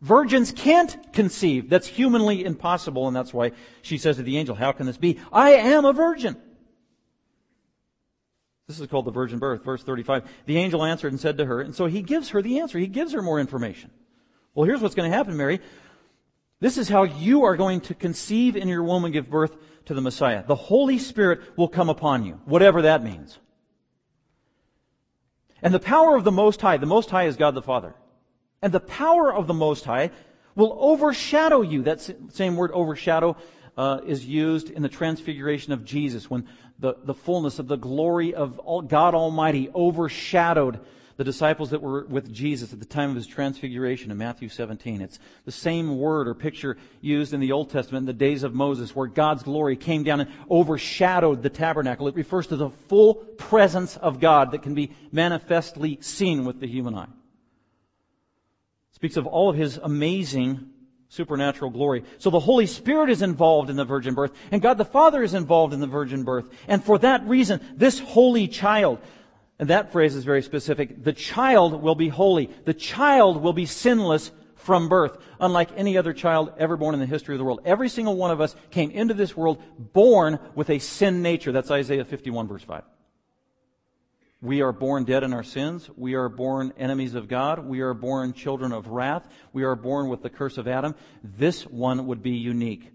Virgins 0.00 0.50
can't 0.50 1.12
conceive. 1.12 1.70
That's 1.70 1.86
humanly 1.86 2.44
impossible, 2.44 3.06
and 3.06 3.16
that's 3.16 3.32
why 3.32 3.52
she 3.82 3.98
says 3.98 4.16
to 4.16 4.24
the 4.24 4.36
angel, 4.38 4.56
How 4.56 4.72
can 4.72 4.86
this 4.86 4.96
be? 4.96 5.20
I 5.32 5.52
am 5.52 5.84
a 5.84 5.92
virgin. 5.92 6.36
This 8.66 8.80
is 8.80 8.88
called 8.88 9.04
the 9.04 9.12
virgin 9.12 9.38
birth. 9.38 9.62
Verse 9.64 9.84
35. 9.84 10.24
The 10.46 10.58
angel 10.58 10.84
answered 10.84 11.12
and 11.12 11.20
said 11.20 11.38
to 11.38 11.44
her, 11.44 11.60
and 11.60 11.72
so 11.72 11.86
he 11.86 12.02
gives 12.02 12.30
her 12.30 12.42
the 12.42 12.58
answer. 12.58 12.80
He 12.80 12.88
gives 12.88 13.12
her 13.12 13.22
more 13.22 13.38
information. 13.38 13.92
Well, 14.54 14.66
here's 14.66 14.80
what's 14.80 14.94
going 14.94 15.10
to 15.10 15.16
happen, 15.16 15.36
Mary. 15.36 15.60
This 16.60 16.78
is 16.78 16.88
how 16.88 17.04
you 17.04 17.44
are 17.44 17.56
going 17.56 17.80
to 17.82 17.94
conceive 17.94 18.54
in 18.54 18.68
your 18.68 18.84
womb 18.84 19.04
and 19.04 19.12
give 19.12 19.30
birth 19.30 19.56
to 19.86 19.94
the 19.94 20.00
Messiah. 20.00 20.44
The 20.46 20.54
Holy 20.54 20.98
Spirit 20.98 21.40
will 21.56 21.68
come 21.68 21.88
upon 21.88 22.24
you, 22.24 22.40
whatever 22.44 22.82
that 22.82 23.02
means. 23.02 23.38
And 25.62 25.72
the 25.72 25.80
power 25.80 26.16
of 26.16 26.24
the 26.24 26.32
Most 26.32 26.60
High, 26.60 26.76
the 26.76 26.86
Most 26.86 27.10
High 27.10 27.24
is 27.24 27.36
God 27.36 27.54
the 27.54 27.62
Father. 27.62 27.94
And 28.60 28.72
the 28.72 28.80
power 28.80 29.32
of 29.32 29.46
the 29.46 29.54
Most 29.54 29.84
High 29.84 30.10
will 30.54 30.76
overshadow 30.78 31.62
you. 31.62 31.82
That 31.82 32.00
same 32.32 32.56
word 32.56 32.70
overshadow 32.72 33.36
uh, 33.76 34.00
is 34.06 34.26
used 34.26 34.70
in 34.70 34.82
the 34.82 34.88
transfiguration 34.88 35.72
of 35.72 35.84
Jesus 35.84 36.28
when 36.28 36.46
the, 36.78 36.94
the 37.04 37.14
fullness 37.14 37.58
of 37.58 37.68
the 37.68 37.76
glory 37.76 38.34
of 38.34 38.58
all, 38.58 38.82
God 38.82 39.14
Almighty 39.14 39.70
overshadowed 39.74 40.80
the 41.16 41.24
disciples 41.24 41.70
that 41.70 41.82
were 41.82 42.04
with 42.04 42.32
Jesus 42.32 42.72
at 42.72 42.80
the 42.80 42.86
time 42.86 43.10
of 43.10 43.16
his 43.16 43.26
transfiguration 43.26 44.10
in 44.10 44.18
Matthew 44.18 44.48
17. 44.48 45.00
It's 45.00 45.18
the 45.44 45.52
same 45.52 45.98
word 45.98 46.28
or 46.28 46.34
picture 46.34 46.76
used 47.00 47.34
in 47.34 47.40
the 47.40 47.52
Old 47.52 47.70
Testament 47.70 48.02
in 48.02 48.06
the 48.06 48.12
days 48.12 48.42
of 48.42 48.54
Moses 48.54 48.94
where 48.94 49.06
God's 49.06 49.42
glory 49.42 49.76
came 49.76 50.02
down 50.02 50.20
and 50.20 50.30
overshadowed 50.50 51.42
the 51.42 51.50
tabernacle. 51.50 52.08
It 52.08 52.14
refers 52.14 52.46
to 52.48 52.56
the 52.56 52.70
full 52.88 53.14
presence 53.14 53.96
of 53.96 54.20
God 54.20 54.52
that 54.52 54.62
can 54.62 54.74
be 54.74 54.92
manifestly 55.10 55.98
seen 56.00 56.44
with 56.44 56.60
the 56.60 56.66
human 56.66 56.94
eye. 56.94 57.04
It 57.04 58.94
speaks 58.94 59.16
of 59.16 59.26
all 59.26 59.50
of 59.50 59.56
his 59.56 59.78
amazing 59.82 60.70
supernatural 61.12 61.70
glory. 61.70 62.04
So 62.16 62.30
the 62.30 62.40
Holy 62.40 62.66
Spirit 62.66 63.10
is 63.10 63.20
involved 63.20 63.68
in 63.68 63.76
the 63.76 63.84
virgin 63.84 64.14
birth, 64.14 64.32
and 64.50 64.62
God 64.62 64.78
the 64.78 64.84
Father 64.86 65.22
is 65.22 65.34
involved 65.34 65.74
in 65.74 65.80
the 65.80 65.86
virgin 65.86 66.24
birth. 66.24 66.48
And 66.66 66.82
for 66.82 66.98
that 67.00 67.22
reason, 67.26 67.60
this 67.76 67.98
holy 67.98 68.48
child, 68.48 68.98
and 69.62 69.70
that 69.70 69.92
phrase 69.92 70.16
is 70.16 70.24
very 70.24 70.42
specific, 70.42 71.04
the 71.04 71.12
child 71.12 71.80
will 71.84 71.94
be 71.94 72.08
holy. 72.08 72.50
The 72.64 72.74
child 72.74 73.40
will 73.40 73.52
be 73.52 73.64
sinless 73.64 74.32
from 74.56 74.88
birth, 74.88 75.16
unlike 75.38 75.68
any 75.76 75.96
other 75.96 76.12
child 76.12 76.52
ever 76.58 76.76
born 76.76 76.94
in 76.94 77.00
the 77.00 77.06
history 77.06 77.36
of 77.36 77.38
the 77.38 77.44
world. 77.44 77.60
Every 77.64 77.88
single 77.88 78.16
one 78.16 78.32
of 78.32 78.40
us 78.40 78.56
came 78.72 78.90
into 78.90 79.14
this 79.14 79.36
world 79.36 79.62
born 79.78 80.40
with 80.56 80.68
a 80.68 80.80
sin 80.80 81.22
nature. 81.22 81.52
That's 81.52 81.70
Isaiah 81.70 82.04
51 82.04 82.48
verse 82.48 82.64
5. 82.64 82.82
We 84.40 84.62
are 84.62 84.72
born 84.72 85.04
dead 85.04 85.22
in 85.22 85.32
our 85.32 85.44
sins. 85.44 85.88
We 85.96 86.14
are 86.14 86.28
born 86.28 86.72
enemies 86.76 87.14
of 87.14 87.28
God. 87.28 87.64
We 87.64 87.82
are 87.82 87.94
born 87.94 88.32
children 88.32 88.72
of 88.72 88.88
wrath. 88.88 89.28
We 89.52 89.62
are 89.62 89.76
born 89.76 90.08
with 90.08 90.24
the 90.24 90.30
curse 90.30 90.58
of 90.58 90.66
Adam. 90.66 90.96
This 91.22 91.68
one 91.68 92.08
would 92.08 92.20
be 92.20 92.32
unique. 92.32 92.90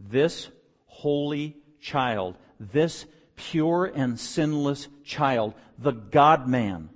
This 0.00 0.48
holy 0.86 1.58
child, 1.80 2.38
this 2.58 3.06
pure 3.36 3.86
and 3.86 4.18
sinless 4.18 4.88
child, 5.08 5.54
the 5.78 5.92
God 5.92 6.46
man. 6.46 6.90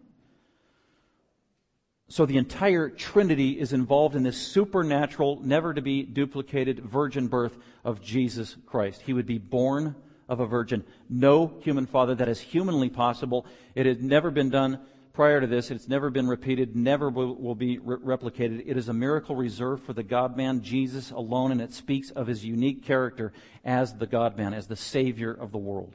So 2.08 2.26
the 2.26 2.36
entire 2.36 2.90
Trinity 2.90 3.58
is 3.58 3.72
involved 3.72 4.14
in 4.14 4.22
this 4.22 4.36
supernatural, 4.36 5.40
never 5.42 5.72
to 5.72 5.80
be 5.80 6.02
duplicated 6.02 6.80
virgin 6.80 7.26
birth 7.26 7.56
of 7.84 8.02
Jesus 8.02 8.54
Christ. 8.66 9.00
He 9.00 9.14
would 9.14 9.24
be 9.24 9.38
born 9.38 9.96
of 10.28 10.40
a 10.40 10.46
virgin. 10.46 10.84
No 11.08 11.58
human 11.62 11.86
father. 11.86 12.14
That 12.14 12.28
is 12.28 12.38
humanly 12.38 12.90
possible. 12.90 13.46
It 13.74 13.86
had 13.86 14.02
never 14.02 14.30
been 14.30 14.50
done 14.50 14.80
prior 15.14 15.40
to 15.40 15.46
this. 15.46 15.70
It's 15.70 15.88
never 15.88 16.10
been 16.10 16.28
repeated, 16.28 16.76
never 16.76 17.08
will, 17.08 17.54
be 17.54 17.78
re- 17.78 17.96
replicated. 17.96 18.62
It 18.66 18.76
is 18.76 18.88
a 18.88 18.94
miracle 18.94 19.34
reserved 19.34 19.84
for 19.84 19.94
the 19.94 20.02
God 20.02 20.36
man, 20.36 20.62
Jesus 20.62 21.10
alone, 21.10 21.50
and 21.50 21.62
it 21.62 21.72
speaks 21.72 22.10
of 22.10 22.26
his 22.26 22.44
unique 22.44 22.84
character 22.84 23.32
as 23.64 23.94
the 23.94 24.06
God 24.06 24.36
man, 24.36 24.52
as 24.52 24.66
the 24.66 24.76
Savior 24.76 25.32
of 25.32 25.50
the 25.50 25.58
world. 25.58 25.94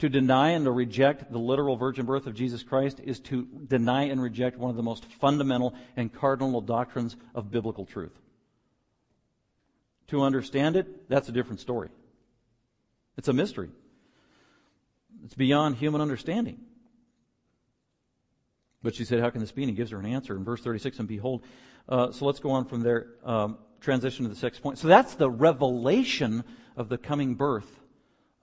To 0.00 0.08
deny 0.10 0.50
and 0.50 0.66
to 0.66 0.70
reject 0.70 1.32
the 1.32 1.38
literal 1.38 1.76
virgin 1.76 2.04
birth 2.04 2.26
of 2.26 2.34
Jesus 2.34 2.62
Christ 2.62 3.00
is 3.02 3.18
to 3.20 3.46
deny 3.66 4.04
and 4.04 4.20
reject 4.20 4.58
one 4.58 4.68
of 4.68 4.76
the 4.76 4.82
most 4.82 5.06
fundamental 5.06 5.74
and 5.96 6.12
cardinal 6.12 6.60
doctrines 6.60 7.16
of 7.34 7.50
biblical 7.50 7.86
truth. 7.86 8.12
To 10.08 10.22
understand 10.22 10.76
it, 10.76 11.08
that's 11.08 11.28
a 11.28 11.32
different 11.32 11.60
story. 11.60 11.88
It's 13.16 13.28
a 13.28 13.32
mystery. 13.32 13.70
It's 15.24 15.34
beyond 15.34 15.76
human 15.76 16.00
understanding. 16.00 16.60
But 18.82 18.94
she 18.94 19.04
said, 19.04 19.20
How 19.20 19.30
can 19.30 19.40
this 19.40 19.50
be? 19.50 19.62
And 19.62 19.70
he 19.70 19.76
gives 19.76 19.90
her 19.90 19.98
an 19.98 20.06
answer 20.06 20.36
in 20.36 20.44
verse 20.44 20.60
36 20.60 20.98
and 20.98 21.08
behold. 21.08 21.42
Uh, 21.88 22.12
so 22.12 22.26
let's 22.26 22.38
go 22.38 22.50
on 22.50 22.66
from 22.66 22.82
there, 22.82 23.06
um, 23.24 23.58
transition 23.80 24.24
to 24.24 24.28
the 24.28 24.36
sixth 24.36 24.62
point. 24.62 24.78
So 24.78 24.88
that's 24.88 25.14
the 25.14 25.30
revelation 25.30 26.44
of 26.76 26.88
the 26.88 26.98
coming 26.98 27.34
birth 27.34 27.80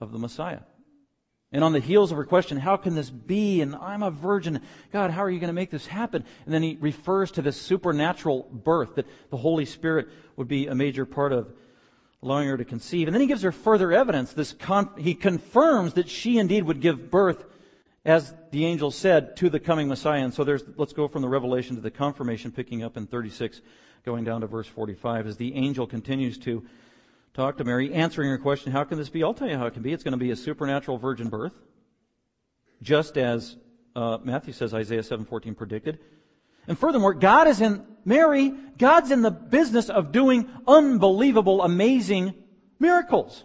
of 0.01 0.11
the 0.11 0.19
Messiah. 0.19 0.61
And 1.53 1.63
on 1.63 1.71
the 1.71 1.79
heels 1.79 2.11
of 2.11 2.17
her 2.17 2.25
question, 2.25 2.57
how 2.57 2.77
can 2.77 2.95
this 2.95 3.11
be? 3.11 3.61
And 3.61 3.75
I'm 3.75 4.01
a 4.01 4.09
virgin. 4.09 4.59
God, 4.91 5.11
how 5.11 5.23
are 5.23 5.29
you 5.29 5.39
going 5.39 5.49
to 5.49 5.53
make 5.53 5.69
this 5.69 5.85
happen? 5.85 6.25
And 6.45 6.53
then 6.53 6.63
he 6.63 6.77
refers 6.81 7.29
to 7.31 7.43
this 7.43 7.61
supernatural 7.61 8.49
birth 8.51 8.95
that 8.95 9.05
the 9.29 9.37
Holy 9.37 9.65
Spirit 9.65 10.07
would 10.35 10.47
be 10.47 10.65
a 10.65 10.73
major 10.73 11.05
part 11.05 11.31
of 11.31 11.53
allowing 12.23 12.47
her 12.47 12.57
to 12.57 12.65
conceive. 12.65 13.07
And 13.07 13.13
then 13.13 13.21
he 13.21 13.27
gives 13.27 13.43
her 13.43 13.51
further 13.51 13.91
evidence. 13.91 14.33
This 14.33 14.53
con- 14.53 14.89
he 14.97 15.13
confirms 15.13 15.93
that 15.93 16.09
she 16.09 16.39
indeed 16.39 16.63
would 16.63 16.81
give 16.81 17.11
birth, 17.11 17.45
as 18.03 18.33
the 18.49 18.65
angel 18.65 18.89
said, 18.89 19.37
to 19.37 19.49
the 19.49 19.59
coming 19.59 19.87
Messiah. 19.87 20.23
And 20.23 20.33
so 20.33 20.43
there's, 20.43 20.63
let's 20.75 20.93
go 20.93 21.07
from 21.07 21.21
the 21.21 21.29
revelation 21.29 21.75
to 21.75 21.83
the 21.83 21.91
confirmation, 21.91 22.51
picking 22.51 22.81
up 22.81 22.97
in 22.97 23.05
36, 23.05 23.61
going 24.05 24.23
down 24.23 24.41
to 24.41 24.47
verse 24.47 24.67
45, 24.67 25.27
as 25.27 25.37
the 25.37 25.53
angel 25.53 25.85
continues 25.85 26.39
to 26.39 26.65
talk 27.33 27.57
to 27.57 27.63
Mary, 27.63 27.93
answering 27.93 28.29
her 28.29 28.37
question, 28.37 28.71
how 28.71 28.83
can 28.83 28.97
this 28.97 29.09
be? 29.09 29.23
I'll 29.23 29.33
tell 29.33 29.49
you 29.49 29.57
how 29.57 29.65
it 29.65 29.73
can 29.73 29.83
be. 29.83 29.93
It's 29.93 30.03
going 30.03 30.13
to 30.13 30.17
be 30.17 30.31
a 30.31 30.35
supernatural 30.35 30.97
virgin 30.97 31.29
birth, 31.29 31.53
just 32.81 33.17
as 33.17 33.57
uh, 33.95 34.19
Matthew 34.23 34.53
says 34.53 34.73
Isaiah 34.73 35.01
7:14 35.01 35.55
predicted. 35.55 35.99
And 36.67 36.77
furthermore, 36.77 37.13
God 37.13 37.47
is 37.47 37.59
in 37.59 37.85
Mary, 38.05 38.53
God's 38.77 39.11
in 39.11 39.21
the 39.21 39.31
business 39.31 39.89
of 39.89 40.11
doing 40.11 40.49
unbelievable, 40.67 41.61
amazing 41.61 42.33
miracles. 42.79 43.43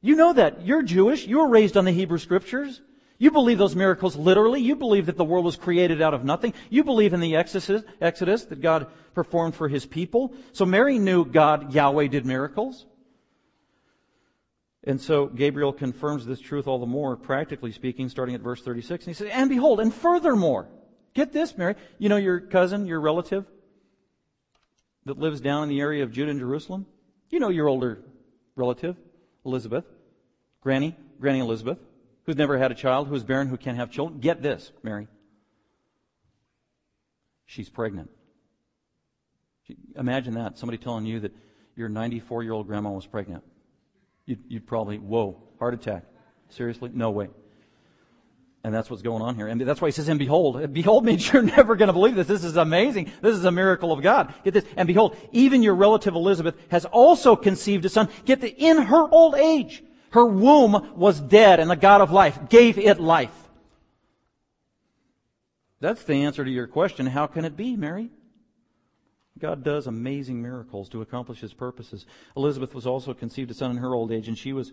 You 0.00 0.16
know 0.16 0.32
that. 0.32 0.66
You're 0.66 0.82
Jewish. 0.82 1.26
You 1.26 1.38
were 1.38 1.48
raised 1.48 1.76
on 1.76 1.84
the 1.84 1.92
Hebrew 1.92 2.18
scriptures. 2.18 2.80
You 3.22 3.30
believe 3.30 3.56
those 3.56 3.76
miracles 3.76 4.16
literally. 4.16 4.60
You 4.60 4.74
believe 4.74 5.06
that 5.06 5.16
the 5.16 5.24
world 5.24 5.44
was 5.44 5.54
created 5.54 6.02
out 6.02 6.12
of 6.12 6.24
nothing. 6.24 6.54
You 6.70 6.82
believe 6.82 7.14
in 7.14 7.20
the 7.20 7.36
Exodus, 7.36 7.84
Exodus 8.00 8.46
that 8.46 8.60
God 8.60 8.88
performed 9.14 9.54
for 9.54 9.68
his 9.68 9.86
people. 9.86 10.34
So 10.52 10.66
Mary 10.66 10.98
knew 10.98 11.24
God, 11.24 11.72
Yahweh, 11.72 12.08
did 12.08 12.26
miracles. 12.26 12.84
And 14.82 15.00
so 15.00 15.26
Gabriel 15.26 15.72
confirms 15.72 16.26
this 16.26 16.40
truth 16.40 16.66
all 16.66 16.80
the 16.80 16.86
more, 16.86 17.16
practically 17.16 17.70
speaking, 17.70 18.08
starting 18.08 18.34
at 18.34 18.40
verse 18.40 18.60
36. 18.60 19.04
And 19.04 19.14
he 19.14 19.16
says, 19.16 19.30
And 19.32 19.48
behold, 19.48 19.78
and 19.78 19.94
furthermore, 19.94 20.66
get 21.14 21.32
this, 21.32 21.56
Mary. 21.56 21.76
You 21.98 22.08
know 22.08 22.16
your 22.16 22.40
cousin, 22.40 22.86
your 22.86 23.00
relative 23.00 23.46
that 25.04 25.20
lives 25.20 25.40
down 25.40 25.62
in 25.62 25.68
the 25.68 25.80
area 25.80 26.02
of 26.02 26.10
Judah 26.10 26.32
and 26.32 26.40
Jerusalem? 26.40 26.86
You 27.30 27.38
know 27.38 27.50
your 27.50 27.68
older 27.68 28.02
relative, 28.56 28.96
Elizabeth, 29.46 29.84
Granny, 30.60 30.96
Granny 31.20 31.38
Elizabeth 31.38 31.78
who's 32.24 32.36
never 32.36 32.58
had 32.58 32.72
a 32.72 32.74
child, 32.74 33.08
who's 33.08 33.24
barren, 33.24 33.48
who 33.48 33.56
can't 33.56 33.76
have 33.76 33.90
children. 33.90 34.20
Get 34.20 34.42
this, 34.42 34.72
Mary. 34.82 35.08
She's 37.46 37.68
pregnant. 37.68 38.10
Imagine 39.96 40.34
that. 40.34 40.58
Somebody 40.58 40.78
telling 40.78 41.06
you 41.06 41.20
that 41.20 41.34
your 41.76 41.88
94 41.88 42.42
year 42.42 42.52
old 42.52 42.66
grandma 42.66 42.90
was 42.90 43.06
pregnant. 43.06 43.42
You'd, 44.26 44.40
you'd, 44.48 44.66
probably, 44.66 44.98
whoa, 44.98 45.42
heart 45.58 45.74
attack. 45.74 46.04
Seriously? 46.48 46.90
No 46.92 47.10
way. 47.10 47.28
And 48.64 48.72
that's 48.72 48.88
what's 48.88 49.02
going 49.02 49.22
on 49.22 49.34
here. 49.34 49.48
And 49.48 49.60
that's 49.60 49.80
why 49.80 49.88
he 49.88 49.92
says, 49.92 50.08
and 50.08 50.18
behold. 50.18 50.72
Behold 50.72 51.04
means 51.04 51.28
you're 51.32 51.42
never 51.42 51.74
going 51.74 51.88
to 51.88 51.92
believe 51.92 52.14
this. 52.14 52.28
This 52.28 52.44
is 52.44 52.56
amazing. 52.56 53.10
This 53.20 53.36
is 53.36 53.44
a 53.44 53.50
miracle 53.50 53.90
of 53.90 54.02
God. 54.02 54.32
Get 54.44 54.54
this. 54.54 54.64
And 54.76 54.86
behold, 54.86 55.16
even 55.32 55.62
your 55.62 55.74
relative 55.74 56.14
Elizabeth 56.14 56.54
has 56.70 56.84
also 56.84 57.34
conceived 57.34 57.84
a 57.84 57.88
son. 57.88 58.08
Get 58.24 58.40
the, 58.40 58.48
in 58.48 58.78
her 58.78 59.08
old 59.08 59.34
age. 59.34 59.82
Her 60.12 60.26
womb 60.26 60.92
was 60.96 61.20
dead, 61.20 61.60
and 61.60 61.70
the 61.70 61.76
God 61.76 62.00
of 62.00 62.10
life 62.10 62.48
gave 62.48 62.78
it 62.78 63.00
life. 63.00 63.34
That's 65.80 66.04
the 66.04 66.24
answer 66.24 66.44
to 66.44 66.50
your 66.50 66.66
question. 66.66 67.06
How 67.06 67.26
can 67.26 67.44
it 67.44 67.56
be, 67.56 67.76
Mary? 67.76 68.10
God 69.38 69.64
does 69.64 69.86
amazing 69.86 70.40
miracles 70.40 70.88
to 70.90 71.02
accomplish 71.02 71.40
his 71.40 71.54
purposes. 71.54 72.06
Elizabeth 72.36 72.74
was 72.74 72.86
also 72.86 73.14
conceived 73.14 73.50
a 73.50 73.54
son 73.54 73.72
in 73.72 73.78
her 73.78 73.94
old 73.94 74.12
age, 74.12 74.28
and 74.28 74.38
she 74.38 74.52
was 74.52 74.72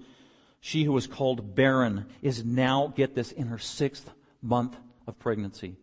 she 0.62 0.84
who 0.84 0.92
was 0.92 1.08
called 1.08 1.56
barren 1.56 2.08
is 2.22 2.44
now, 2.44 2.94
get 2.96 3.16
this, 3.16 3.32
in 3.32 3.48
her 3.48 3.58
sixth 3.58 4.12
month 4.42 4.76
of 5.08 5.18
pregnancy. 5.18 5.78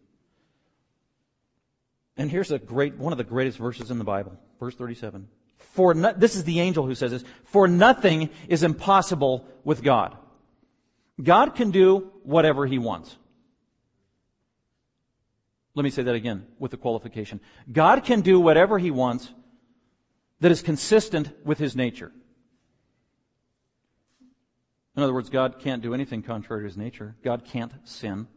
And 2.17 2.31
here's 2.31 2.51
a 2.51 2.59
great 2.59 2.97
one 2.97 3.13
of 3.13 3.19
the 3.19 3.25
greatest 3.25 3.59
verses 3.59 3.91
in 3.91 3.99
the 3.99 4.05
Bible, 4.05 4.39
verse 4.61 4.75
37. 4.75 5.29
For 5.77 5.93
no, 5.93 6.15
this 6.15 6.35
is 6.37 6.45
the 6.45 6.61
angel 6.61 6.87
who 6.87 6.95
says 6.95 7.11
this. 7.11 7.25
For 7.45 7.69
nothing 7.69 8.31
is 8.49 8.63
impossible 8.63 9.47
with 9.63 9.83
God. 9.83 10.17
God 11.23 11.55
can 11.55 11.71
do 11.71 12.11
whatever 12.23 12.67
he 12.67 12.79
wants. 12.79 13.15
Let 15.75 15.83
me 15.83 15.91
say 15.91 16.03
that 16.03 16.15
again 16.15 16.47
with 16.59 16.71
the 16.71 16.79
qualification. 16.79 17.41
God 17.71 18.05
can 18.05 18.23
do 18.23 18.41
whatever 18.41 18.79
he 18.79 18.91
wants 18.91 19.31
that 20.41 20.51
is 20.51 20.63
consistent 20.63 21.31
with 21.45 21.59
his 21.59 21.77
nature. 21.77 22.11
In 24.97 25.03
other 25.03 25.13
words, 25.13 25.29
God 25.29 25.59
can't 25.59 25.83
do 25.83 25.93
anything 25.93 26.23
contrary 26.23 26.63
to 26.63 26.69
his 26.69 26.79
nature. 26.79 27.17
God 27.23 27.45
can't 27.45 27.73
sin. 27.85 28.29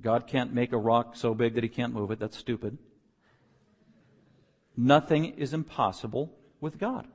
God 0.00 0.28
can't 0.28 0.54
make 0.54 0.72
a 0.72 0.78
rock 0.78 1.16
so 1.16 1.34
big 1.34 1.54
that 1.54 1.64
he 1.64 1.68
can't 1.68 1.92
move 1.92 2.12
it. 2.12 2.20
That's 2.20 2.36
stupid. 2.36 2.78
Nothing 4.76 5.34
is 5.36 5.52
impossible 5.52 6.32
with 6.60 6.78
God. 6.78 7.06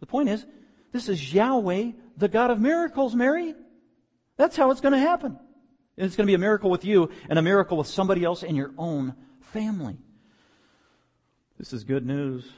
The 0.00 0.06
point 0.06 0.28
is, 0.28 0.44
this 0.92 1.08
is 1.08 1.32
Yahweh, 1.32 1.92
the 2.16 2.28
God 2.28 2.50
of 2.50 2.60
miracles, 2.60 3.14
Mary. 3.14 3.54
That's 4.36 4.56
how 4.56 4.70
it's 4.70 4.80
going 4.80 4.92
to 4.92 4.98
happen. 4.98 5.38
It's 5.96 6.16
going 6.16 6.26
to 6.26 6.30
be 6.30 6.34
a 6.34 6.38
miracle 6.38 6.70
with 6.70 6.84
you 6.84 7.10
and 7.28 7.38
a 7.38 7.42
miracle 7.42 7.76
with 7.76 7.88
somebody 7.88 8.24
else 8.24 8.42
in 8.42 8.54
your 8.54 8.72
own 8.78 9.14
family. 9.40 9.98
This 11.58 11.72
is 11.72 11.84
good 11.84 12.06
news. 12.06 12.48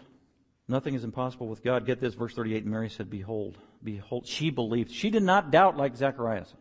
Nothing 0.68 0.95
is 0.95 1.05
impossible 1.05 1.49
with 1.49 1.64
God. 1.64 1.86
Get 1.86 2.01
this, 2.01 2.14
verse 2.14 2.34
38, 2.34 2.66
Mary 2.66 2.91
said, 2.91 3.11
Behold, 3.11 3.57
behold. 3.82 4.26
She 4.26 4.51
believed. 4.51 4.93
She 4.93 5.11
did 5.11 5.22
not 5.22 5.51
doubt 5.51 5.76
like 5.76 5.97
Zacharias. 5.97 6.55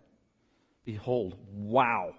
Behold, 0.86 1.38
wow 1.52 2.16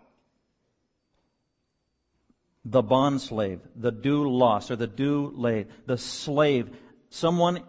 the 2.64 2.82
bond 2.82 3.20
slave, 3.20 3.60
the 3.74 3.92
doulos, 3.92 4.70
or 4.70 4.76
the 4.76 4.88
doulos, 4.88 5.66
the 5.86 5.98
slave, 5.98 6.70
someone 7.08 7.60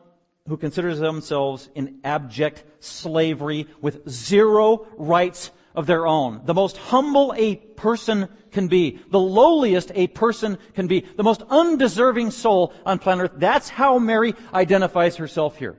who 0.47 0.57
considers 0.57 0.99
themselves 0.99 1.69
in 1.75 1.99
abject 2.03 2.63
slavery 2.79 3.67
with 3.79 4.07
zero 4.09 4.87
rights 4.97 5.51
of 5.75 5.85
their 5.85 6.05
own. 6.05 6.41
The 6.45 6.53
most 6.53 6.77
humble 6.77 7.33
a 7.37 7.55
person 7.55 8.27
can 8.51 8.67
be, 8.67 8.99
the 9.09 9.19
lowliest 9.19 9.91
a 9.95 10.07
person 10.07 10.57
can 10.73 10.87
be, 10.87 11.01
the 11.15 11.23
most 11.23 11.41
undeserving 11.49 12.31
soul 12.31 12.73
on 12.85 12.99
planet 12.99 13.31
Earth. 13.31 13.39
That's 13.39 13.69
how 13.69 13.97
Mary 13.97 14.33
identifies 14.53 15.15
herself 15.15 15.57
here. 15.57 15.77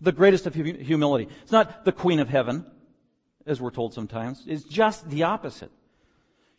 The 0.00 0.12
greatest 0.12 0.46
of 0.46 0.54
humility. 0.54 1.28
It's 1.42 1.52
not 1.52 1.84
the 1.84 1.92
queen 1.92 2.18
of 2.18 2.28
heaven, 2.28 2.66
as 3.46 3.60
we're 3.60 3.70
told 3.70 3.94
sometimes. 3.94 4.44
It's 4.46 4.64
just 4.64 5.08
the 5.08 5.22
opposite. 5.22 5.70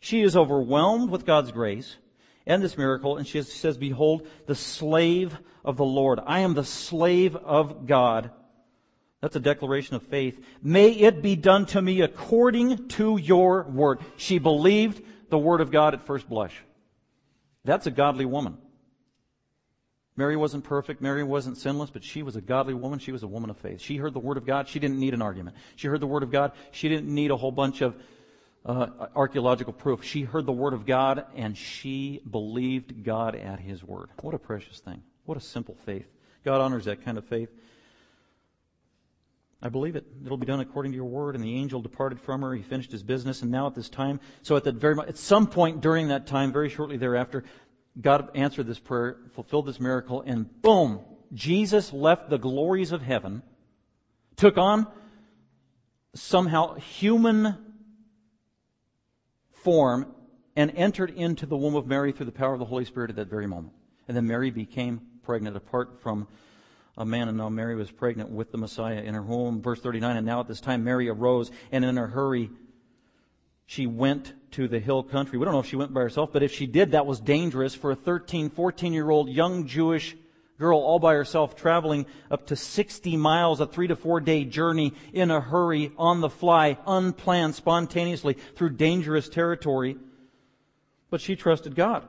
She 0.04 0.20
is 0.20 0.36
overwhelmed 0.36 1.08
with 1.08 1.24
God's 1.24 1.50
grace 1.50 1.96
and 2.46 2.62
this 2.62 2.76
miracle, 2.76 3.16
and 3.16 3.26
she 3.26 3.40
says, 3.40 3.78
Behold, 3.78 4.28
the 4.44 4.54
slave 4.54 5.34
of 5.64 5.78
the 5.78 5.84
Lord. 5.86 6.20
I 6.26 6.40
am 6.40 6.52
the 6.52 6.62
slave 6.62 7.34
of 7.34 7.86
God. 7.86 8.30
That's 9.22 9.36
a 9.36 9.40
declaration 9.40 9.96
of 9.96 10.02
faith. 10.02 10.44
May 10.62 10.90
it 10.90 11.22
be 11.22 11.36
done 11.36 11.64
to 11.68 11.80
me 11.80 12.02
according 12.02 12.88
to 12.88 13.16
your 13.16 13.62
word. 13.62 14.00
She 14.18 14.38
believed 14.38 15.02
the 15.30 15.38
word 15.38 15.62
of 15.62 15.70
God 15.70 15.94
at 15.94 16.04
first 16.04 16.28
blush. 16.28 16.54
That's 17.64 17.86
a 17.86 17.90
godly 17.90 18.26
woman. 18.26 18.58
Mary 20.16 20.36
wasn't 20.36 20.64
perfect. 20.64 21.00
Mary 21.00 21.24
wasn't 21.24 21.56
sinless, 21.56 21.88
but 21.88 22.04
she 22.04 22.22
was 22.22 22.36
a 22.36 22.42
godly 22.42 22.74
woman. 22.74 22.98
She 22.98 23.10
was 23.10 23.22
a 23.22 23.26
woman 23.26 23.48
of 23.48 23.56
faith. 23.56 23.80
She 23.80 23.96
heard 23.96 24.12
the 24.12 24.20
word 24.20 24.36
of 24.36 24.44
God. 24.44 24.68
She 24.68 24.80
didn't 24.80 25.00
need 25.00 25.14
an 25.14 25.22
argument. 25.22 25.56
She 25.76 25.88
heard 25.88 26.00
the 26.00 26.06
word 26.06 26.22
of 26.22 26.30
God. 26.30 26.52
She 26.72 26.90
didn't 26.90 27.08
need 27.08 27.30
a 27.30 27.36
whole 27.38 27.52
bunch 27.52 27.80
of 27.80 27.96
uh, 28.64 28.86
archaeological 29.14 29.72
proof. 29.72 30.02
She 30.02 30.22
heard 30.22 30.46
the 30.46 30.52
word 30.52 30.72
of 30.72 30.86
God 30.86 31.26
and 31.34 31.56
she 31.56 32.20
believed 32.28 33.04
God 33.04 33.34
at 33.34 33.60
his 33.60 33.84
word. 33.84 34.08
What 34.22 34.34
a 34.34 34.38
precious 34.38 34.80
thing. 34.80 35.02
What 35.24 35.36
a 35.36 35.40
simple 35.40 35.76
faith. 35.84 36.06
God 36.44 36.60
honors 36.60 36.86
that 36.86 37.04
kind 37.04 37.18
of 37.18 37.24
faith. 37.24 37.50
I 39.62 39.70
believe 39.70 39.96
it. 39.96 40.04
It'll 40.24 40.36
be 40.36 40.46
done 40.46 40.60
according 40.60 40.92
to 40.92 40.96
your 40.96 41.06
word. 41.06 41.34
And 41.34 41.42
the 41.42 41.54
angel 41.54 41.80
departed 41.80 42.20
from 42.20 42.42
her. 42.42 42.54
He 42.54 42.62
finished 42.62 42.92
his 42.92 43.02
business. 43.02 43.40
And 43.42 43.50
now 43.50 43.66
at 43.66 43.74
this 43.74 43.88
time, 43.88 44.20
so 44.42 44.56
at 44.56 44.64
that 44.64 44.74
very, 44.74 44.98
at 45.00 45.16
some 45.16 45.46
point 45.46 45.80
during 45.80 46.08
that 46.08 46.26
time, 46.26 46.52
very 46.52 46.68
shortly 46.68 46.98
thereafter, 46.98 47.44
God 47.98 48.30
answered 48.34 48.66
this 48.66 48.78
prayer, 48.78 49.18
fulfilled 49.32 49.66
this 49.66 49.80
miracle, 49.80 50.22
and 50.26 50.60
boom, 50.62 51.00
Jesus 51.32 51.92
left 51.92 52.28
the 52.28 52.38
glories 52.38 52.92
of 52.92 53.02
heaven, 53.02 53.42
took 54.36 54.58
on 54.58 54.86
somehow 56.14 56.74
human 56.74 57.63
form 59.64 60.06
and 60.54 60.70
entered 60.76 61.10
into 61.10 61.46
the 61.46 61.56
womb 61.56 61.74
of 61.74 61.86
Mary 61.86 62.12
through 62.12 62.26
the 62.26 62.32
power 62.32 62.52
of 62.52 62.60
the 62.60 62.66
Holy 62.66 62.84
Spirit 62.84 63.10
at 63.10 63.16
that 63.16 63.28
very 63.28 63.46
moment. 63.46 63.72
And 64.06 64.16
then 64.16 64.26
Mary 64.26 64.50
became 64.50 65.00
pregnant 65.24 65.56
apart 65.56 66.00
from 66.00 66.28
a 66.96 67.04
man, 67.04 67.28
and 67.28 67.38
now 67.38 67.48
Mary 67.48 67.74
was 67.74 67.90
pregnant 67.90 68.30
with 68.30 68.52
the 68.52 68.58
Messiah 68.58 69.00
in 69.00 69.14
her 69.14 69.22
womb. 69.22 69.60
Verse 69.60 69.80
39, 69.80 70.16
and 70.18 70.26
now 70.26 70.40
at 70.40 70.46
this 70.46 70.60
time 70.60 70.84
Mary 70.84 71.08
arose, 71.08 71.50
and 71.72 71.84
in 71.84 71.98
a 71.98 72.06
hurry 72.06 72.50
she 73.66 73.86
went 73.86 74.34
to 74.52 74.68
the 74.68 74.78
hill 74.78 75.02
country. 75.02 75.38
We 75.38 75.44
don't 75.44 75.54
know 75.54 75.60
if 75.60 75.66
she 75.66 75.76
went 75.76 75.94
by 75.94 76.02
herself, 76.02 76.30
but 76.32 76.42
if 76.42 76.52
she 76.52 76.66
did, 76.66 76.92
that 76.92 77.06
was 77.06 77.18
dangerous 77.18 77.74
for 77.74 77.90
a 77.90 77.96
13, 77.96 78.50
14 78.50 78.92
year 78.92 79.10
old 79.10 79.28
young 79.28 79.66
Jewish 79.66 80.14
girl 80.58 80.78
all 80.78 80.98
by 80.98 81.14
herself 81.14 81.56
traveling 81.56 82.06
up 82.30 82.46
to 82.46 82.56
60 82.56 83.16
miles, 83.16 83.60
a 83.60 83.66
three 83.66 83.88
to 83.88 83.96
four 83.96 84.20
day 84.20 84.44
journey 84.44 84.92
in 85.12 85.30
a 85.30 85.40
hurry, 85.40 85.92
on 85.96 86.20
the 86.20 86.30
fly, 86.30 86.78
unplanned, 86.86 87.54
spontaneously 87.54 88.36
through 88.56 88.70
dangerous 88.70 89.28
territory. 89.28 89.96
But 91.10 91.20
she 91.20 91.36
trusted 91.36 91.74
God. 91.74 92.08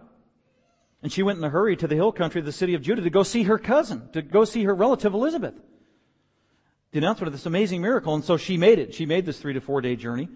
And 1.01 1.11
she 1.11 1.23
went 1.23 1.37
in 1.37 1.43
a 1.43 1.49
hurry 1.49 1.75
to 1.77 1.87
the 1.87 1.95
hill 1.95 2.11
country 2.11 2.41
the 2.41 2.51
city 2.51 2.73
of 2.73 2.81
Judah 2.81 3.01
to 3.01 3.09
go 3.09 3.23
see 3.23 3.43
her 3.43 3.59
cousin, 3.59 4.09
to 4.13 4.21
go 4.21 4.45
see 4.45 4.63
her 4.63 4.73
relative 4.73 5.13
Elizabeth. 5.13 5.53
The 6.91 6.99
announcement 6.99 7.27
of 7.27 7.33
this 7.33 7.45
amazing 7.45 7.81
miracle. 7.81 8.15
And 8.15 8.23
so 8.23 8.37
she 8.37 8.57
made 8.57 8.79
it. 8.79 8.93
She 8.93 9.05
made 9.05 9.25
this 9.25 9.39
three 9.39 9.53
to 9.53 9.61
four 9.61 9.81
day 9.81 9.95
journey. 9.95 10.29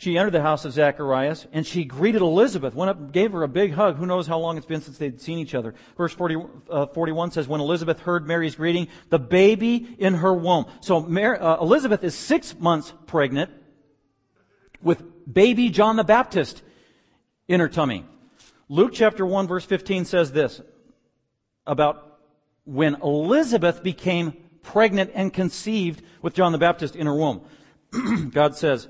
She 0.00 0.16
entered 0.16 0.32
the 0.32 0.40
house 0.40 0.64
of 0.64 0.72
Zacharias 0.72 1.46
and 1.52 1.66
she 1.66 1.84
greeted 1.84 2.22
Elizabeth, 2.22 2.74
went 2.74 2.88
up, 2.88 2.96
and 2.96 3.12
gave 3.12 3.32
her 3.32 3.42
a 3.42 3.48
big 3.48 3.74
hug. 3.74 3.98
Who 3.98 4.06
knows 4.06 4.26
how 4.26 4.38
long 4.38 4.56
it's 4.56 4.64
been 4.64 4.80
since 4.80 4.96
they'd 4.96 5.20
seen 5.20 5.38
each 5.38 5.54
other. 5.54 5.74
Verse 5.98 6.14
40, 6.14 6.36
uh, 6.70 6.86
41 6.86 7.32
says, 7.32 7.46
when 7.46 7.60
Elizabeth 7.60 8.00
heard 8.00 8.26
Mary's 8.26 8.54
greeting, 8.54 8.88
the 9.10 9.18
baby 9.18 9.94
in 9.98 10.14
her 10.14 10.32
womb. 10.32 10.64
So 10.80 11.00
Mary, 11.00 11.38
uh, 11.38 11.60
Elizabeth 11.60 12.02
is 12.02 12.14
six 12.14 12.58
months 12.58 12.94
pregnant 13.06 13.50
with 14.80 15.02
baby 15.30 15.68
John 15.68 15.96
the 15.96 16.04
Baptist 16.04 16.62
in 17.46 17.60
her 17.60 17.68
tummy. 17.68 18.06
Luke 18.70 18.92
chapter 18.94 19.26
1 19.26 19.48
verse 19.48 19.66
15 19.66 20.06
says 20.06 20.32
this 20.32 20.62
about 21.66 22.20
when 22.64 22.94
Elizabeth 23.02 23.82
became 23.82 24.32
pregnant 24.62 25.10
and 25.14 25.30
conceived 25.30 26.02
with 26.22 26.32
John 26.32 26.52
the 26.52 26.58
Baptist 26.58 26.96
in 26.96 27.06
her 27.06 27.14
womb. 27.14 27.42
God 28.30 28.56
says, 28.56 28.88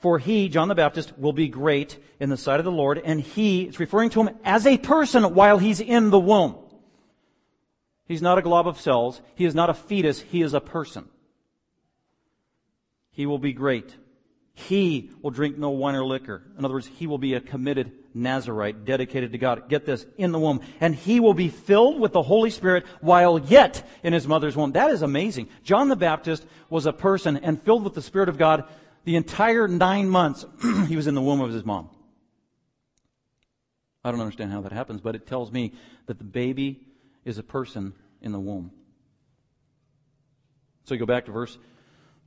for 0.00 0.18
he, 0.18 0.48
John 0.48 0.68
the 0.68 0.74
Baptist, 0.74 1.18
will 1.18 1.32
be 1.32 1.48
great 1.48 1.98
in 2.20 2.30
the 2.30 2.36
sight 2.36 2.60
of 2.60 2.64
the 2.64 2.72
Lord, 2.72 2.98
and 2.98 3.20
he, 3.20 3.62
it's 3.62 3.80
referring 3.80 4.10
to 4.10 4.22
him 4.22 4.36
as 4.44 4.66
a 4.66 4.78
person 4.78 5.34
while 5.34 5.58
he's 5.58 5.80
in 5.80 6.10
the 6.10 6.18
womb. 6.18 6.56
He's 8.06 8.22
not 8.22 8.38
a 8.38 8.42
glob 8.42 8.66
of 8.66 8.80
cells. 8.80 9.20
He 9.34 9.44
is 9.44 9.54
not 9.54 9.70
a 9.70 9.74
fetus. 9.74 10.20
He 10.20 10.40
is 10.40 10.54
a 10.54 10.60
person. 10.60 11.08
He 13.10 13.26
will 13.26 13.38
be 13.38 13.52
great. 13.52 13.94
He 14.54 15.10
will 15.22 15.30
drink 15.30 15.58
no 15.58 15.70
wine 15.70 15.94
or 15.94 16.04
liquor. 16.04 16.42
In 16.58 16.64
other 16.64 16.74
words, 16.74 16.86
he 16.86 17.06
will 17.06 17.18
be 17.18 17.34
a 17.34 17.40
committed 17.40 17.92
Nazarite, 18.14 18.84
dedicated 18.84 19.32
to 19.32 19.38
God. 19.38 19.68
Get 19.68 19.84
this, 19.84 20.06
in 20.16 20.32
the 20.32 20.38
womb. 20.38 20.60
And 20.80 20.94
he 20.94 21.20
will 21.20 21.34
be 21.34 21.48
filled 21.48 22.00
with 22.00 22.12
the 22.12 22.22
Holy 22.22 22.50
Spirit 22.50 22.86
while 23.00 23.38
yet 23.38 23.86
in 24.02 24.12
his 24.12 24.26
mother's 24.26 24.56
womb. 24.56 24.72
That 24.72 24.90
is 24.90 25.02
amazing. 25.02 25.48
John 25.62 25.88
the 25.88 25.96
Baptist 25.96 26.44
was 26.70 26.86
a 26.86 26.92
person 26.92 27.36
and 27.36 27.62
filled 27.62 27.84
with 27.84 27.94
the 27.94 28.02
Spirit 28.02 28.28
of 28.28 28.38
God 28.38 28.64
the 29.08 29.16
entire 29.16 29.66
nine 29.66 30.06
months 30.06 30.44
he 30.86 30.94
was 30.94 31.06
in 31.06 31.14
the 31.14 31.22
womb 31.22 31.40
of 31.40 31.50
his 31.50 31.64
mom. 31.64 31.88
I 34.04 34.10
don't 34.10 34.20
understand 34.20 34.52
how 34.52 34.60
that 34.60 34.72
happens, 34.72 35.00
but 35.00 35.14
it 35.14 35.26
tells 35.26 35.50
me 35.50 35.72
that 36.04 36.18
the 36.18 36.24
baby 36.24 36.86
is 37.24 37.38
a 37.38 37.42
person 37.42 37.94
in 38.20 38.32
the 38.32 38.38
womb. 38.38 38.70
So 40.84 40.92
you 40.92 41.00
go 41.00 41.06
back 41.06 41.24
to 41.24 41.32
verse 41.32 41.56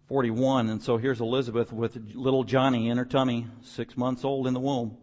41, 0.07 0.69
and 0.69 0.81
so 0.81 0.97
here's 0.97 1.21
Elizabeth 1.21 1.71
with 1.71 2.15
little 2.15 2.43
Johnny 2.43 2.89
in 2.89 2.97
her 2.97 3.05
tummy, 3.05 3.45
six 3.61 3.95
months 3.95 4.25
old 4.25 4.47
in 4.47 4.55
the 4.55 4.59
womb. 4.59 4.97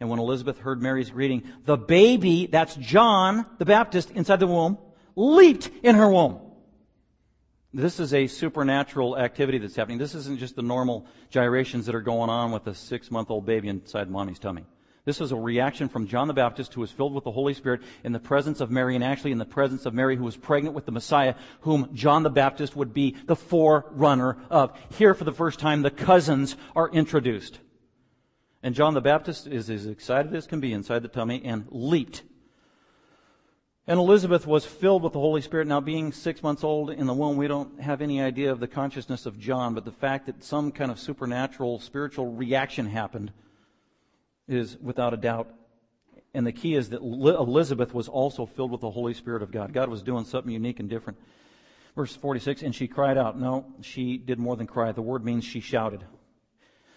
And 0.00 0.08
when 0.08 0.20
Elizabeth 0.20 0.58
heard 0.58 0.80
Mary's 0.80 1.10
greeting, 1.10 1.42
the 1.66 1.76
baby, 1.76 2.46
that's 2.46 2.74
John 2.76 3.44
the 3.58 3.66
Baptist 3.66 4.12
inside 4.12 4.40
the 4.40 4.46
womb, 4.46 4.78
leaped 5.14 5.68
in 5.82 5.94
her 5.94 6.08
womb. 6.08 6.40
This 7.78 8.00
is 8.00 8.12
a 8.12 8.26
supernatural 8.26 9.16
activity 9.16 9.58
that's 9.58 9.76
happening. 9.76 9.98
This 9.98 10.16
isn't 10.16 10.40
just 10.40 10.56
the 10.56 10.62
normal 10.62 11.06
gyrations 11.30 11.86
that 11.86 11.94
are 11.94 12.00
going 12.00 12.28
on 12.28 12.50
with 12.50 12.66
a 12.66 12.74
six 12.74 13.08
month 13.08 13.30
old 13.30 13.46
baby 13.46 13.68
inside 13.68 14.10
mommy's 14.10 14.40
tummy. 14.40 14.64
This 15.04 15.20
is 15.20 15.30
a 15.30 15.36
reaction 15.36 15.88
from 15.88 16.08
John 16.08 16.26
the 16.26 16.34
Baptist 16.34 16.74
who 16.74 16.80
was 16.80 16.90
filled 16.90 17.14
with 17.14 17.22
the 17.22 17.30
Holy 17.30 17.54
Spirit 17.54 17.82
in 18.02 18.10
the 18.10 18.18
presence 18.18 18.60
of 18.60 18.72
Mary 18.72 18.96
and 18.96 19.04
actually 19.04 19.30
in 19.30 19.38
the 19.38 19.44
presence 19.44 19.86
of 19.86 19.94
Mary 19.94 20.16
who 20.16 20.24
was 20.24 20.36
pregnant 20.36 20.74
with 20.74 20.86
the 20.86 20.92
Messiah 20.92 21.36
whom 21.60 21.94
John 21.94 22.24
the 22.24 22.30
Baptist 22.30 22.74
would 22.74 22.92
be 22.92 23.14
the 23.26 23.36
forerunner 23.36 24.38
of. 24.50 24.76
Here 24.96 25.14
for 25.14 25.22
the 25.22 25.32
first 25.32 25.60
time 25.60 25.82
the 25.82 25.92
cousins 25.92 26.56
are 26.74 26.90
introduced. 26.90 27.60
And 28.60 28.74
John 28.74 28.94
the 28.94 29.00
Baptist 29.00 29.46
is 29.46 29.70
as 29.70 29.86
excited 29.86 30.34
as 30.34 30.48
can 30.48 30.58
be 30.58 30.72
inside 30.72 31.02
the 31.02 31.08
tummy 31.08 31.44
and 31.44 31.64
leaped 31.70 32.24
and 33.88 33.98
Elizabeth 33.98 34.46
was 34.46 34.66
filled 34.66 35.02
with 35.02 35.14
the 35.14 35.18
Holy 35.18 35.40
Spirit. 35.40 35.66
Now, 35.66 35.80
being 35.80 36.12
six 36.12 36.42
months 36.42 36.62
old 36.62 36.90
in 36.90 37.06
the 37.06 37.14
womb, 37.14 37.38
we 37.38 37.48
don't 37.48 37.80
have 37.80 38.02
any 38.02 38.20
idea 38.20 38.52
of 38.52 38.60
the 38.60 38.68
consciousness 38.68 39.24
of 39.24 39.38
John, 39.38 39.72
but 39.72 39.86
the 39.86 39.92
fact 39.92 40.26
that 40.26 40.44
some 40.44 40.70
kind 40.72 40.90
of 40.90 41.00
supernatural, 41.00 41.80
spiritual 41.80 42.30
reaction 42.32 42.84
happened 42.84 43.32
is 44.46 44.76
without 44.76 45.14
a 45.14 45.16
doubt. 45.16 45.48
And 46.34 46.46
the 46.46 46.52
key 46.52 46.74
is 46.74 46.90
that 46.90 47.00
Elizabeth 47.00 47.94
was 47.94 48.08
also 48.08 48.44
filled 48.44 48.72
with 48.72 48.82
the 48.82 48.90
Holy 48.90 49.14
Spirit 49.14 49.42
of 49.42 49.50
God. 49.50 49.72
God 49.72 49.88
was 49.88 50.02
doing 50.02 50.26
something 50.26 50.52
unique 50.52 50.80
and 50.80 50.90
different. 50.90 51.18
Verse 51.96 52.14
46, 52.14 52.62
and 52.62 52.74
she 52.74 52.88
cried 52.88 53.16
out. 53.16 53.40
No, 53.40 53.64
she 53.80 54.18
did 54.18 54.38
more 54.38 54.54
than 54.54 54.66
cry. 54.66 54.92
The 54.92 55.00
word 55.00 55.24
means 55.24 55.44
she 55.44 55.60
shouted. 55.60 56.04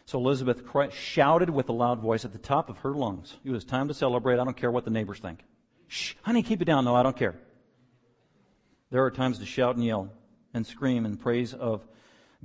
So 0.04 0.20
Elizabeth 0.20 0.66
cried, 0.66 0.92
shouted 0.92 1.50
with 1.50 1.70
a 1.70 1.74
loud 1.74 2.02
voice 2.02 2.26
at 2.26 2.34
the 2.34 2.38
top 2.38 2.70
of 2.70 2.80
her 2.80 2.92
lungs. 2.92 3.38
It 3.46 3.52
was 3.52 3.64
time 3.64 3.88
to 3.88 3.94
celebrate. 3.94 4.40
I 4.40 4.44
don't 4.44 4.58
care 4.58 4.72
what 4.72 4.84
the 4.84 4.92
neighbors 4.92 5.20
think. 5.20 5.40
Shh, 5.92 6.14
honey, 6.22 6.42
keep 6.42 6.62
it 6.62 6.66
down. 6.66 6.86
No, 6.86 6.96
I 6.96 7.04
don't 7.04 7.18
care. 7.18 7.36
There 8.92 9.04
are 9.04 9.12
times 9.12 9.40
to 9.40 9.46
shout 9.46 9.76
and 9.76 9.84
yell 9.84 10.10
and 10.54 10.66
scream 10.66 11.06
in 11.06 11.18
praise 11.18 11.54
of 11.54 11.86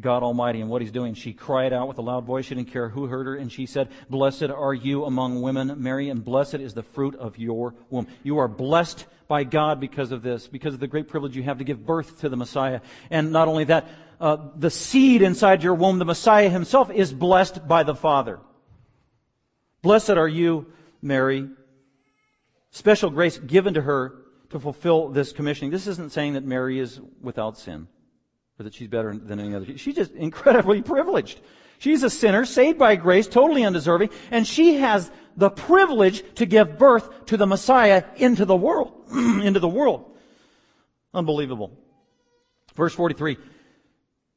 God 0.01 0.25
Almighty 0.25 0.61
and 0.61 0.69
what 0.69 0.83
He's 0.83 0.91
doing. 0.91 1.15
She 1.15 1.33
cried 1.33 1.73
out 1.73 1.87
with 1.87 1.99
a 1.99 2.03
loud 2.03 2.25
voice. 2.25 2.47
She 2.47 2.57
didn't 2.57 2.73
care 2.73 2.89
who 2.89 3.07
heard 3.07 3.27
her. 3.27 3.37
And 3.37 3.53
she 3.53 3.67
said, 3.67 3.91
Blessed 4.11 4.51
are 4.51 4.75
you 4.75 5.05
among 5.05 5.43
women, 5.43 5.81
Mary, 5.81 6.09
and 6.09 6.25
blessed 6.25 6.57
is 6.57 6.75
the 6.75 6.83
fruit 6.83 7.15
of 7.15 7.39
your 7.39 7.73
womb. 7.89 8.09
You 8.25 8.39
are 8.39 8.49
blessed 8.49 9.07
by 9.29 9.45
God 9.45 9.79
because 9.79 10.11
of 10.11 10.23
this, 10.23 10.49
because 10.49 10.75
of 10.75 10.81
the 10.81 10.89
great 10.89 11.07
privilege 11.07 11.37
you 11.37 11.45
have 11.45 11.59
to 11.59 11.65
give 11.65 11.87
birth 11.87 12.23
to 12.23 12.29
the 12.29 12.37
Messiah. 12.37 12.81
And 13.11 13.31
not 13.31 13.47
only 13.47 13.63
that, 13.65 13.87
uh, 14.21 14.39
the 14.57 14.71
seed 14.71 15.23
inside 15.23 15.63
your 15.63 15.75
womb, 15.75 16.01
the 16.01 16.05
Messiah 16.05 16.49
himself, 16.49 16.91
is 16.91 17.13
blessed 17.13 17.69
by 17.69 17.85
the 17.85 17.95
Father. 17.95 18.41
Blessed 19.83 20.11
are 20.11 20.27
you, 20.27 20.67
Mary, 21.01 21.49
special 22.77 23.11
grace 23.11 23.39
given 23.39 23.75
to 23.75 23.83
her 23.83 24.15
to 24.51 24.61
fulfill 24.61 25.09
this 25.09 25.33
commissioning. 25.33 25.71
This 25.71 25.87
isn't 25.87 26.13
saying 26.13 26.35
that 26.35 26.45
Mary 26.45 26.79
is 26.79 27.01
without 27.21 27.59
sin 27.59 27.89
or 28.59 28.65
that 28.65 28.75
she's 28.75 28.89
better 28.89 29.17
than 29.17 29.41
any 29.41 29.55
other. 29.55 29.79
She's 29.79 29.95
just 29.95 30.13
incredibly 30.13 30.83
privileged. 30.83 31.41
She's 31.79 32.03
a 32.03 32.11
sinner, 32.11 32.45
saved 32.45 32.79
by 32.79 32.97
grace, 32.97 33.27
totally 33.27 33.65
undeserving, 33.65 34.11
and 34.31 34.47
she 34.47 34.77
has 34.77 35.11
the 35.37 35.51
privilege 35.51 36.23
to 36.37 36.47
give 36.47 36.79
birth 36.79 37.27
to 37.27 37.37
the 37.37 37.47
Messiah 37.47 38.05
into 38.17 38.45
the 38.45 38.57
world, 38.57 38.93
into 39.13 39.61
the 39.61 39.69
world. 39.69 40.17
Unbelievable. 41.13 41.77
Verse 42.75 42.95
43. 42.95 43.37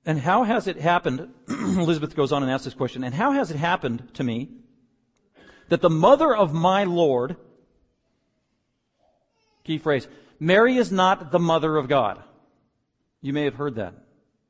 And 0.05 0.19
how 0.19 0.43
has 0.43 0.67
it 0.67 0.77
happened, 0.77 1.29
Elizabeth 1.47 2.15
goes 2.15 2.31
on 2.31 2.43
and 2.43 2.51
asks 2.51 2.65
this 2.65 2.73
question, 2.73 3.03
and 3.03 3.13
how 3.13 3.31
has 3.31 3.51
it 3.51 3.57
happened 3.57 4.13
to 4.15 4.23
me 4.23 4.49
that 5.69 5.81
the 5.81 5.89
mother 5.89 6.35
of 6.35 6.53
my 6.53 6.83
Lord 6.83 7.37
Key 9.69 9.77
phrase. 9.77 10.07
Mary 10.39 10.77
is 10.77 10.91
not 10.91 11.31
the 11.31 11.37
mother 11.37 11.77
of 11.77 11.87
God. 11.87 12.23
You 13.21 13.33
may 13.33 13.43
have 13.43 13.53
heard 13.53 13.75
that. 13.75 13.93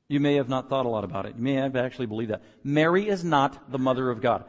You 0.07 0.21
may 0.21 0.35
have 0.35 0.47
not 0.47 0.69
thought 0.69 0.85
a 0.85 0.89
lot 0.89 1.03
about 1.03 1.25
it. 1.25 1.35
You 1.35 1.43
may 1.43 1.55
have 1.55 1.75
actually 1.75 2.05
believed 2.05 2.31
that. 2.31 2.41
Mary 2.63 3.09
is 3.09 3.21
not 3.21 3.69
the 3.69 3.77
mother 3.77 4.09
of 4.09 4.21
God. 4.21 4.45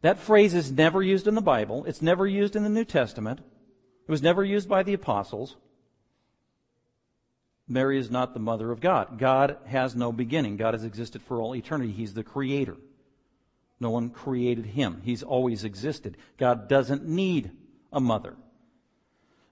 That 0.00 0.18
phrase 0.18 0.54
is 0.54 0.72
never 0.72 1.02
used 1.02 1.28
in 1.28 1.34
the 1.34 1.42
Bible. 1.42 1.84
It's 1.84 2.00
never 2.00 2.26
used 2.26 2.56
in 2.56 2.62
the 2.62 2.70
New 2.70 2.86
Testament. 2.86 3.40
It 3.40 4.10
was 4.10 4.22
never 4.22 4.42
used 4.42 4.70
by 4.70 4.82
the 4.82 4.94
apostles. 4.94 5.56
Mary 7.68 7.98
is 7.98 8.10
not 8.10 8.32
the 8.32 8.40
mother 8.40 8.72
of 8.72 8.80
God. 8.80 9.18
God 9.18 9.58
has 9.66 9.94
no 9.94 10.12
beginning. 10.12 10.56
God 10.56 10.72
has 10.72 10.84
existed 10.84 11.20
for 11.20 11.42
all 11.42 11.54
eternity. 11.54 11.92
He's 11.92 12.14
the 12.14 12.24
creator. 12.24 12.78
No 13.80 13.90
one 13.90 14.08
created 14.08 14.64
him. 14.64 15.02
He's 15.04 15.22
always 15.22 15.62
existed. 15.62 16.16
God 16.38 16.70
doesn't 16.70 17.06
need 17.06 17.50
a 17.92 18.00
mother. 18.00 18.34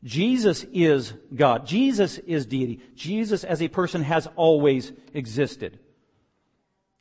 Jesus 0.05 0.65
is 0.73 1.15
God. 1.35 1.67
Jesus 1.67 2.19
is 2.19 2.45
deity. 2.45 2.81
Jesus 2.95 3.43
as 3.43 3.63
a 3.63 3.69
person 3.69 4.03
has 4.03 4.29
always 4.37 4.93
existed. 5.15 5.79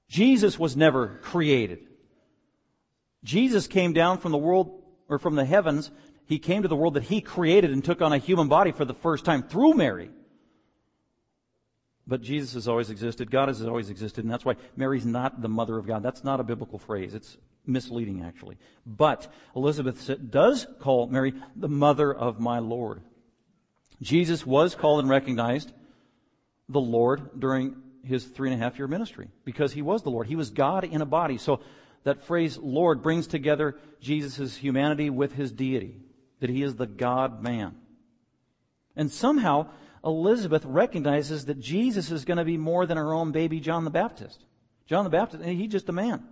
Jesus 0.07 0.57
was 0.57 0.77
never 0.77 1.19
created. 1.21 1.79
Jesus 3.23 3.67
came 3.67 3.93
down 3.93 4.19
from 4.19 4.31
the 4.31 4.37
world, 4.37 4.83
or 5.09 5.19
from 5.19 5.35
the 5.35 5.45
heavens. 5.45 5.91
He 6.25 6.39
came 6.39 6.61
to 6.61 6.67
the 6.67 6.75
world 6.75 6.93
that 6.93 7.03
He 7.03 7.21
created 7.21 7.71
and 7.71 7.83
took 7.83 8.01
on 8.01 8.13
a 8.13 8.17
human 8.17 8.47
body 8.47 8.71
for 8.71 8.85
the 8.85 8.93
first 8.93 9.25
time 9.25 9.43
through 9.43 9.73
Mary. 9.73 10.09
But 12.05 12.21
Jesus 12.21 12.53
has 12.53 12.67
always 12.67 12.89
existed. 12.89 13.31
God 13.31 13.47
has 13.47 13.63
always 13.65 13.89
existed. 13.89 14.25
And 14.25 14.31
that's 14.31 14.43
why 14.43 14.55
Mary's 14.75 15.05
not 15.05 15.41
the 15.41 15.49
mother 15.49 15.77
of 15.77 15.87
God. 15.87 16.03
That's 16.03 16.23
not 16.23 16.39
a 16.39 16.43
biblical 16.43 16.79
phrase. 16.79 17.13
It's 17.13 17.37
misleading, 17.65 18.23
actually. 18.23 18.57
But 18.85 19.31
Elizabeth 19.55 20.09
does 20.29 20.67
call 20.79 21.07
Mary 21.07 21.33
the 21.55 21.69
mother 21.69 22.13
of 22.13 22.39
my 22.39 22.59
Lord. 22.59 23.01
Jesus 24.01 24.45
was 24.45 24.75
called 24.75 24.99
and 24.99 25.09
recognized 25.09 25.71
the 26.67 26.81
Lord 26.81 27.39
during 27.39 27.75
his 28.03 28.25
three 28.25 28.51
and 28.51 28.61
a 28.61 28.63
half 28.63 28.77
year 28.77 28.87
ministry 28.87 29.29
because 29.45 29.73
he 29.73 29.81
was 29.81 30.03
the 30.03 30.09
Lord. 30.09 30.27
He 30.27 30.35
was 30.35 30.49
God 30.49 30.83
in 30.83 31.01
a 31.01 31.05
body. 31.05 31.37
So 31.37 31.61
that 32.03 32.23
phrase 32.23 32.57
Lord 32.57 33.01
brings 33.01 33.27
together 33.27 33.77
Jesus' 34.01 34.57
humanity 34.57 35.09
with 35.09 35.33
his 35.33 35.51
deity, 35.51 36.01
that 36.39 36.49
he 36.49 36.63
is 36.63 36.75
the 36.75 36.87
God 36.87 37.41
man. 37.41 37.75
And 38.95 39.09
somehow 39.09 39.67
Elizabeth 40.03 40.65
recognizes 40.65 41.45
that 41.45 41.59
Jesus 41.59 42.11
is 42.11 42.25
going 42.25 42.37
to 42.37 42.43
be 42.43 42.57
more 42.57 42.85
than 42.85 42.97
her 42.97 43.13
own 43.13 43.31
baby 43.31 43.59
John 43.59 43.85
the 43.85 43.89
Baptist. 43.89 44.43
John 44.85 45.05
the 45.05 45.09
Baptist, 45.09 45.43
he's 45.45 45.71
just 45.71 45.89
a 45.89 45.93
man. 45.93 46.23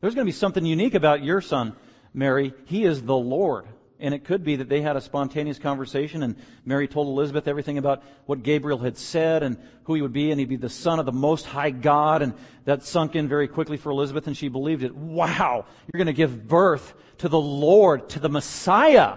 There's 0.00 0.14
going 0.14 0.26
to 0.26 0.32
be 0.32 0.36
something 0.36 0.64
unique 0.64 0.94
about 0.94 1.24
your 1.24 1.40
son, 1.40 1.74
Mary. 2.14 2.54
He 2.66 2.84
is 2.84 3.02
the 3.02 3.16
Lord. 3.16 3.66
And 4.00 4.14
it 4.14 4.24
could 4.24 4.44
be 4.44 4.56
that 4.56 4.68
they 4.68 4.80
had 4.80 4.94
a 4.94 5.00
spontaneous 5.00 5.58
conversation 5.58 6.22
and 6.22 6.36
Mary 6.64 6.86
told 6.86 7.08
Elizabeth 7.08 7.48
everything 7.48 7.78
about 7.78 8.04
what 8.26 8.44
Gabriel 8.44 8.78
had 8.78 8.96
said 8.96 9.42
and 9.42 9.58
who 9.84 9.94
he 9.94 10.02
would 10.02 10.12
be 10.12 10.30
and 10.30 10.38
he'd 10.38 10.48
be 10.48 10.54
the 10.54 10.68
son 10.68 11.00
of 11.00 11.06
the 11.06 11.10
most 11.10 11.46
high 11.46 11.70
God 11.70 12.22
and 12.22 12.34
that 12.64 12.84
sunk 12.84 13.16
in 13.16 13.26
very 13.26 13.48
quickly 13.48 13.76
for 13.76 13.90
Elizabeth 13.90 14.28
and 14.28 14.36
she 14.36 14.46
believed 14.46 14.84
it. 14.84 14.94
Wow! 14.94 15.64
You're 15.92 15.98
gonna 15.98 16.12
give 16.12 16.46
birth 16.46 16.94
to 17.18 17.28
the 17.28 17.40
Lord, 17.40 18.08
to 18.10 18.20
the 18.20 18.28
Messiah! 18.28 19.16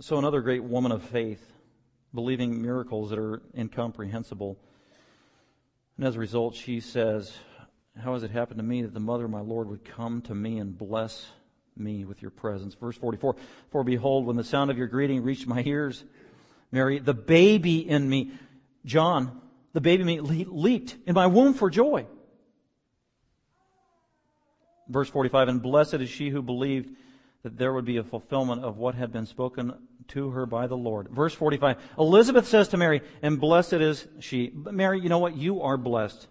So 0.00 0.18
another 0.18 0.40
great 0.40 0.62
woman 0.62 0.92
of 0.92 1.02
faith, 1.02 1.52
believing 2.14 2.62
miracles 2.62 3.10
that 3.10 3.18
are 3.18 3.42
incomprehensible. 3.58 4.56
And 5.96 6.06
as 6.06 6.14
a 6.14 6.20
result, 6.20 6.54
she 6.54 6.78
says, 6.78 7.34
how 8.02 8.14
has 8.14 8.22
it 8.22 8.30
happened 8.30 8.58
to 8.58 8.64
me 8.64 8.82
that 8.82 8.94
the 8.94 9.00
mother 9.00 9.24
of 9.24 9.30
my 9.30 9.40
Lord 9.40 9.68
would 9.68 9.84
come 9.84 10.20
to 10.22 10.34
me 10.34 10.58
and 10.58 10.76
bless 10.76 11.26
me 11.76 12.04
with 12.04 12.20
your 12.20 12.30
presence? 12.30 12.74
Verse 12.74 12.96
44, 12.96 13.36
For 13.70 13.84
behold, 13.84 14.26
when 14.26 14.36
the 14.36 14.44
sound 14.44 14.70
of 14.70 14.78
your 14.78 14.86
greeting 14.86 15.22
reached 15.22 15.46
my 15.46 15.62
ears, 15.64 16.04
Mary, 16.70 16.98
the 16.98 17.14
baby 17.14 17.88
in 17.88 18.08
me, 18.08 18.32
John, 18.84 19.40
the 19.72 19.80
baby 19.80 20.02
in 20.02 20.06
me 20.06 20.20
leaped 20.20 20.96
in 21.06 21.14
my 21.14 21.26
womb 21.26 21.54
for 21.54 21.70
joy. 21.70 22.06
Verse 24.88 25.08
45, 25.08 25.48
And 25.48 25.62
blessed 25.62 25.94
is 25.94 26.10
she 26.10 26.28
who 26.28 26.42
believed 26.42 26.90
that 27.42 27.56
there 27.56 27.72
would 27.72 27.84
be 27.84 27.96
a 27.96 28.04
fulfillment 28.04 28.64
of 28.64 28.76
what 28.76 28.94
had 28.94 29.12
been 29.12 29.26
spoken 29.26 29.72
to 30.08 30.30
her 30.30 30.46
by 30.46 30.66
the 30.66 30.76
Lord. 30.76 31.08
Verse 31.08 31.34
45, 31.34 31.76
Elizabeth 31.98 32.46
says 32.46 32.68
to 32.68 32.76
Mary, 32.76 33.02
and 33.22 33.40
blessed 33.40 33.74
is 33.74 34.06
she. 34.20 34.52
Mary, 34.54 35.00
you 35.00 35.08
know 35.08 35.18
what? 35.18 35.36
You 35.36 35.62
are 35.62 35.76
blessed 35.76 36.28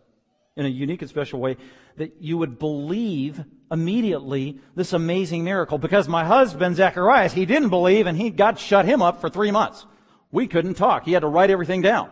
in 0.55 0.65
a 0.65 0.69
unique 0.69 1.01
and 1.01 1.09
special 1.09 1.39
way 1.39 1.57
that 1.97 2.15
you 2.19 2.37
would 2.37 2.57
believe 2.59 3.43
immediately 3.71 4.59
this 4.75 4.93
amazing 4.93 5.43
miracle 5.43 5.77
because 5.77 6.07
my 6.07 6.23
husband 6.23 6.75
Zacharias, 6.75 7.33
he 7.33 7.45
didn't 7.45 7.69
believe 7.69 8.07
and 8.07 8.17
he 8.17 8.29
God 8.29 8.57
shut 8.57 8.85
him 8.85 9.01
up 9.01 9.21
for 9.21 9.29
three 9.29 9.51
months. 9.51 9.85
We 10.31 10.47
couldn't 10.47 10.75
talk. 10.75 11.05
He 11.05 11.13
had 11.13 11.21
to 11.21 11.27
write 11.27 11.49
everything 11.49 11.81
down. 11.81 12.09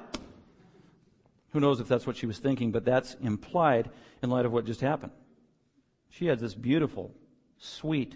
Who 1.51 1.59
knows 1.59 1.79
if 1.79 1.87
that's 1.87 2.07
what 2.07 2.17
she 2.17 2.25
was 2.25 2.39
thinking, 2.39 2.71
but 2.71 2.83
that's 2.83 3.15
implied 3.15 3.89
in 4.21 4.29
light 4.29 4.45
of 4.45 4.51
what 4.51 4.65
just 4.65 4.81
happened. 4.81 5.11
She 6.09 6.25
had 6.25 6.39
this 6.39 6.55
beautiful, 6.55 7.11
sweet, 7.57 8.15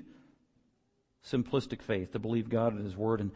simplistic 1.23 1.81
faith 1.81 2.13
to 2.13 2.19
believe 2.19 2.49
God 2.49 2.73
and 2.73 2.83
His 2.83 2.95
Word, 2.95 3.21
and 3.21 3.31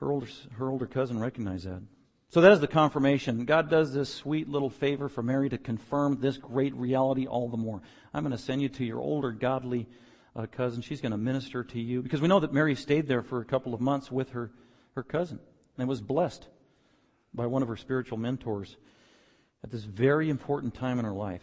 her 0.00 0.10
older, 0.10 0.28
her 0.52 0.70
older 0.70 0.86
cousin 0.86 1.18
recognized 1.18 1.66
that. 1.66 1.82
So 2.30 2.42
that 2.42 2.52
is 2.52 2.60
the 2.60 2.68
confirmation. 2.68 3.46
God 3.46 3.70
does 3.70 3.94
this 3.94 4.12
sweet 4.12 4.48
little 4.48 4.68
favor 4.68 5.08
for 5.08 5.22
Mary 5.22 5.48
to 5.48 5.56
confirm 5.56 6.20
this 6.20 6.36
great 6.36 6.74
reality 6.74 7.26
all 7.26 7.48
the 7.48 7.56
more. 7.56 7.80
I'm 8.12 8.22
going 8.22 8.36
to 8.36 8.42
send 8.42 8.60
you 8.60 8.68
to 8.68 8.84
your 8.84 9.00
older 9.00 9.32
godly 9.32 9.86
uh, 10.36 10.46
cousin. 10.46 10.82
She's 10.82 11.00
going 11.00 11.12
to 11.12 11.18
minister 11.18 11.64
to 11.64 11.80
you 11.80 12.02
because 12.02 12.20
we 12.20 12.28
know 12.28 12.40
that 12.40 12.52
Mary 12.52 12.74
stayed 12.74 13.08
there 13.08 13.22
for 13.22 13.40
a 13.40 13.46
couple 13.46 13.72
of 13.72 13.80
months 13.80 14.12
with 14.12 14.30
her, 14.30 14.50
her 14.94 15.02
cousin 15.02 15.40
and 15.78 15.88
was 15.88 16.02
blessed 16.02 16.46
by 17.32 17.46
one 17.46 17.62
of 17.62 17.68
her 17.68 17.76
spiritual 17.76 18.18
mentors 18.18 18.76
at 19.64 19.70
this 19.70 19.84
very 19.84 20.28
important 20.28 20.74
time 20.74 20.98
in 20.98 21.06
her 21.06 21.12
life. 21.12 21.42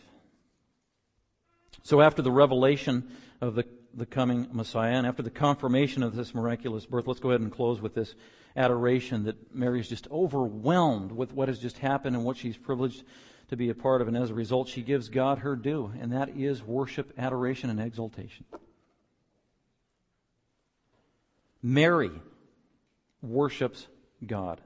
So 1.82 2.02
after 2.02 2.22
the 2.22 2.32
revelation 2.32 3.10
of 3.42 3.56
the, 3.56 3.66
the 3.94 4.06
coming 4.06 4.50
Messiah 4.52 4.94
and 4.94 5.08
after 5.08 5.24
the 5.24 5.32
confirmation 5.32 6.04
of 6.04 6.16
this 6.16 6.36
miraculous 6.36 6.86
birth, 6.86 7.08
let's 7.08 7.20
go 7.20 7.30
ahead 7.30 7.42
and 7.42 7.52
close 7.52 7.82
with 7.82 7.96
this 7.96 8.14
adoration 8.56 9.24
that 9.26 9.54
Mary 9.54 9.80
is 9.80 9.90
just 9.90 10.08
overwhelmed 10.10 11.12
with 11.12 11.34
what 11.34 11.48
has 11.48 11.60
just 11.60 11.78
happened 11.78 12.16
and 12.16 12.24
what 12.26 12.38
she's 12.38 12.58
privileged 12.58 13.04
to 13.50 13.58
be 13.58 13.70
a 13.70 13.76
part 13.76 14.02
of. 14.02 14.08
And 14.08 14.18
as 14.18 14.32
a 14.32 14.34
result, 14.34 14.68
she 14.68 14.82
gives 14.82 15.10
God 15.10 15.40
her 15.40 15.56
due, 15.56 15.92
and 16.00 16.12
that 16.14 16.30
is 16.30 16.64
worship, 16.64 17.14
adoration, 17.18 17.70
and 17.70 17.80
exaltation. 17.80 18.46
Mary 21.62 22.12
worships 23.22 23.88
God. 24.26 24.62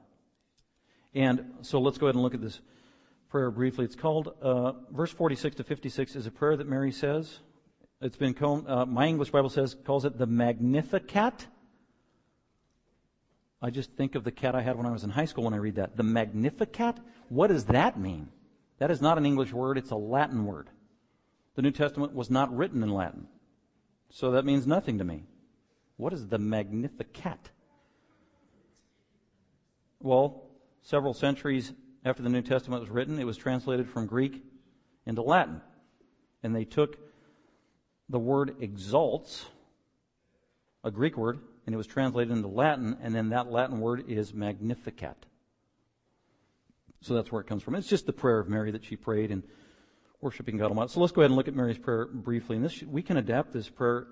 And 1.14 1.54
so 1.62 1.80
let's 1.80 1.98
go 1.98 2.06
ahead 2.06 2.14
and 2.14 2.22
look 2.22 2.34
at 2.34 2.40
this 2.40 2.60
prayer 3.30 3.50
briefly. 3.50 3.84
It's 3.84 3.96
called, 3.96 4.34
uh, 4.42 4.72
verse 4.90 5.10
46 5.10 5.56
to 5.56 5.64
56 5.64 6.16
is 6.16 6.26
a 6.26 6.30
prayer 6.30 6.56
that 6.56 6.68
Mary 6.68 6.92
says. 6.92 7.40
It's 8.00 8.16
been 8.16 8.34
called, 8.34 8.68
uh, 8.68 8.86
my 8.86 9.06
English 9.06 9.30
Bible 9.30 9.50
says, 9.50 9.76
calls 9.84 10.04
it 10.04 10.18
the 10.18 10.26
Magnificat. 10.26 11.46
I 13.62 13.70
just 13.70 13.92
think 13.92 14.14
of 14.14 14.24
the 14.24 14.30
cat 14.30 14.54
I 14.54 14.62
had 14.62 14.76
when 14.76 14.86
I 14.86 14.90
was 14.90 15.04
in 15.04 15.10
high 15.10 15.26
school 15.26 15.44
when 15.44 15.54
I 15.54 15.58
read 15.58 15.74
that. 15.74 15.96
The 15.96 16.02
Magnificat? 16.02 16.96
What 17.28 17.48
does 17.48 17.66
that 17.66 17.98
mean? 17.98 18.28
That 18.78 18.90
is 18.90 19.02
not 19.02 19.18
an 19.18 19.26
English 19.26 19.52
word, 19.52 19.76
it's 19.76 19.90
a 19.90 19.96
Latin 19.96 20.46
word. 20.46 20.70
The 21.54 21.62
New 21.62 21.70
Testament 21.70 22.14
was 22.14 22.30
not 22.30 22.54
written 22.56 22.82
in 22.82 22.90
Latin. 22.90 23.26
So 24.08 24.30
that 24.32 24.46
means 24.46 24.66
nothing 24.66 24.98
to 24.98 25.04
me. 25.04 25.24
What 25.96 26.14
is 26.14 26.28
the 26.28 26.38
Magnificat? 26.38 27.50
Well, 30.00 30.44
several 30.80 31.12
centuries 31.12 31.74
after 32.04 32.22
the 32.22 32.30
New 32.30 32.40
Testament 32.40 32.80
was 32.80 32.90
written, 32.90 33.18
it 33.18 33.24
was 33.24 33.36
translated 33.36 33.88
from 33.88 34.06
Greek 34.06 34.42
into 35.04 35.20
Latin. 35.20 35.60
And 36.42 36.56
they 36.56 36.64
took 36.64 36.96
the 38.08 38.18
word 38.18 38.56
exalts, 38.60 39.44
a 40.82 40.90
Greek 40.90 41.18
word, 41.18 41.40
and 41.70 41.74
it 41.74 41.76
was 41.76 41.86
translated 41.86 42.32
into 42.32 42.48
Latin, 42.48 42.96
and 43.00 43.14
then 43.14 43.28
that 43.28 43.48
Latin 43.48 43.78
word 43.78 44.06
is 44.08 44.34
magnificat. 44.34 45.24
So 47.00 47.14
that's 47.14 47.30
where 47.30 47.40
it 47.40 47.46
comes 47.46 47.62
from. 47.62 47.76
It's 47.76 47.86
just 47.86 48.06
the 48.06 48.12
prayer 48.12 48.40
of 48.40 48.48
Mary 48.48 48.72
that 48.72 48.84
she 48.84 48.96
prayed 48.96 49.30
in 49.30 49.44
worshiping 50.20 50.56
God 50.56 50.70
Almighty. 50.70 50.90
So 50.90 50.98
let's 50.98 51.12
go 51.12 51.20
ahead 51.20 51.30
and 51.30 51.36
look 51.36 51.46
at 51.46 51.54
Mary's 51.54 51.78
prayer 51.78 52.06
briefly. 52.06 52.56
And 52.56 52.64
this, 52.64 52.82
we 52.82 53.02
can 53.02 53.18
adapt 53.18 53.52
this 53.52 53.68
prayer 53.68 54.08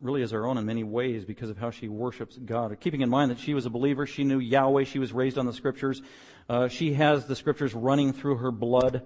really 0.00 0.22
as 0.22 0.32
our 0.32 0.46
own 0.46 0.56
in 0.56 0.64
many 0.64 0.84
ways 0.84 1.26
because 1.26 1.50
of 1.50 1.58
how 1.58 1.70
she 1.70 1.86
worships 1.86 2.38
God. 2.38 2.74
Keeping 2.80 3.02
in 3.02 3.10
mind 3.10 3.30
that 3.30 3.38
she 3.38 3.52
was 3.52 3.66
a 3.66 3.70
believer, 3.70 4.06
she 4.06 4.24
knew 4.24 4.38
Yahweh, 4.38 4.84
she 4.84 4.98
was 4.98 5.12
raised 5.12 5.36
on 5.36 5.44
the 5.44 5.52
scriptures, 5.52 6.00
uh, 6.48 6.68
she 6.68 6.94
has 6.94 7.26
the 7.26 7.36
scriptures 7.36 7.74
running 7.74 8.14
through 8.14 8.36
her 8.38 8.50
blood. 8.50 9.02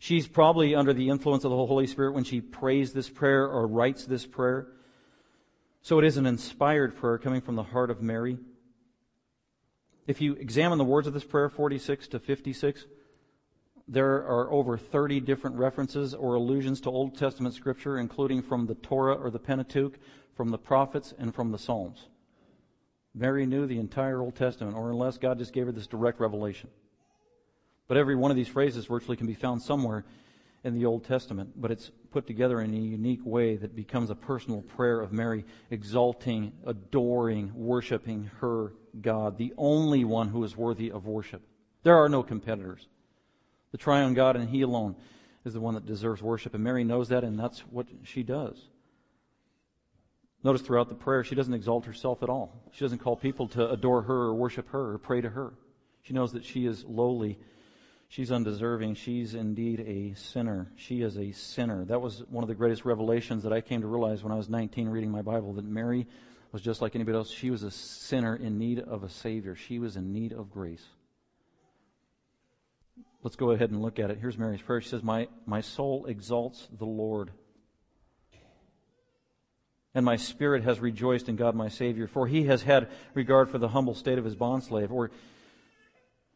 She's 0.00 0.26
probably 0.26 0.74
under 0.74 0.92
the 0.92 1.10
influence 1.10 1.44
of 1.44 1.52
the 1.52 1.56
Holy 1.56 1.86
Spirit 1.86 2.12
when 2.12 2.24
she 2.24 2.40
prays 2.40 2.92
this 2.92 3.08
prayer 3.08 3.46
or 3.46 3.68
writes 3.68 4.04
this 4.04 4.26
prayer. 4.26 4.66
So 5.84 5.98
it 5.98 6.06
is 6.06 6.16
an 6.16 6.24
inspired 6.24 6.96
prayer 6.96 7.18
coming 7.18 7.42
from 7.42 7.56
the 7.56 7.62
heart 7.62 7.90
of 7.90 8.00
Mary. 8.00 8.38
If 10.06 10.22
you 10.22 10.32
examine 10.32 10.78
the 10.78 10.84
words 10.84 11.06
of 11.06 11.12
this 11.12 11.24
prayer, 11.24 11.50
46 11.50 12.08
to 12.08 12.18
56, 12.18 12.86
there 13.86 14.26
are 14.26 14.50
over 14.50 14.78
30 14.78 15.20
different 15.20 15.56
references 15.56 16.14
or 16.14 16.36
allusions 16.36 16.80
to 16.80 16.88
Old 16.88 17.18
Testament 17.18 17.54
scripture, 17.54 17.98
including 17.98 18.40
from 18.40 18.64
the 18.64 18.76
Torah 18.76 19.14
or 19.14 19.28
the 19.28 19.38
Pentateuch, 19.38 19.98
from 20.34 20.48
the 20.48 20.56
prophets, 20.56 21.12
and 21.18 21.34
from 21.34 21.52
the 21.52 21.58
Psalms. 21.58 22.06
Mary 23.14 23.44
knew 23.44 23.66
the 23.66 23.78
entire 23.78 24.22
Old 24.22 24.36
Testament, 24.36 24.78
or 24.78 24.90
unless 24.90 25.18
God 25.18 25.36
just 25.36 25.52
gave 25.52 25.66
her 25.66 25.72
this 25.72 25.86
direct 25.86 26.18
revelation. 26.18 26.70
But 27.88 27.98
every 27.98 28.16
one 28.16 28.30
of 28.30 28.38
these 28.38 28.48
phrases 28.48 28.86
virtually 28.86 29.18
can 29.18 29.26
be 29.26 29.34
found 29.34 29.60
somewhere 29.60 30.06
in 30.64 30.74
the 30.74 30.86
Old 30.86 31.04
Testament, 31.04 31.52
but 31.56 31.70
it's 31.70 31.90
put 32.10 32.26
together 32.26 32.60
in 32.60 32.72
a 32.72 32.78
unique 32.78 33.24
way 33.24 33.56
that 33.56 33.76
becomes 33.76 34.08
a 34.08 34.14
personal 34.14 34.62
prayer 34.62 35.00
of 35.00 35.12
Mary, 35.12 35.44
exalting, 35.70 36.52
adoring, 36.66 37.52
worshiping 37.54 38.30
her 38.40 38.72
God, 39.00 39.36
the 39.36 39.52
only 39.58 40.04
one 40.04 40.28
who 40.28 40.42
is 40.42 40.56
worthy 40.56 40.90
of 40.90 41.06
worship. 41.06 41.42
There 41.82 41.96
are 41.96 42.08
no 42.08 42.22
competitors. 42.22 42.88
The 43.72 43.78
triune 43.78 44.14
God 44.14 44.36
and 44.36 44.48
He 44.48 44.62
alone 44.62 44.96
is 45.44 45.52
the 45.52 45.60
one 45.60 45.74
that 45.74 45.84
deserves 45.84 46.22
worship, 46.22 46.54
and 46.54 46.64
Mary 46.64 46.84
knows 46.84 47.08
that, 47.08 47.24
and 47.24 47.38
that's 47.38 47.60
what 47.60 47.86
she 48.02 48.22
does. 48.22 48.56
Notice 50.42 50.62
throughout 50.62 50.88
the 50.88 50.94
prayer, 50.94 51.24
she 51.24 51.34
doesn't 51.34 51.54
exalt 51.54 51.84
herself 51.84 52.22
at 52.22 52.28
all. 52.28 52.62
She 52.72 52.84
doesn't 52.84 52.98
call 52.98 53.16
people 53.16 53.48
to 53.48 53.70
adore 53.70 54.02
her 54.02 54.14
or 54.14 54.34
worship 54.34 54.68
her 54.68 54.92
or 54.92 54.98
pray 54.98 55.20
to 55.20 55.30
her. 55.30 55.54
She 56.02 56.14
knows 56.14 56.32
that 56.32 56.44
she 56.44 56.66
is 56.66 56.84
lowly 56.84 57.38
She's 58.14 58.30
undeserving. 58.30 58.94
She's 58.94 59.34
indeed 59.34 59.80
a 59.80 60.14
sinner. 60.14 60.70
She 60.76 61.02
is 61.02 61.18
a 61.18 61.32
sinner. 61.32 61.84
That 61.84 62.00
was 62.00 62.22
one 62.30 62.44
of 62.44 62.48
the 62.48 62.54
greatest 62.54 62.84
revelations 62.84 63.42
that 63.42 63.52
I 63.52 63.60
came 63.60 63.80
to 63.80 63.88
realize 63.88 64.22
when 64.22 64.30
I 64.30 64.36
was 64.36 64.48
19 64.48 64.88
reading 64.88 65.10
my 65.10 65.22
Bible 65.22 65.54
that 65.54 65.64
Mary 65.64 66.06
was 66.52 66.62
just 66.62 66.80
like 66.80 66.94
anybody 66.94 67.16
else. 67.16 67.28
She 67.28 67.50
was 67.50 67.64
a 67.64 67.72
sinner 67.72 68.36
in 68.36 68.56
need 68.56 68.78
of 68.78 69.02
a 69.02 69.08
Savior. 69.08 69.56
She 69.56 69.80
was 69.80 69.96
in 69.96 70.12
need 70.12 70.32
of 70.32 70.48
grace. 70.48 70.84
Let's 73.24 73.34
go 73.34 73.50
ahead 73.50 73.72
and 73.72 73.82
look 73.82 73.98
at 73.98 74.12
it. 74.12 74.18
Here's 74.20 74.38
Mary's 74.38 74.62
prayer. 74.62 74.80
She 74.80 74.90
says, 74.90 75.02
My, 75.02 75.26
my 75.44 75.60
soul 75.60 76.06
exalts 76.06 76.68
the 76.78 76.86
Lord. 76.86 77.32
And 79.92 80.04
my 80.04 80.14
spirit 80.14 80.62
has 80.62 80.78
rejoiced 80.78 81.28
in 81.28 81.34
God 81.34 81.56
my 81.56 81.68
Savior, 81.68 82.06
for 82.06 82.28
he 82.28 82.44
has 82.44 82.62
had 82.62 82.86
regard 83.12 83.50
for 83.50 83.58
the 83.58 83.70
humble 83.70 83.96
state 83.96 84.18
of 84.18 84.24
his 84.24 84.36
bondslave. 84.36 84.92
Or 84.92 85.10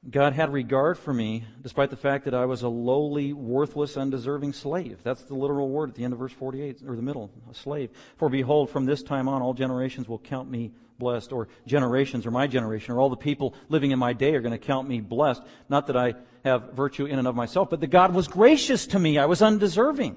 God 0.08 0.32
had 0.32 0.52
regard 0.52 0.96
for 0.96 1.12
me 1.12 1.44
despite 1.60 1.90
the 1.90 1.96
fact 1.96 2.24
that 2.24 2.34
I 2.34 2.44
was 2.44 2.62
a 2.62 2.68
lowly, 2.68 3.32
worthless, 3.32 3.96
undeserving 3.96 4.52
slave. 4.52 5.00
That's 5.02 5.22
the 5.22 5.34
literal 5.34 5.68
word 5.68 5.90
at 5.90 5.96
the 5.96 6.04
end 6.04 6.12
of 6.12 6.18
verse 6.20 6.32
48, 6.32 6.82
or 6.86 6.94
the 6.94 7.02
middle, 7.02 7.30
a 7.50 7.54
slave. 7.54 7.90
For 8.16 8.28
behold, 8.28 8.70
from 8.70 8.86
this 8.86 9.02
time 9.02 9.28
on, 9.28 9.42
all 9.42 9.54
generations 9.54 10.08
will 10.08 10.18
count 10.18 10.50
me 10.50 10.72
blessed, 10.98 11.32
or 11.32 11.48
generations, 11.66 12.26
or 12.26 12.30
my 12.30 12.46
generation, 12.46 12.94
or 12.94 13.00
all 13.00 13.08
the 13.08 13.16
people 13.16 13.54
living 13.68 13.92
in 13.92 13.98
my 13.98 14.12
day 14.12 14.34
are 14.34 14.40
going 14.40 14.52
to 14.52 14.58
count 14.58 14.88
me 14.88 15.00
blessed. 15.00 15.42
Not 15.68 15.86
that 15.88 15.96
I 15.96 16.14
have 16.44 16.72
virtue 16.72 17.06
in 17.06 17.18
and 17.18 17.28
of 17.28 17.34
myself, 17.34 17.70
but 17.70 17.80
that 17.80 17.88
God 17.88 18.14
was 18.14 18.28
gracious 18.28 18.86
to 18.88 18.98
me. 18.98 19.18
I 19.18 19.26
was 19.26 19.42
undeserving. 19.42 20.16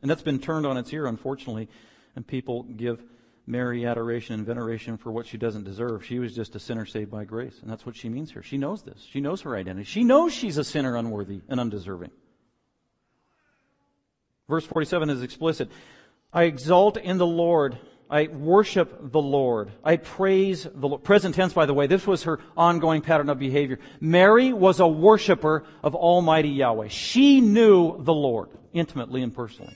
And 0.00 0.10
that's 0.10 0.22
been 0.22 0.38
turned 0.38 0.66
on 0.66 0.76
its 0.76 0.92
ear, 0.92 1.06
unfortunately, 1.06 1.68
and 2.16 2.26
people 2.26 2.64
give 2.64 3.02
Mary 3.48 3.86
adoration 3.86 4.34
and 4.34 4.46
veneration 4.46 4.98
for 4.98 5.10
what 5.10 5.26
she 5.26 5.38
doesn't 5.38 5.64
deserve. 5.64 6.04
She 6.04 6.18
was 6.18 6.34
just 6.34 6.54
a 6.54 6.60
sinner 6.60 6.84
saved 6.84 7.10
by 7.10 7.24
grace. 7.24 7.58
And 7.62 7.70
that's 7.70 7.86
what 7.86 7.96
she 7.96 8.10
means 8.10 8.30
here. 8.30 8.42
She 8.42 8.58
knows 8.58 8.82
this. 8.82 9.06
She 9.10 9.20
knows 9.20 9.40
her 9.40 9.56
identity. 9.56 9.84
She 9.84 10.04
knows 10.04 10.34
she's 10.34 10.58
a 10.58 10.64
sinner 10.64 10.96
unworthy 10.96 11.40
and 11.48 11.58
undeserving. 11.58 12.10
Verse 14.48 14.66
47 14.66 15.08
is 15.08 15.22
explicit. 15.22 15.70
I 16.30 16.44
exalt 16.44 16.98
in 16.98 17.16
the 17.16 17.26
Lord. 17.26 17.78
I 18.10 18.26
worship 18.26 19.12
the 19.12 19.20
Lord. 19.20 19.72
I 19.82 19.96
praise 19.96 20.64
the 20.64 20.88
Lord. 20.88 21.02
Present 21.02 21.34
tense, 21.34 21.54
by 21.54 21.64
the 21.64 21.74
way, 21.74 21.86
this 21.86 22.06
was 22.06 22.24
her 22.24 22.40
ongoing 22.54 23.00
pattern 23.00 23.30
of 23.30 23.38
behavior. 23.38 23.78
Mary 23.98 24.52
was 24.52 24.78
a 24.78 24.86
worshiper 24.86 25.64
of 25.82 25.94
Almighty 25.94 26.50
Yahweh. 26.50 26.88
She 26.88 27.40
knew 27.40 28.02
the 28.02 28.14
Lord 28.14 28.50
intimately 28.74 29.22
and 29.22 29.34
personally. 29.34 29.74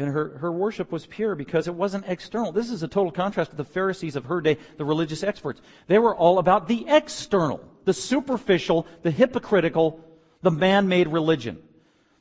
And 0.00 0.08
her, 0.08 0.38
her 0.38 0.50
worship 0.50 0.90
was 0.90 1.04
pure 1.04 1.34
because 1.34 1.68
it 1.68 1.74
wasn't 1.74 2.06
external. 2.08 2.52
This 2.52 2.70
is 2.70 2.82
a 2.82 2.88
total 2.88 3.12
contrast 3.12 3.50
to 3.50 3.56
the 3.56 3.64
Pharisees 3.64 4.16
of 4.16 4.24
her 4.24 4.40
day, 4.40 4.56
the 4.78 4.84
religious 4.84 5.22
experts. 5.22 5.60
They 5.88 5.98
were 5.98 6.16
all 6.16 6.38
about 6.38 6.68
the 6.68 6.86
external, 6.88 7.62
the 7.84 7.92
superficial, 7.92 8.86
the 9.02 9.10
hypocritical, 9.10 10.00
the 10.40 10.50
man-made 10.50 11.08
religion. 11.08 11.58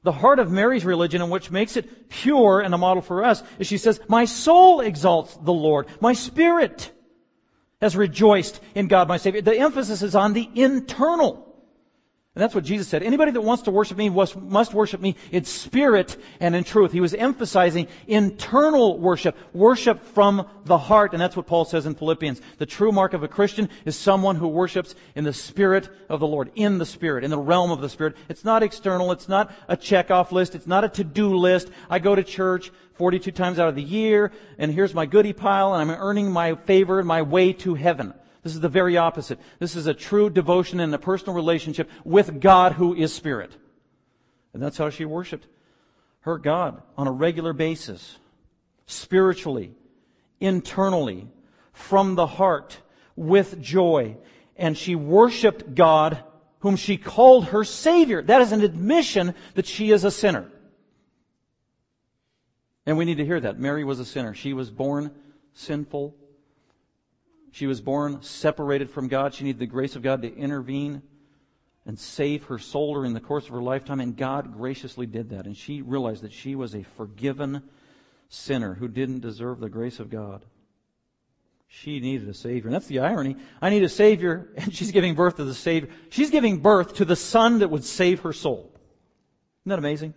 The 0.04 0.12
heart 0.12 0.40
of 0.40 0.52
Mary's 0.52 0.84
religion 0.84 1.22
and 1.22 1.32
which 1.32 1.52
makes 1.52 1.78
it 1.78 2.10
pure 2.10 2.60
and 2.60 2.74
a 2.74 2.78
model 2.78 3.02
for 3.02 3.24
us 3.24 3.44
is 3.60 3.68
she 3.68 3.78
says, 3.78 4.02
my 4.10 4.26
soul 4.26 4.82
exalts 4.82 5.38
the 5.38 5.54
Lord. 5.54 5.88
My 6.02 6.12
spirit 6.12 6.92
has 7.80 7.96
rejoiced 7.96 8.60
in 8.76 8.90
God 8.90 9.08
my 9.08 9.16
Savior. 9.16 9.42
The 9.42 9.58
emphasis 9.58 10.02
is 10.02 10.16
on 10.16 10.34
the 10.34 10.50
internal. 10.54 11.49
And 12.36 12.44
that's 12.44 12.54
what 12.54 12.64
Jesus 12.64 12.88
said. 12.88 13.02
Anybody 13.02 13.32
that 13.32 13.42
wants 13.42 13.64
to 13.64 13.72
worship 13.72 13.98
me 13.98 14.08
must 14.08 14.74
worship 14.74 15.02
me 15.02 15.16
in 15.32 15.46
spirit 15.46 16.16
and 16.40 16.56
in 16.56 16.64
truth. 16.64 16.92
He 16.92 17.02
was 17.02 17.16
emphasizing 17.16 17.88
internal 18.08 19.00
worship, 19.00 19.36
worship 19.52 20.06
from 20.06 20.48
the 20.64 20.78
heart. 20.78 21.14
And 21.14 21.20
that's 21.20 21.36
what 21.36 21.48
Paul 21.48 21.66
says 21.66 21.88
in 21.88 21.96
Philippians. 21.96 22.40
The 22.60 22.68
true 22.68 22.92
mark 22.92 23.14
of 23.14 23.24
a 23.24 23.28
Christian 23.28 23.68
is 23.84 23.96
someone 23.96 24.36
who 24.36 24.48
worships 24.48 24.94
in 25.16 25.24
the 25.24 25.34
spirit 25.34 25.90
of 26.08 26.20
the 26.20 26.28
Lord, 26.28 26.52
in 26.54 26.78
the 26.78 26.86
spirit, 26.86 27.24
in 27.24 27.32
the 27.32 27.40
realm 27.40 27.72
of 27.72 27.82
the 27.82 27.90
spirit. 27.90 28.16
It's 28.30 28.46
not 28.46 28.62
external. 28.62 29.12
It's 29.12 29.28
not 29.28 29.52
a 29.68 29.76
checkoff 29.76 30.32
list. 30.32 30.54
It's 30.54 30.68
not 30.68 30.84
a 30.84 30.90
to-do 30.90 31.36
list. 31.36 31.72
I 31.90 31.98
go 31.98 32.14
to 32.14 32.24
church 32.24 32.72
42 32.94 33.32
times 33.32 33.58
out 33.58 33.70
of 33.70 33.76
the 33.76 33.82
year 33.82 34.32
and 34.60 34.72
here's 34.72 34.94
my 34.94 35.08
goodie 35.08 35.34
pile 35.34 35.74
and 35.74 35.92
I'm 35.92 36.00
earning 36.00 36.32
my 36.32 36.56
favor 36.56 37.00
and 37.00 37.08
my 37.08 37.24
way 37.24 37.54
to 37.54 37.74
heaven. 37.74 38.14
This 38.44 38.54
is 38.54 38.62
the 38.62 38.70
very 38.70 38.98
opposite. 38.98 39.40
This 39.60 39.76
is 39.76 39.88
a 39.88 39.94
true 39.94 40.30
devotion 40.30 40.80
and 40.80 40.94
a 40.94 41.00
personal 41.00 41.36
relationship 41.36 41.90
with 42.04 42.40
God 42.40 42.74
who 42.74 42.96
is 42.96 43.14
Spirit. 43.14 43.52
And 44.54 44.64
that's 44.64 44.78
how 44.78 44.90
she 44.90 45.06
worshiped 45.06 45.48
her 46.22 46.38
God 46.38 46.82
on 46.98 47.08
a 47.08 47.12
regular 47.12 47.54
basis, 47.54 48.18
spiritually, 48.86 49.74
internally, 50.40 51.28
from 51.72 52.16
the 52.16 52.28
heart, 52.28 52.80
with 53.16 53.62
joy. 53.62 54.18
And 54.58 54.78
she 54.78 54.96
worshiped 54.96 55.76
God 55.76 56.24
whom 56.60 56.76
she 56.76 56.98
called 56.98 57.46
her 57.46 57.64
Savior. 57.64 58.22
That 58.22 58.42
is 58.42 58.52
an 58.52 58.62
admission 58.62 59.34
that 59.56 59.66
she 59.66 59.92
is 59.92 60.04
a 60.04 60.12
sinner. 60.12 60.50
And 62.86 62.98
we 62.98 63.06
need 63.06 63.18
to 63.18 63.26
hear 63.26 63.40
that. 63.40 63.60
Mary 63.60 63.84
was 63.84 64.00
a 64.00 64.06
sinner. 64.06 64.34
She 64.34 64.54
was 64.54 64.70
born 64.70 65.12
sinful 65.54 66.16
she 67.52 67.68
was 67.68 67.82
born 67.82 68.22
separated 68.22 68.90
from 68.90 69.08
God. 69.08 69.34
She 69.34 69.44
needed 69.44 69.60
the 69.60 69.66
grace 69.66 69.96
of 69.96 70.02
God 70.02 70.22
to 70.22 70.36
intervene 70.36 71.02
and 71.86 71.98
save 71.98 72.44
her 72.46 72.60
soul 72.60 72.94
during 72.94 73.14
the 73.14 73.20
course 73.20 73.46
of 73.46 73.52
her 73.52 73.62
lifetime, 73.62 74.00
and 74.00 74.16
God 74.16 74.54
graciously 74.54 75.06
did 75.06 75.30
that. 75.32 75.46
And 75.46 75.58
she 75.58 75.82
realized 75.82 76.24
that 76.24 76.34
she 76.34 76.56
was 76.56 76.76
a 76.76 76.84
forgiven 76.84 77.64
sinner 78.28 78.76
who 78.76 78.88
didn't 78.88 79.22
deserve 79.22 79.60
the 79.60 79.70
grace 79.70 80.00
of 80.00 80.10
God. 80.10 80.46
She 81.68 82.00
needed 82.00 82.28
a 82.28 82.34
Savior. 82.34 82.68
And 82.68 82.76
that's 82.76 82.88
the 82.88 83.00
irony. 83.00 83.38
I 83.62 83.70
need 83.70 83.84
a 83.84 83.90
Savior, 83.90 84.50
and 84.58 84.74
she's 84.74 84.92
giving 84.92 85.16
birth 85.16 85.38
to 85.38 85.44
the 85.44 85.54
Savior. 85.54 85.90
She's 86.10 86.32
giving 86.32 86.60
birth 86.60 86.96
to 86.96 87.06
the 87.06 87.16
Son 87.16 87.60
that 87.60 87.70
would 87.70 87.84
save 87.84 88.22
her 88.22 88.34
soul. 88.34 88.72
Isn't 89.64 89.70
that 89.70 89.80
amazing? 89.80 90.14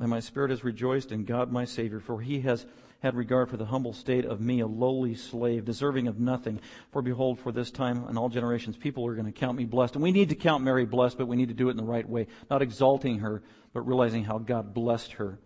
And 0.00 0.08
my 0.08 0.20
spirit 0.20 0.50
has 0.50 0.64
rejoiced 0.64 1.12
in 1.12 1.24
God 1.24 1.52
my 1.52 1.64
Savior, 1.64 2.00
for 2.00 2.20
he 2.20 2.40
has 2.40 2.66
had 3.00 3.14
regard 3.16 3.48
for 3.48 3.56
the 3.56 3.66
humble 3.66 3.92
state 3.92 4.24
of 4.24 4.40
me, 4.40 4.60
a 4.60 4.66
lowly 4.66 5.14
slave, 5.14 5.64
deserving 5.64 6.06
of 6.06 6.20
nothing. 6.20 6.60
For 6.92 7.02
behold, 7.02 7.40
for 7.40 7.50
this 7.50 7.70
time 7.70 8.04
and 8.06 8.18
all 8.18 8.28
generations, 8.28 8.76
people 8.76 9.06
are 9.06 9.14
going 9.14 9.26
to 9.26 9.32
count 9.32 9.56
me 9.56 9.64
blessed. 9.64 9.94
And 9.94 10.02
we 10.02 10.12
need 10.12 10.28
to 10.28 10.34
count 10.34 10.62
Mary 10.62 10.84
blessed, 10.84 11.18
but 11.18 11.26
we 11.26 11.36
need 11.36 11.48
to 11.48 11.54
do 11.54 11.68
it 11.68 11.72
in 11.72 11.76
the 11.78 11.82
right 11.82 12.08
way. 12.08 12.26
Not 12.50 12.62
exalting 12.62 13.20
her, 13.20 13.42
but 13.72 13.82
realizing 13.82 14.24
how 14.24 14.38
God 14.38 14.74
blessed 14.74 15.12
her, 15.12 15.38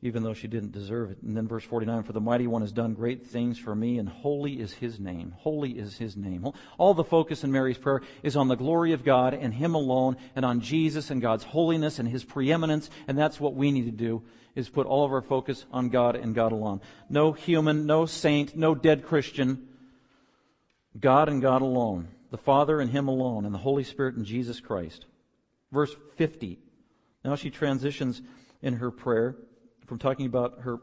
even 0.00 0.22
though 0.22 0.34
she 0.34 0.46
didn't 0.46 0.70
deserve 0.70 1.10
it. 1.10 1.22
And 1.22 1.36
then 1.36 1.48
verse 1.48 1.64
49, 1.64 2.04
for 2.04 2.12
the 2.12 2.20
mighty 2.20 2.46
one 2.46 2.62
has 2.62 2.72
done 2.72 2.94
great 2.94 3.26
things 3.26 3.58
for 3.58 3.74
me, 3.74 3.98
and 3.98 4.08
holy 4.08 4.60
is 4.60 4.74
his 4.74 5.00
name. 5.00 5.34
Holy 5.38 5.72
is 5.72 5.98
his 5.98 6.16
name. 6.16 6.46
All 6.78 6.94
the 6.94 7.02
focus 7.02 7.42
in 7.42 7.50
Mary's 7.50 7.78
prayer 7.78 8.00
is 8.22 8.36
on 8.36 8.46
the 8.46 8.54
glory 8.54 8.92
of 8.92 9.04
God 9.04 9.34
and 9.34 9.52
him 9.52 9.74
alone, 9.74 10.18
and 10.36 10.44
on 10.44 10.60
Jesus 10.60 11.10
and 11.10 11.20
God's 11.20 11.44
holiness 11.44 11.98
and 11.98 12.08
his 12.08 12.22
preeminence, 12.22 12.90
and 13.08 13.18
that's 13.18 13.40
what 13.40 13.56
we 13.56 13.72
need 13.72 13.86
to 13.86 13.90
do 13.90 14.22
is 14.54 14.68
put 14.68 14.86
all 14.86 15.04
of 15.04 15.12
our 15.12 15.22
focus 15.22 15.66
on 15.72 15.88
God 15.88 16.16
and 16.16 16.34
God 16.34 16.52
alone. 16.52 16.80
No 17.08 17.32
human, 17.32 17.86
no 17.86 18.06
saint, 18.06 18.56
no 18.56 18.74
dead 18.74 19.04
Christian. 19.04 19.68
God 20.98 21.28
and 21.28 21.42
God 21.42 21.62
alone. 21.62 22.08
The 22.30 22.38
Father 22.38 22.80
and 22.80 22.90
Him 22.90 23.08
alone, 23.08 23.44
and 23.44 23.54
the 23.54 23.58
Holy 23.58 23.84
Spirit 23.84 24.16
and 24.16 24.24
Jesus 24.24 24.60
Christ. 24.60 25.06
Verse 25.70 25.94
50. 26.16 26.58
Now 27.24 27.36
she 27.36 27.50
transitions 27.50 28.22
in 28.62 28.74
her 28.74 28.90
prayer 28.90 29.36
from 29.86 29.98
talking 29.98 30.26
about 30.26 30.60
her 30.60 30.78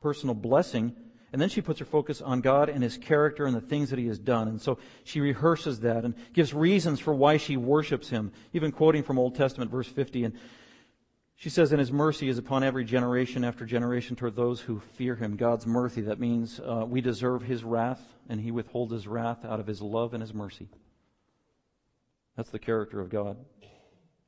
personal 0.00 0.34
blessing, 0.34 0.94
and 1.32 1.42
then 1.42 1.48
she 1.48 1.60
puts 1.60 1.78
her 1.80 1.84
focus 1.84 2.22
on 2.22 2.40
God 2.40 2.68
and 2.68 2.82
His 2.82 2.96
character 2.96 3.44
and 3.44 3.54
the 3.54 3.60
things 3.60 3.90
that 3.90 3.98
He 3.98 4.06
has 4.06 4.18
done. 4.18 4.48
And 4.48 4.60
so 4.60 4.78
she 5.04 5.20
rehearses 5.20 5.80
that 5.80 6.04
and 6.04 6.14
gives 6.32 6.54
reasons 6.54 7.00
for 7.00 7.14
why 7.14 7.36
she 7.36 7.56
worships 7.56 8.08
Him, 8.08 8.32
even 8.52 8.72
quoting 8.72 9.02
from 9.02 9.18
Old 9.18 9.34
Testament, 9.34 9.70
verse 9.70 9.88
50. 9.88 10.24
And 10.24 10.34
she 11.40 11.50
says, 11.50 11.70
and 11.70 11.78
his 11.78 11.92
mercy 11.92 12.28
is 12.28 12.36
upon 12.36 12.64
every 12.64 12.84
generation 12.84 13.44
after 13.44 13.64
generation 13.64 14.16
toward 14.16 14.34
those 14.34 14.60
who 14.60 14.80
fear 14.80 15.14
him. 15.14 15.36
God's 15.36 15.68
mercy, 15.68 16.00
that 16.00 16.18
means 16.18 16.58
uh, 16.58 16.84
we 16.84 17.00
deserve 17.00 17.42
his 17.42 17.62
wrath, 17.62 18.02
and 18.28 18.40
he 18.40 18.50
withholds 18.50 18.92
his 18.92 19.06
wrath 19.06 19.44
out 19.44 19.60
of 19.60 19.66
his 19.68 19.80
love 19.80 20.14
and 20.14 20.20
his 20.20 20.34
mercy. 20.34 20.68
That's 22.36 22.50
the 22.50 22.58
character 22.58 23.00
of 23.00 23.08
God. 23.08 23.36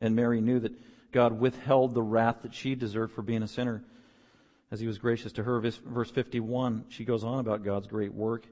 And 0.01 0.15
Mary 0.15 0.41
knew 0.41 0.61
that 0.61 0.73
God 1.11 1.41
withheld 1.41 1.95
the 1.95 2.03
wrath 2.03 2.43
that 2.43 2.55
she 2.55 2.77
deserved 2.77 3.13
for 3.13 3.23
being 3.23 3.43
a 3.43 3.49
sinner 3.49 3.83
as 4.71 4.79
he 4.79 4.87
was 4.87 4.99
gracious 4.99 5.33
to 5.33 5.43
her. 5.43 5.59
Verse 5.59 6.11
51, 6.13 6.85
she 6.91 7.05
goes 7.05 7.25
on 7.25 7.41
about 7.41 7.65
God's 7.65 7.89
great 7.89 8.15
work. 8.15 8.47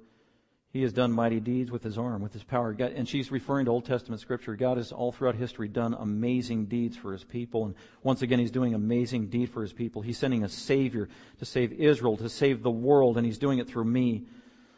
He 0.70 0.82
has 0.82 0.92
done 0.92 1.12
mighty 1.12 1.40
deeds 1.40 1.70
with 1.70 1.82
his 1.82 1.96
arm, 1.96 2.20
with 2.20 2.34
his 2.34 2.44
power. 2.44 2.74
God, 2.74 2.92
and 2.92 3.08
she's 3.08 3.32
referring 3.32 3.64
to 3.64 3.70
Old 3.70 3.86
Testament 3.86 4.20
scripture. 4.20 4.54
God 4.54 4.76
has 4.76 4.92
all 4.92 5.12
throughout 5.12 5.34
history 5.34 5.66
done 5.66 5.94
amazing 5.98 6.66
deeds 6.66 6.94
for 6.94 7.12
his 7.12 7.24
people. 7.24 7.64
And 7.64 7.74
once 8.02 8.20
again, 8.20 8.38
he's 8.38 8.50
doing 8.50 8.74
amazing 8.74 9.28
deed 9.28 9.50
for 9.50 9.62
his 9.62 9.72
people. 9.72 10.02
He's 10.02 10.18
sending 10.18 10.44
a 10.44 10.48
savior 10.48 11.08
to 11.38 11.44
save 11.46 11.72
Israel, 11.72 12.18
to 12.18 12.28
save 12.28 12.62
the 12.62 12.70
world, 12.70 13.16
and 13.16 13.24
he's 13.24 13.38
doing 13.38 13.58
it 13.58 13.66
through 13.66 13.84
me 13.84 14.26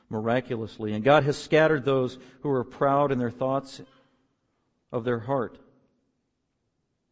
miraculously. 0.08 0.92
And 0.92 1.02
God 1.02 1.24
has 1.24 1.36
scattered 1.36 1.84
those 1.84 2.18
who 2.42 2.50
are 2.50 2.64
proud 2.64 3.10
in 3.10 3.18
their 3.18 3.30
thoughts 3.30 3.80
of 4.92 5.02
their 5.02 5.20
heart. 5.20 5.58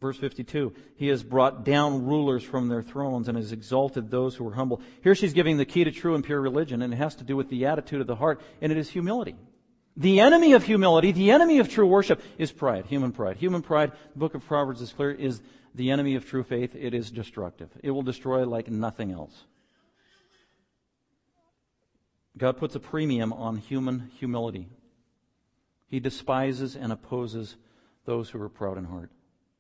Verse 0.00 0.16
52, 0.16 0.72
He 0.94 1.08
has 1.08 1.24
brought 1.24 1.64
down 1.64 2.06
rulers 2.06 2.44
from 2.44 2.68
their 2.68 2.82
thrones 2.82 3.28
and 3.28 3.36
has 3.36 3.50
exalted 3.50 4.10
those 4.10 4.36
who 4.36 4.46
are 4.46 4.54
humble. 4.54 4.80
Here 5.02 5.14
she's 5.14 5.32
giving 5.32 5.56
the 5.56 5.64
key 5.64 5.82
to 5.84 5.90
true 5.90 6.14
and 6.14 6.22
pure 6.22 6.40
religion, 6.40 6.82
and 6.82 6.92
it 6.92 6.96
has 6.96 7.16
to 7.16 7.24
do 7.24 7.36
with 7.36 7.48
the 7.48 7.66
attitude 7.66 8.00
of 8.00 8.06
the 8.06 8.16
heart, 8.16 8.40
and 8.60 8.70
it 8.70 8.78
is 8.78 8.90
humility. 8.90 9.36
The 9.96 10.20
enemy 10.20 10.52
of 10.52 10.62
humility, 10.62 11.10
the 11.10 11.32
enemy 11.32 11.58
of 11.58 11.68
true 11.68 11.86
worship 11.86 12.22
is 12.38 12.52
pride, 12.52 12.86
human 12.86 13.10
pride. 13.10 13.38
Human 13.38 13.62
pride, 13.62 13.90
the 14.12 14.18
book 14.18 14.36
of 14.36 14.46
Proverbs 14.46 14.80
is 14.80 14.92
clear, 14.92 15.10
is 15.10 15.42
the 15.74 15.90
enemy 15.90 16.14
of 16.14 16.24
true 16.24 16.44
faith. 16.44 16.76
It 16.76 16.94
is 16.94 17.10
destructive. 17.10 17.68
It 17.82 17.90
will 17.90 18.02
destroy 18.02 18.46
like 18.46 18.68
nothing 18.68 19.10
else. 19.10 19.44
God 22.36 22.56
puts 22.56 22.76
a 22.76 22.80
premium 22.80 23.32
on 23.32 23.56
human 23.56 24.12
humility. 24.20 24.68
He 25.88 25.98
despises 25.98 26.76
and 26.76 26.92
opposes 26.92 27.56
those 28.04 28.30
who 28.30 28.40
are 28.40 28.48
proud 28.48 28.78
in 28.78 28.84
heart. 28.84 29.10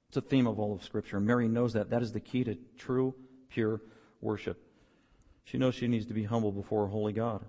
It's 0.08 0.16
a 0.16 0.22
theme 0.22 0.46
of 0.46 0.58
all 0.58 0.74
of 0.74 0.82
Scripture. 0.82 1.20
Mary 1.20 1.48
knows 1.48 1.74
that. 1.74 1.90
That 1.90 2.02
is 2.02 2.12
the 2.12 2.20
key 2.20 2.44
to 2.44 2.56
true, 2.78 3.14
pure 3.50 3.82
worship. 4.20 4.58
She 5.44 5.58
knows 5.58 5.74
she 5.74 5.88
needs 5.88 6.06
to 6.06 6.14
be 6.14 6.24
humble 6.24 6.52
before 6.52 6.84
a 6.84 6.88
holy 6.88 7.12
God. 7.12 7.44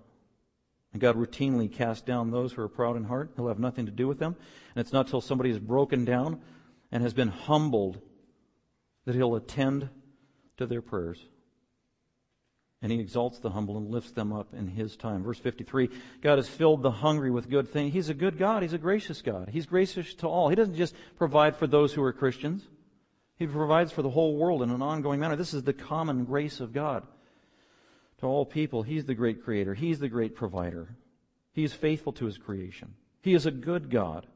And 0.92 1.00
God 1.00 1.16
routinely 1.16 1.72
casts 1.72 2.02
down 2.02 2.30
those 2.30 2.52
who 2.52 2.62
are 2.62 2.68
proud 2.68 2.96
in 2.96 3.04
heart. 3.04 3.32
He'll 3.36 3.48
have 3.48 3.58
nothing 3.58 3.86
to 3.86 3.92
do 3.92 4.08
with 4.08 4.18
them. 4.18 4.36
And 4.74 4.80
it's 4.80 4.92
not 4.92 5.08
till 5.08 5.20
somebody 5.20 5.50
is 5.50 5.58
broken 5.58 6.04
down 6.04 6.40
and 6.90 7.02
has 7.02 7.14
been 7.14 7.28
humbled 7.28 8.00
that 9.04 9.14
he'll 9.14 9.36
attend 9.36 9.88
to 10.56 10.66
their 10.66 10.82
prayers. 10.82 11.24
And 12.82 12.90
he 12.90 12.98
exalts 12.98 13.38
the 13.38 13.50
humble 13.50 13.76
and 13.76 13.90
lifts 13.90 14.12
them 14.12 14.32
up 14.32 14.54
in 14.54 14.66
his 14.66 14.96
time. 14.96 15.22
Verse 15.22 15.38
53 15.38 15.90
God 16.22 16.36
has 16.36 16.48
filled 16.48 16.82
the 16.82 16.90
hungry 16.90 17.30
with 17.30 17.50
good 17.50 17.68
things. 17.68 17.92
He's 17.92 18.08
a 18.08 18.14
good 18.14 18.38
God. 18.38 18.62
He's 18.62 18.72
a 18.72 18.78
gracious 18.78 19.20
God. 19.20 19.50
He's 19.50 19.66
gracious 19.66 20.14
to 20.14 20.26
all. 20.26 20.48
He 20.48 20.56
doesn't 20.56 20.76
just 20.76 20.94
provide 21.16 21.56
for 21.56 21.66
those 21.66 21.92
who 21.92 22.02
are 22.02 22.12
Christians, 22.12 22.62
He 23.36 23.46
provides 23.46 23.92
for 23.92 24.02
the 24.02 24.10
whole 24.10 24.36
world 24.36 24.62
in 24.62 24.70
an 24.70 24.82
ongoing 24.82 25.20
manner. 25.20 25.36
This 25.36 25.54
is 25.54 25.62
the 25.62 25.74
common 25.74 26.24
grace 26.24 26.60
of 26.60 26.72
God 26.72 27.06
to 28.20 28.26
all 28.26 28.46
people. 28.46 28.82
He's 28.82 29.04
the 29.04 29.14
great 29.14 29.44
creator, 29.44 29.74
He's 29.74 29.98
the 29.98 30.08
great 30.08 30.34
provider. 30.34 30.96
He 31.52 31.64
is 31.64 31.74
faithful 31.74 32.12
to 32.14 32.26
His 32.26 32.38
creation. 32.38 32.94
He 33.20 33.34
is 33.34 33.44
a 33.44 33.50
good 33.50 33.90
God. 33.90 34.26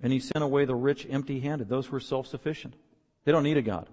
And 0.00 0.12
He 0.12 0.20
sent 0.20 0.42
away 0.44 0.64
the 0.64 0.74
rich 0.74 1.06
empty 1.10 1.40
handed, 1.40 1.68
those 1.68 1.86
who 1.86 1.96
are 1.96 2.00
self 2.00 2.26
sufficient. 2.26 2.74
They 3.24 3.32
don't 3.32 3.42
need 3.42 3.58
a 3.58 3.62
God. 3.62 3.88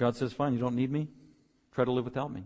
God 0.00 0.16
says, 0.16 0.32
Fine, 0.32 0.54
you 0.54 0.58
don't 0.58 0.74
need 0.74 0.90
me. 0.90 1.08
Try 1.74 1.84
to 1.84 1.92
live 1.92 2.06
without 2.06 2.32
me. 2.32 2.44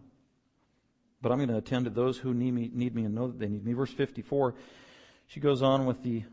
But 1.22 1.30
I'm 1.30 1.38
going 1.38 1.50
to 1.50 1.56
attend 1.56 1.84
to 1.84 1.90
those 1.90 2.18
who 2.18 2.34
need 2.34 2.50
me, 2.50 2.68
need 2.74 2.96
me 2.96 3.04
and 3.04 3.14
know 3.14 3.28
that 3.28 3.38
they 3.38 3.46
need 3.46 3.64
me. 3.64 3.72
Verse 3.74 3.92
54, 3.92 4.56
she 5.28 5.38
goes 5.38 5.62
on 5.62 5.86
with 5.86 6.02
the, 6.02 6.24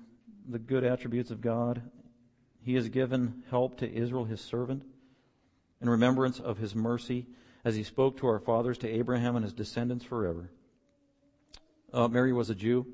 the 0.49 0.57
good 0.57 0.83
attributes 0.83 1.29
of 1.29 1.39
God. 1.39 1.83
He 2.63 2.73
has 2.73 2.89
given 2.89 3.43
help 3.51 3.77
to 3.77 3.93
Israel, 3.93 4.25
his 4.25 4.41
servant, 4.41 4.81
in 5.79 5.87
remembrance 5.87 6.39
of 6.39 6.57
his 6.57 6.73
mercy, 6.73 7.27
as 7.63 7.75
he 7.75 7.83
spoke 7.83 8.17
to 8.17 8.27
our 8.27 8.39
fathers, 8.39 8.79
to 8.79 8.89
Abraham 8.89 9.35
and 9.35 9.45
his 9.45 9.53
descendants 9.53 10.03
forever. 10.03 10.49
Uh, 11.93 12.07
Mary 12.07 12.33
was 12.33 12.49
a 12.49 12.55
Jew. 12.55 12.87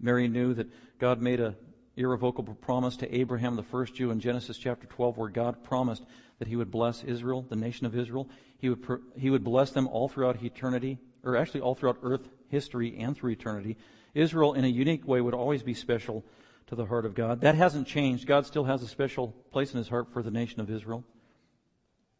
Mary 0.00 0.26
knew 0.26 0.52
that 0.54 0.66
God 0.98 1.22
made 1.22 1.38
a 1.38 1.54
irrevocable 1.96 2.54
promise 2.54 2.96
to 2.96 3.14
Abraham, 3.14 3.56
the 3.56 3.62
first 3.62 3.94
Jew, 3.94 4.10
in 4.10 4.20
Genesis 4.20 4.56
chapter 4.56 4.86
12, 4.86 5.18
where 5.18 5.28
God 5.28 5.62
promised 5.62 6.04
that 6.38 6.48
he 6.48 6.56
would 6.56 6.70
bless 6.70 7.04
Israel, 7.04 7.44
the 7.48 7.56
nation 7.56 7.86
of 7.86 7.96
Israel. 7.96 8.28
He 8.58 8.68
would, 8.68 8.84
he 9.16 9.30
would 9.30 9.44
bless 9.44 9.70
them 9.70 9.86
all 9.88 10.08
throughout 10.08 10.42
eternity, 10.42 10.98
or 11.22 11.36
actually 11.36 11.60
all 11.60 11.74
throughout 11.74 11.98
earth 12.02 12.28
history 12.48 12.96
and 12.98 13.16
through 13.16 13.32
eternity. 13.32 13.76
Israel, 14.14 14.54
in 14.54 14.64
a 14.64 14.68
unique 14.68 15.06
way, 15.06 15.20
would 15.20 15.34
always 15.34 15.62
be 15.62 15.74
special 15.74 16.24
to 16.66 16.74
the 16.74 16.86
heart 16.86 17.04
of 17.04 17.14
God. 17.14 17.40
That 17.40 17.54
hasn't 17.54 17.86
changed. 17.86 18.26
God 18.26 18.46
still 18.46 18.64
has 18.64 18.82
a 18.82 18.88
special 18.88 19.28
place 19.50 19.72
in 19.72 19.78
his 19.78 19.88
heart 19.88 20.12
for 20.12 20.22
the 20.22 20.30
nation 20.30 20.60
of 20.60 20.70
Israel. 20.70 21.04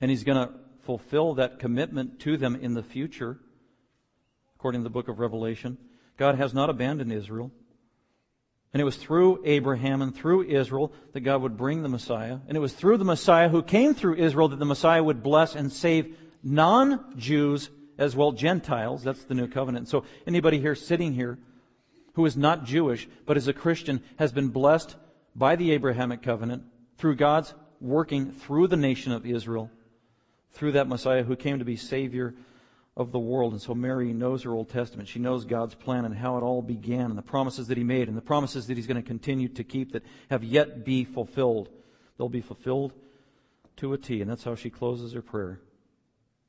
And 0.00 0.10
he's 0.10 0.24
going 0.24 0.46
to 0.46 0.52
fulfill 0.82 1.34
that 1.34 1.58
commitment 1.58 2.20
to 2.20 2.36
them 2.36 2.56
in 2.56 2.74
the 2.74 2.82
future, 2.82 3.38
according 4.56 4.80
to 4.80 4.84
the 4.84 4.90
book 4.90 5.08
of 5.08 5.18
Revelation. 5.18 5.78
God 6.16 6.36
has 6.36 6.52
not 6.52 6.70
abandoned 6.70 7.12
Israel. 7.12 7.50
And 8.72 8.80
it 8.80 8.84
was 8.84 8.96
through 8.96 9.42
Abraham 9.44 10.00
and 10.00 10.14
through 10.14 10.44
Israel 10.44 10.92
that 11.12 11.20
God 11.20 11.42
would 11.42 11.56
bring 11.56 11.82
the 11.82 11.88
Messiah. 11.88 12.38
And 12.48 12.56
it 12.56 12.60
was 12.60 12.72
through 12.72 12.96
the 12.96 13.04
Messiah 13.04 13.50
who 13.50 13.62
came 13.62 13.94
through 13.94 14.16
Israel 14.16 14.48
that 14.48 14.58
the 14.58 14.64
Messiah 14.64 15.02
would 15.02 15.22
bless 15.22 15.54
and 15.54 15.70
save 15.70 16.16
non-Jews 16.42 17.70
as 17.98 18.16
well 18.16 18.32
Gentiles. 18.32 19.04
That's 19.04 19.24
the 19.24 19.34
new 19.34 19.46
covenant. 19.46 19.88
So 19.88 20.04
anybody 20.26 20.58
here 20.58 20.74
sitting 20.74 21.12
here 21.12 21.38
who 22.14 22.24
is 22.24 22.36
not 22.36 22.64
Jewish 22.64 23.08
but 23.26 23.36
is 23.36 23.46
a 23.46 23.52
Christian 23.52 24.02
has 24.16 24.32
been 24.32 24.48
blessed 24.48 24.96
by 25.36 25.56
the 25.56 25.72
Abrahamic 25.72 26.22
covenant 26.22 26.64
through 26.96 27.16
God's 27.16 27.54
working 27.80 28.32
through 28.32 28.68
the 28.68 28.76
nation 28.76 29.12
of 29.12 29.26
Israel, 29.26 29.70
through 30.52 30.72
that 30.72 30.88
Messiah 30.88 31.24
who 31.24 31.36
came 31.36 31.58
to 31.58 31.64
be 31.64 31.76
Savior 31.76 32.34
of 32.96 33.10
the 33.10 33.18
world. 33.18 33.52
And 33.52 33.62
so 33.62 33.74
Mary 33.74 34.12
knows 34.12 34.42
her 34.42 34.52
Old 34.52 34.68
Testament. 34.68 35.08
She 35.08 35.18
knows 35.18 35.44
God's 35.44 35.74
plan 35.74 36.04
and 36.04 36.14
how 36.14 36.36
it 36.36 36.42
all 36.42 36.60
began 36.60 37.06
and 37.06 37.16
the 37.16 37.22
promises 37.22 37.68
that 37.68 37.78
He 37.78 37.84
made 37.84 38.08
and 38.08 38.16
the 38.16 38.22
promises 38.22 38.66
that 38.66 38.76
He's 38.76 38.86
going 38.86 39.02
to 39.02 39.06
continue 39.06 39.48
to 39.48 39.64
keep 39.64 39.92
that 39.92 40.04
have 40.30 40.44
yet 40.44 40.84
be 40.84 41.04
fulfilled. 41.04 41.70
They'll 42.18 42.28
be 42.28 42.42
fulfilled 42.42 42.92
to 43.76 43.94
a 43.94 43.98
T. 43.98 44.20
And 44.20 44.30
that's 44.30 44.44
how 44.44 44.54
she 44.54 44.68
closes 44.68 45.14
her 45.14 45.22
prayer, 45.22 45.60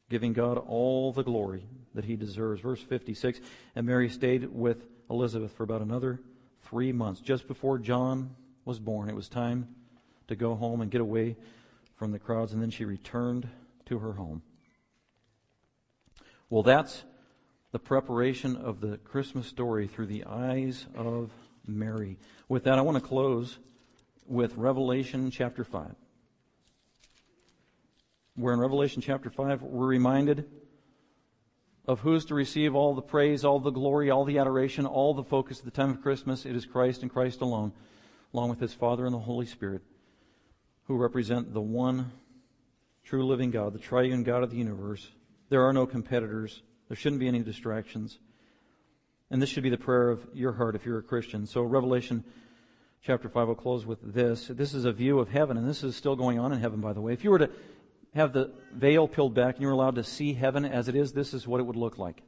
giving 0.09 0.33
God 0.33 0.57
all 0.57 1.13
the 1.13 1.23
glory 1.23 1.63
that 1.95 2.05
He 2.05 2.17
deserves. 2.17 2.61
Verse 2.61 2.81
56 2.81 3.39
And 3.75 3.85
Mary 3.85 4.09
stayed 4.09 4.45
with 4.51 4.85
Elizabeth 5.09 5.53
for 5.53 5.63
about 5.63 5.81
another 5.81 6.19
three 6.63 6.91
months. 6.91 7.21
Just 7.21 7.47
before 7.47 7.77
John 7.77 8.35
was 8.65 8.79
born, 8.79 9.07
it 9.07 9.15
was 9.15 9.29
time 9.29 9.67
to 10.27 10.35
go 10.35 10.55
home 10.55 10.81
and 10.81 10.91
get 10.91 11.01
away 11.01 11.37
from 11.95 12.11
the 12.11 12.19
crowds. 12.19 12.51
And 12.51 12.61
then 12.61 12.69
she 12.69 12.83
returned 12.83 13.47
to 13.85 13.99
her 13.99 14.13
home. 14.13 14.41
Well, 16.54 16.62
that's 16.62 17.04
the 17.72 17.80
preparation 17.80 18.56
of 18.56 18.80
the 18.80 18.97
Christmas 18.97 19.47
story 19.47 19.88
through 19.88 20.06
the 20.06 20.26
eyes 20.26 20.86
of 20.93 21.32
Mary. 21.66 22.20
With 22.47 22.66
that, 22.66 22.78
I 22.78 22.82
want 22.82 22.95
to 22.95 23.01
close 23.01 23.58
with 24.28 24.56
Revelation 24.56 25.32
chapter 25.32 25.64
5. 25.64 25.95
Where 28.36 28.54
in 28.54 28.60
Revelation 28.60 29.01
chapter 29.01 29.32
5, 29.32 29.64
we're 29.64 29.88
reminded 29.88 30.45
of 31.88 32.01
who's 32.01 32.26
to 32.26 32.36
receive 32.36 32.76
all 32.76 32.93
the 32.93 33.01
praise, 33.01 33.43
all 33.43 33.60
the 33.60 33.72
glory, 33.72 34.12
all 34.12 34.24
the 34.24 34.38
adoration, 34.38 34.86
all 34.86 35.16
the 35.16 35.24
focus 35.24 35.58
at 35.58 35.66
the 35.66 35.72
time 35.72 35.89
of 35.89 36.04
Christmas. 36.04 36.45
It 36.45 36.56
is 36.56 36.68
Christ 36.68 37.01
and 37.01 37.12
Christ 37.12 37.41
alone, 37.41 37.72
along 38.32 38.51
with 38.51 38.60
his 38.60 38.76
Father 38.76 39.08
and 39.08 39.16
the 39.16 39.18
Holy 39.18 39.47
Spirit, 39.47 39.82
who 40.84 40.97
represent 40.97 41.51
the 41.51 41.62
one 41.62 42.12
true 43.04 43.26
living 43.26 43.49
God, 43.49 43.74
the 43.74 43.80
triune 43.80 44.22
God 44.22 44.43
of 44.43 44.51
the 44.51 44.58
universe, 44.58 45.10
there 45.49 45.65
are 45.65 45.73
no 45.73 45.85
competitors. 45.85 46.61
There 46.87 46.97
shouldn't 46.97 47.19
be 47.19 47.27
any 47.27 47.41
distractions. 47.41 48.19
And 49.29 49.41
this 49.41 49.49
should 49.49 49.63
be 49.63 49.69
the 49.69 49.77
prayer 49.77 50.09
of 50.09 50.27
your 50.33 50.53
heart 50.53 50.75
if 50.75 50.85
you're 50.85 50.99
a 50.99 51.03
Christian. 51.03 51.45
So 51.45 51.61
Revelation 51.63 52.23
chapter 53.01 53.27
5 53.27 53.47
will 53.47 53.55
close 53.55 53.85
with 53.85 54.13
this. 54.13 54.47
This 54.47 54.73
is 54.73 54.85
a 54.85 54.91
view 54.91 55.19
of 55.19 55.29
heaven, 55.29 55.57
and 55.57 55.67
this 55.67 55.83
is 55.83 55.95
still 55.95 56.15
going 56.15 56.39
on 56.39 56.53
in 56.53 56.59
heaven, 56.59 56.81
by 56.81 56.93
the 56.93 57.01
way. 57.01 57.13
If 57.13 57.23
you 57.23 57.31
were 57.31 57.39
to 57.39 57.49
have 58.13 58.31
the 58.31 58.51
veil 58.73 59.07
peeled 59.07 59.33
back 59.33 59.55
and 59.55 59.61
you 59.61 59.67
were 59.67 59.73
allowed 59.73 59.95
to 59.95 60.03
see 60.03 60.33
heaven 60.33 60.65
as 60.65 60.87
it 60.87 60.95
is, 60.95 61.13
this 61.13 61.33
is 61.33 61.47
what 61.47 61.59
it 61.59 61.63
would 61.63 61.75
look 61.75 61.97
like. 61.97 62.21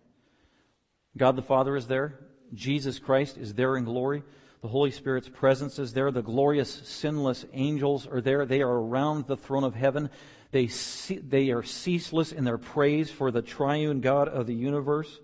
God 1.17 1.35
the 1.35 1.41
Father 1.41 1.75
is 1.75 1.87
there. 1.87 2.19
Jesus 2.53 2.99
Christ 2.99 3.37
is 3.37 3.53
there 3.53 3.77
in 3.77 3.85
glory. 3.85 4.23
The 4.61 4.67
Holy 4.67 4.91
Spirit's 4.91 5.29
presence 5.29 5.77
is 5.77 5.93
there. 5.93 6.11
The 6.11 6.23
glorious, 6.23 6.73
sinless 6.73 7.45
angels 7.53 8.07
are 8.07 8.21
there. 8.21 8.45
They 8.45 8.61
are 8.61 8.79
around 8.79 9.27
the 9.27 9.37
throne 9.37 9.63
of 9.63 9.75
heaven. 9.75 10.09
They, 10.51 10.67
see, 10.67 11.17
they 11.17 11.49
are 11.51 11.63
ceaseless 11.63 12.31
in 12.31 12.43
their 12.43 12.57
praise 12.57 13.11
for 13.11 13.31
the 13.31 13.41
triune 13.41 14.01
God 14.01 14.27
of 14.27 14.47
the 14.47 14.53
universe. 14.53 15.19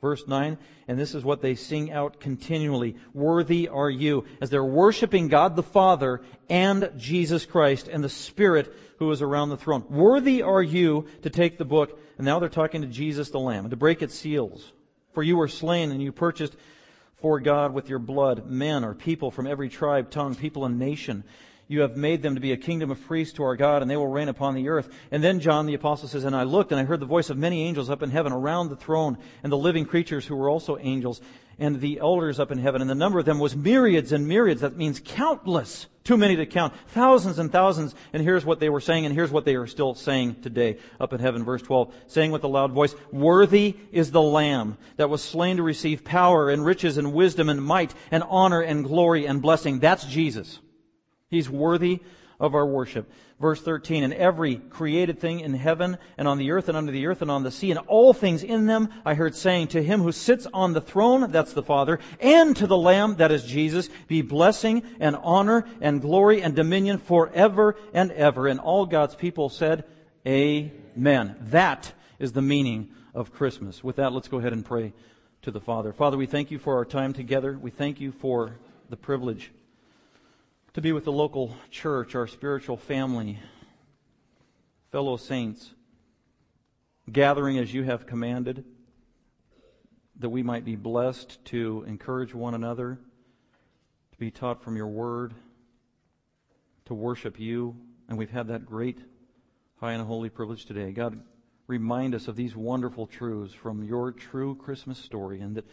Verse 0.00 0.26
9, 0.26 0.58
and 0.88 0.98
this 0.98 1.14
is 1.14 1.22
what 1.22 1.42
they 1.42 1.54
sing 1.54 1.92
out 1.92 2.18
continually. 2.18 2.96
Worthy 3.14 3.68
are 3.68 3.88
you. 3.88 4.24
As 4.40 4.50
they're 4.50 4.64
worshiping 4.64 5.28
God 5.28 5.54
the 5.54 5.62
Father 5.62 6.22
and 6.48 6.90
Jesus 6.96 7.46
Christ 7.46 7.86
and 7.86 8.02
the 8.02 8.08
Spirit 8.08 8.74
who 8.98 9.08
is 9.12 9.22
around 9.22 9.50
the 9.50 9.56
throne. 9.56 9.84
Worthy 9.88 10.42
are 10.42 10.62
you 10.62 11.06
to 11.22 11.30
take 11.30 11.56
the 11.56 11.64
book, 11.64 12.00
and 12.18 12.24
now 12.24 12.40
they're 12.40 12.48
talking 12.48 12.82
to 12.82 12.88
Jesus 12.88 13.30
the 13.30 13.38
Lamb, 13.38 13.64
and 13.64 13.70
to 13.70 13.76
break 13.76 14.02
its 14.02 14.16
seals. 14.16 14.72
For 15.12 15.22
you 15.22 15.36
were 15.36 15.48
slain 15.48 15.92
and 15.92 16.02
you 16.02 16.10
purchased 16.10 16.56
for 17.20 17.38
God 17.38 17.72
with 17.72 17.88
your 17.88 18.00
blood 18.00 18.46
men 18.46 18.84
or 18.84 18.94
people 18.94 19.30
from 19.30 19.46
every 19.46 19.68
tribe, 19.68 20.10
tongue, 20.10 20.34
people, 20.34 20.64
and 20.64 20.80
nation. 20.80 21.22
You 21.72 21.80
have 21.80 21.96
made 21.96 22.20
them 22.20 22.34
to 22.34 22.40
be 22.40 22.52
a 22.52 22.56
kingdom 22.58 22.90
of 22.90 23.02
priests 23.06 23.32
to 23.36 23.44
our 23.44 23.56
God, 23.56 23.80
and 23.80 23.90
they 23.90 23.96
will 23.96 24.06
reign 24.06 24.28
upon 24.28 24.54
the 24.54 24.68
earth. 24.68 24.90
And 25.10 25.24
then 25.24 25.40
John 25.40 25.64
the 25.64 25.72
apostle 25.72 26.06
says, 26.06 26.24
And 26.24 26.36
I 26.36 26.42
looked, 26.42 26.70
and 26.70 26.78
I 26.78 26.84
heard 26.84 27.00
the 27.00 27.06
voice 27.06 27.30
of 27.30 27.38
many 27.38 27.62
angels 27.62 27.88
up 27.88 28.02
in 28.02 28.10
heaven 28.10 28.30
around 28.30 28.68
the 28.68 28.76
throne, 28.76 29.16
and 29.42 29.50
the 29.50 29.56
living 29.56 29.86
creatures 29.86 30.26
who 30.26 30.36
were 30.36 30.50
also 30.50 30.76
angels, 30.78 31.22
and 31.58 31.80
the 31.80 31.98
elders 31.98 32.38
up 32.38 32.50
in 32.50 32.58
heaven. 32.58 32.82
And 32.82 32.90
the 32.90 32.94
number 32.94 33.18
of 33.18 33.24
them 33.24 33.38
was 33.38 33.56
myriads 33.56 34.12
and 34.12 34.28
myriads. 34.28 34.60
That 34.60 34.76
means 34.76 35.00
countless. 35.02 35.86
Too 36.04 36.18
many 36.18 36.36
to 36.36 36.44
count. 36.44 36.74
Thousands 36.88 37.38
and 37.38 37.50
thousands. 37.50 37.94
And 38.12 38.22
here's 38.22 38.44
what 38.44 38.60
they 38.60 38.68
were 38.68 38.80
saying, 38.80 39.06
and 39.06 39.14
here's 39.14 39.30
what 39.30 39.46
they 39.46 39.54
are 39.54 39.66
still 39.66 39.94
saying 39.94 40.42
today 40.42 40.76
up 41.00 41.14
in 41.14 41.20
heaven. 41.20 41.42
Verse 41.42 41.62
12. 41.62 41.94
Saying 42.06 42.32
with 42.32 42.44
a 42.44 42.48
loud 42.48 42.72
voice, 42.72 42.94
Worthy 43.10 43.76
is 43.92 44.10
the 44.10 44.20
Lamb 44.20 44.76
that 44.96 45.08
was 45.08 45.22
slain 45.22 45.56
to 45.56 45.62
receive 45.62 46.04
power 46.04 46.50
and 46.50 46.66
riches 46.66 46.98
and 46.98 47.14
wisdom 47.14 47.48
and 47.48 47.64
might 47.64 47.94
and 48.10 48.22
honor 48.28 48.60
and 48.60 48.84
glory 48.84 49.26
and 49.26 49.40
blessing. 49.40 49.78
That's 49.78 50.04
Jesus. 50.04 50.58
He's 51.32 51.48
worthy 51.48 52.00
of 52.38 52.54
our 52.54 52.66
worship. 52.66 53.10
Verse 53.40 53.62
13, 53.62 54.04
and 54.04 54.12
every 54.12 54.56
created 54.56 55.18
thing 55.18 55.40
in 55.40 55.54
heaven 55.54 55.96
and 56.18 56.28
on 56.28 56.36
the 56.36 56.50
earth 56.50 56.68
and 56.68 56.76
under 56.76 56.92
the 56.92 57.06
earth 57.06 57.22
and 57.22 57.30
on 57.30 57.42
the 57.42 57.50
sea 57.50 57.70
and 57.70 57.80
all 57.86 58.12
things 58.12 58.42
in 58.42 58.66
them, 58.66 58.90
I 59.06 59.14
heard 59.14 59.34
saying 59.34 59.68
to 59.68 59.82
him 59.82 60.02
who 60.02 60.12
sits 60.12 60.46
on 60.52 60.74
the 60.74 60.80
throne, 60.82 61.30
that's 61.30 61.54
the 61.54 61.62
Father, 61.62 62.00
and 62.20 62.54
to 62.56 62.66
the 62.66 62.76
Lamb, 62.76 63.16
that 63.16 63.32
is 63.32 63.44
Jesus, 63.44 63.88
be 64.08 64.20
blessing 64.20 64.82
and 65.00 65.16
honor 65.22 65.66
and 65.80 66.02
glory 66.02 66.42
and 66.42 66.54
dominion 66.54 66.98
forever 66.98 67.76
and 67.94 68.12
ever. 68.12 68.46
And 68.46 68.60
all 68.60 68.84
God's 68.84 69.14
people 69.14 69.48
said, 69.48 69.84
Amen. 70.26 71.36
That 71.40 71.94
is 72.18 72.32
the 72.32 72.42
meaning 72.42 72.90
of 73.14 73.32
Christmas. 73.32 73.82
With 73.82 73.96
that, 73.96 74.12
let's 74.12 74.28
go 74.28 74.38
ahead 74.38 74.52
and 74.52 74.64
pray 74.64 74.92
to 75.40 75.50
the 75.50 75.60
Father. 75.60 75.94
Father, 75.94 76.18
we 76.18 76.26
thank 76.26 76.50
you 76.50 76.58
for 76.58 76.76
our 76.76 76.84
time 76.84 77.14
together. 77.14 77.58
We 77.58 77.70
thank 77.70 77.98
you 77.98 78.12
for 78.12 78.58
the 78.90 78.96
privilege 78.98 79.52
to 80.74 80.80
be 80.80 80.92
with 80.92 81.04
the 81.04 81.12
local 81.12 81.54
church, 81.70 82.14
our 82.14 82.26
spiritual 82.26 82.78
family, 82.78 83.38
fellow 84.90 85.16
saints. 85.16 85.74
gathering 87.10 87.58
as 87.58 87.74
you 87.74 87.82
have 87.82 88.06
commanded, 88.06 88.64
that 90.20 90.30
we 90.30 90.42
might 90.42 90.64
be 90.64 90.76
blessed 90.76 91.44
to 91.44 91.84
encourage 91.86 92.32
one 92.32 92.54
another, 92.54 92.98
to 94.12 94.18
be 94.18 94.30
taught 94.30 94.62
from 94.62 94.76
your 94.76 94.86
word, 94.86 95.34
to 96.84 96.94
worship 96.94 97.40
you. 97.40 97.76
And 98.08 98.16
we've 98.16 98.30
had 98.30 98.48
that 98.48 98.64
great 98.64 98.98
high 99.76 99.92
and 99.92 100.06
holy 100.06 100.30
privilege 100.30 100.64
today. 100.64 100.92
God, 100.92 101.20
remind 101.66 102.14
us 102.14 102.28
of 102.28 102.36
these 102.36 102.54
wonderful 102.54 103.06
truths 103.06 103.52
from 103.52 103.82
your 103.82 104.12
true 104.12 104.54
Christmas 104.54 104.98
story, 104.98 105.40
and 105.40 105.56
that 105.56 105.66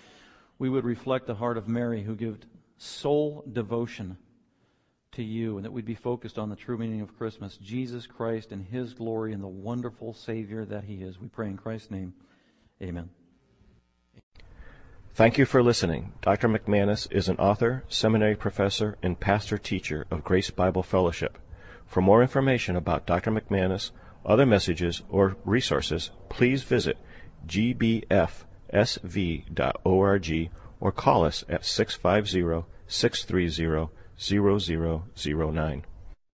we 0.58 0.68
would 0.68 0.84
reflect 0.84 1.28
the 1.28 1.36
heart 1.36 1.58
of 1.58 1.68
Mary 1.68 2.04
who 2.04 2.16
gave 2.16 2.39
sole 2.80 3.45
devotion 3.50 4.18
to 5.14 5.24
you, 5.24 5.57
and 5.57 5.66
that 5.66 5.72
we'd 5.72 5.86
be 5.86 5.95
focused 5.95 6.38
on 6.38 6.49
the 6.49 6.55
true 6.55 6.78
meaning 6.78 7.01
of 7.01 7.18
Christmas, 7.18 7.57
Jesus 7.57 8.05
Christ 8.05 8.51
and 8.51 8.66
his 8.66 8.93
glory 8.93 9.34
and 9.34 9.43
the 9.43 9.47
wonderful 9.47 10.14
Savior 10.14 10.66
that 10.66 10.84
he 10.84 10.95
is. 10.95 11.20
We 11.20 11.28
pray 11.28 11.47
in 11.47 11.57
Christ's 11.57 11.91
name. 11.91 12.14
Amen. 12.82 13.10
Thank 15.14 15.38
you 15.38 15.45
for 15.45 15.62
listening. 15.62 16.14
Dr. 16.22 16.47
McManus 16.47 17.12
is 17.12 17.28
an 17.28 17.38
author, 17.38 17.84
seminary 17.89 18.36
professor, 18.36 18.97
and 19.03 19.20
pastor 19.20 19.57
teacher 19.57 20.05
of 20.10 20.24
Grace 20.24 20.49
Bible 20.51 20.84
Fellowship. 20.84 21.38
For 21.86 22.01
more 22.01 22.22
information 22.22 22.76
about 22.76 23.05
Dr. 23.05 23.32
McManus, 23.32 23.91
other 24.26 24.45
messages, 24.45 25.01
or 25.10 25.36
resources, 25.43 26.12
please 26.30 26.64
visit 26.64 26.97
gbfsv.org 27.47 28.10
or 30.80 30.91
call 30.91 31.26
us 31.26 31.43
at 31.49 31.66
650 31.66 32.66
630 32.88 33.89
0009. 34.20 35.84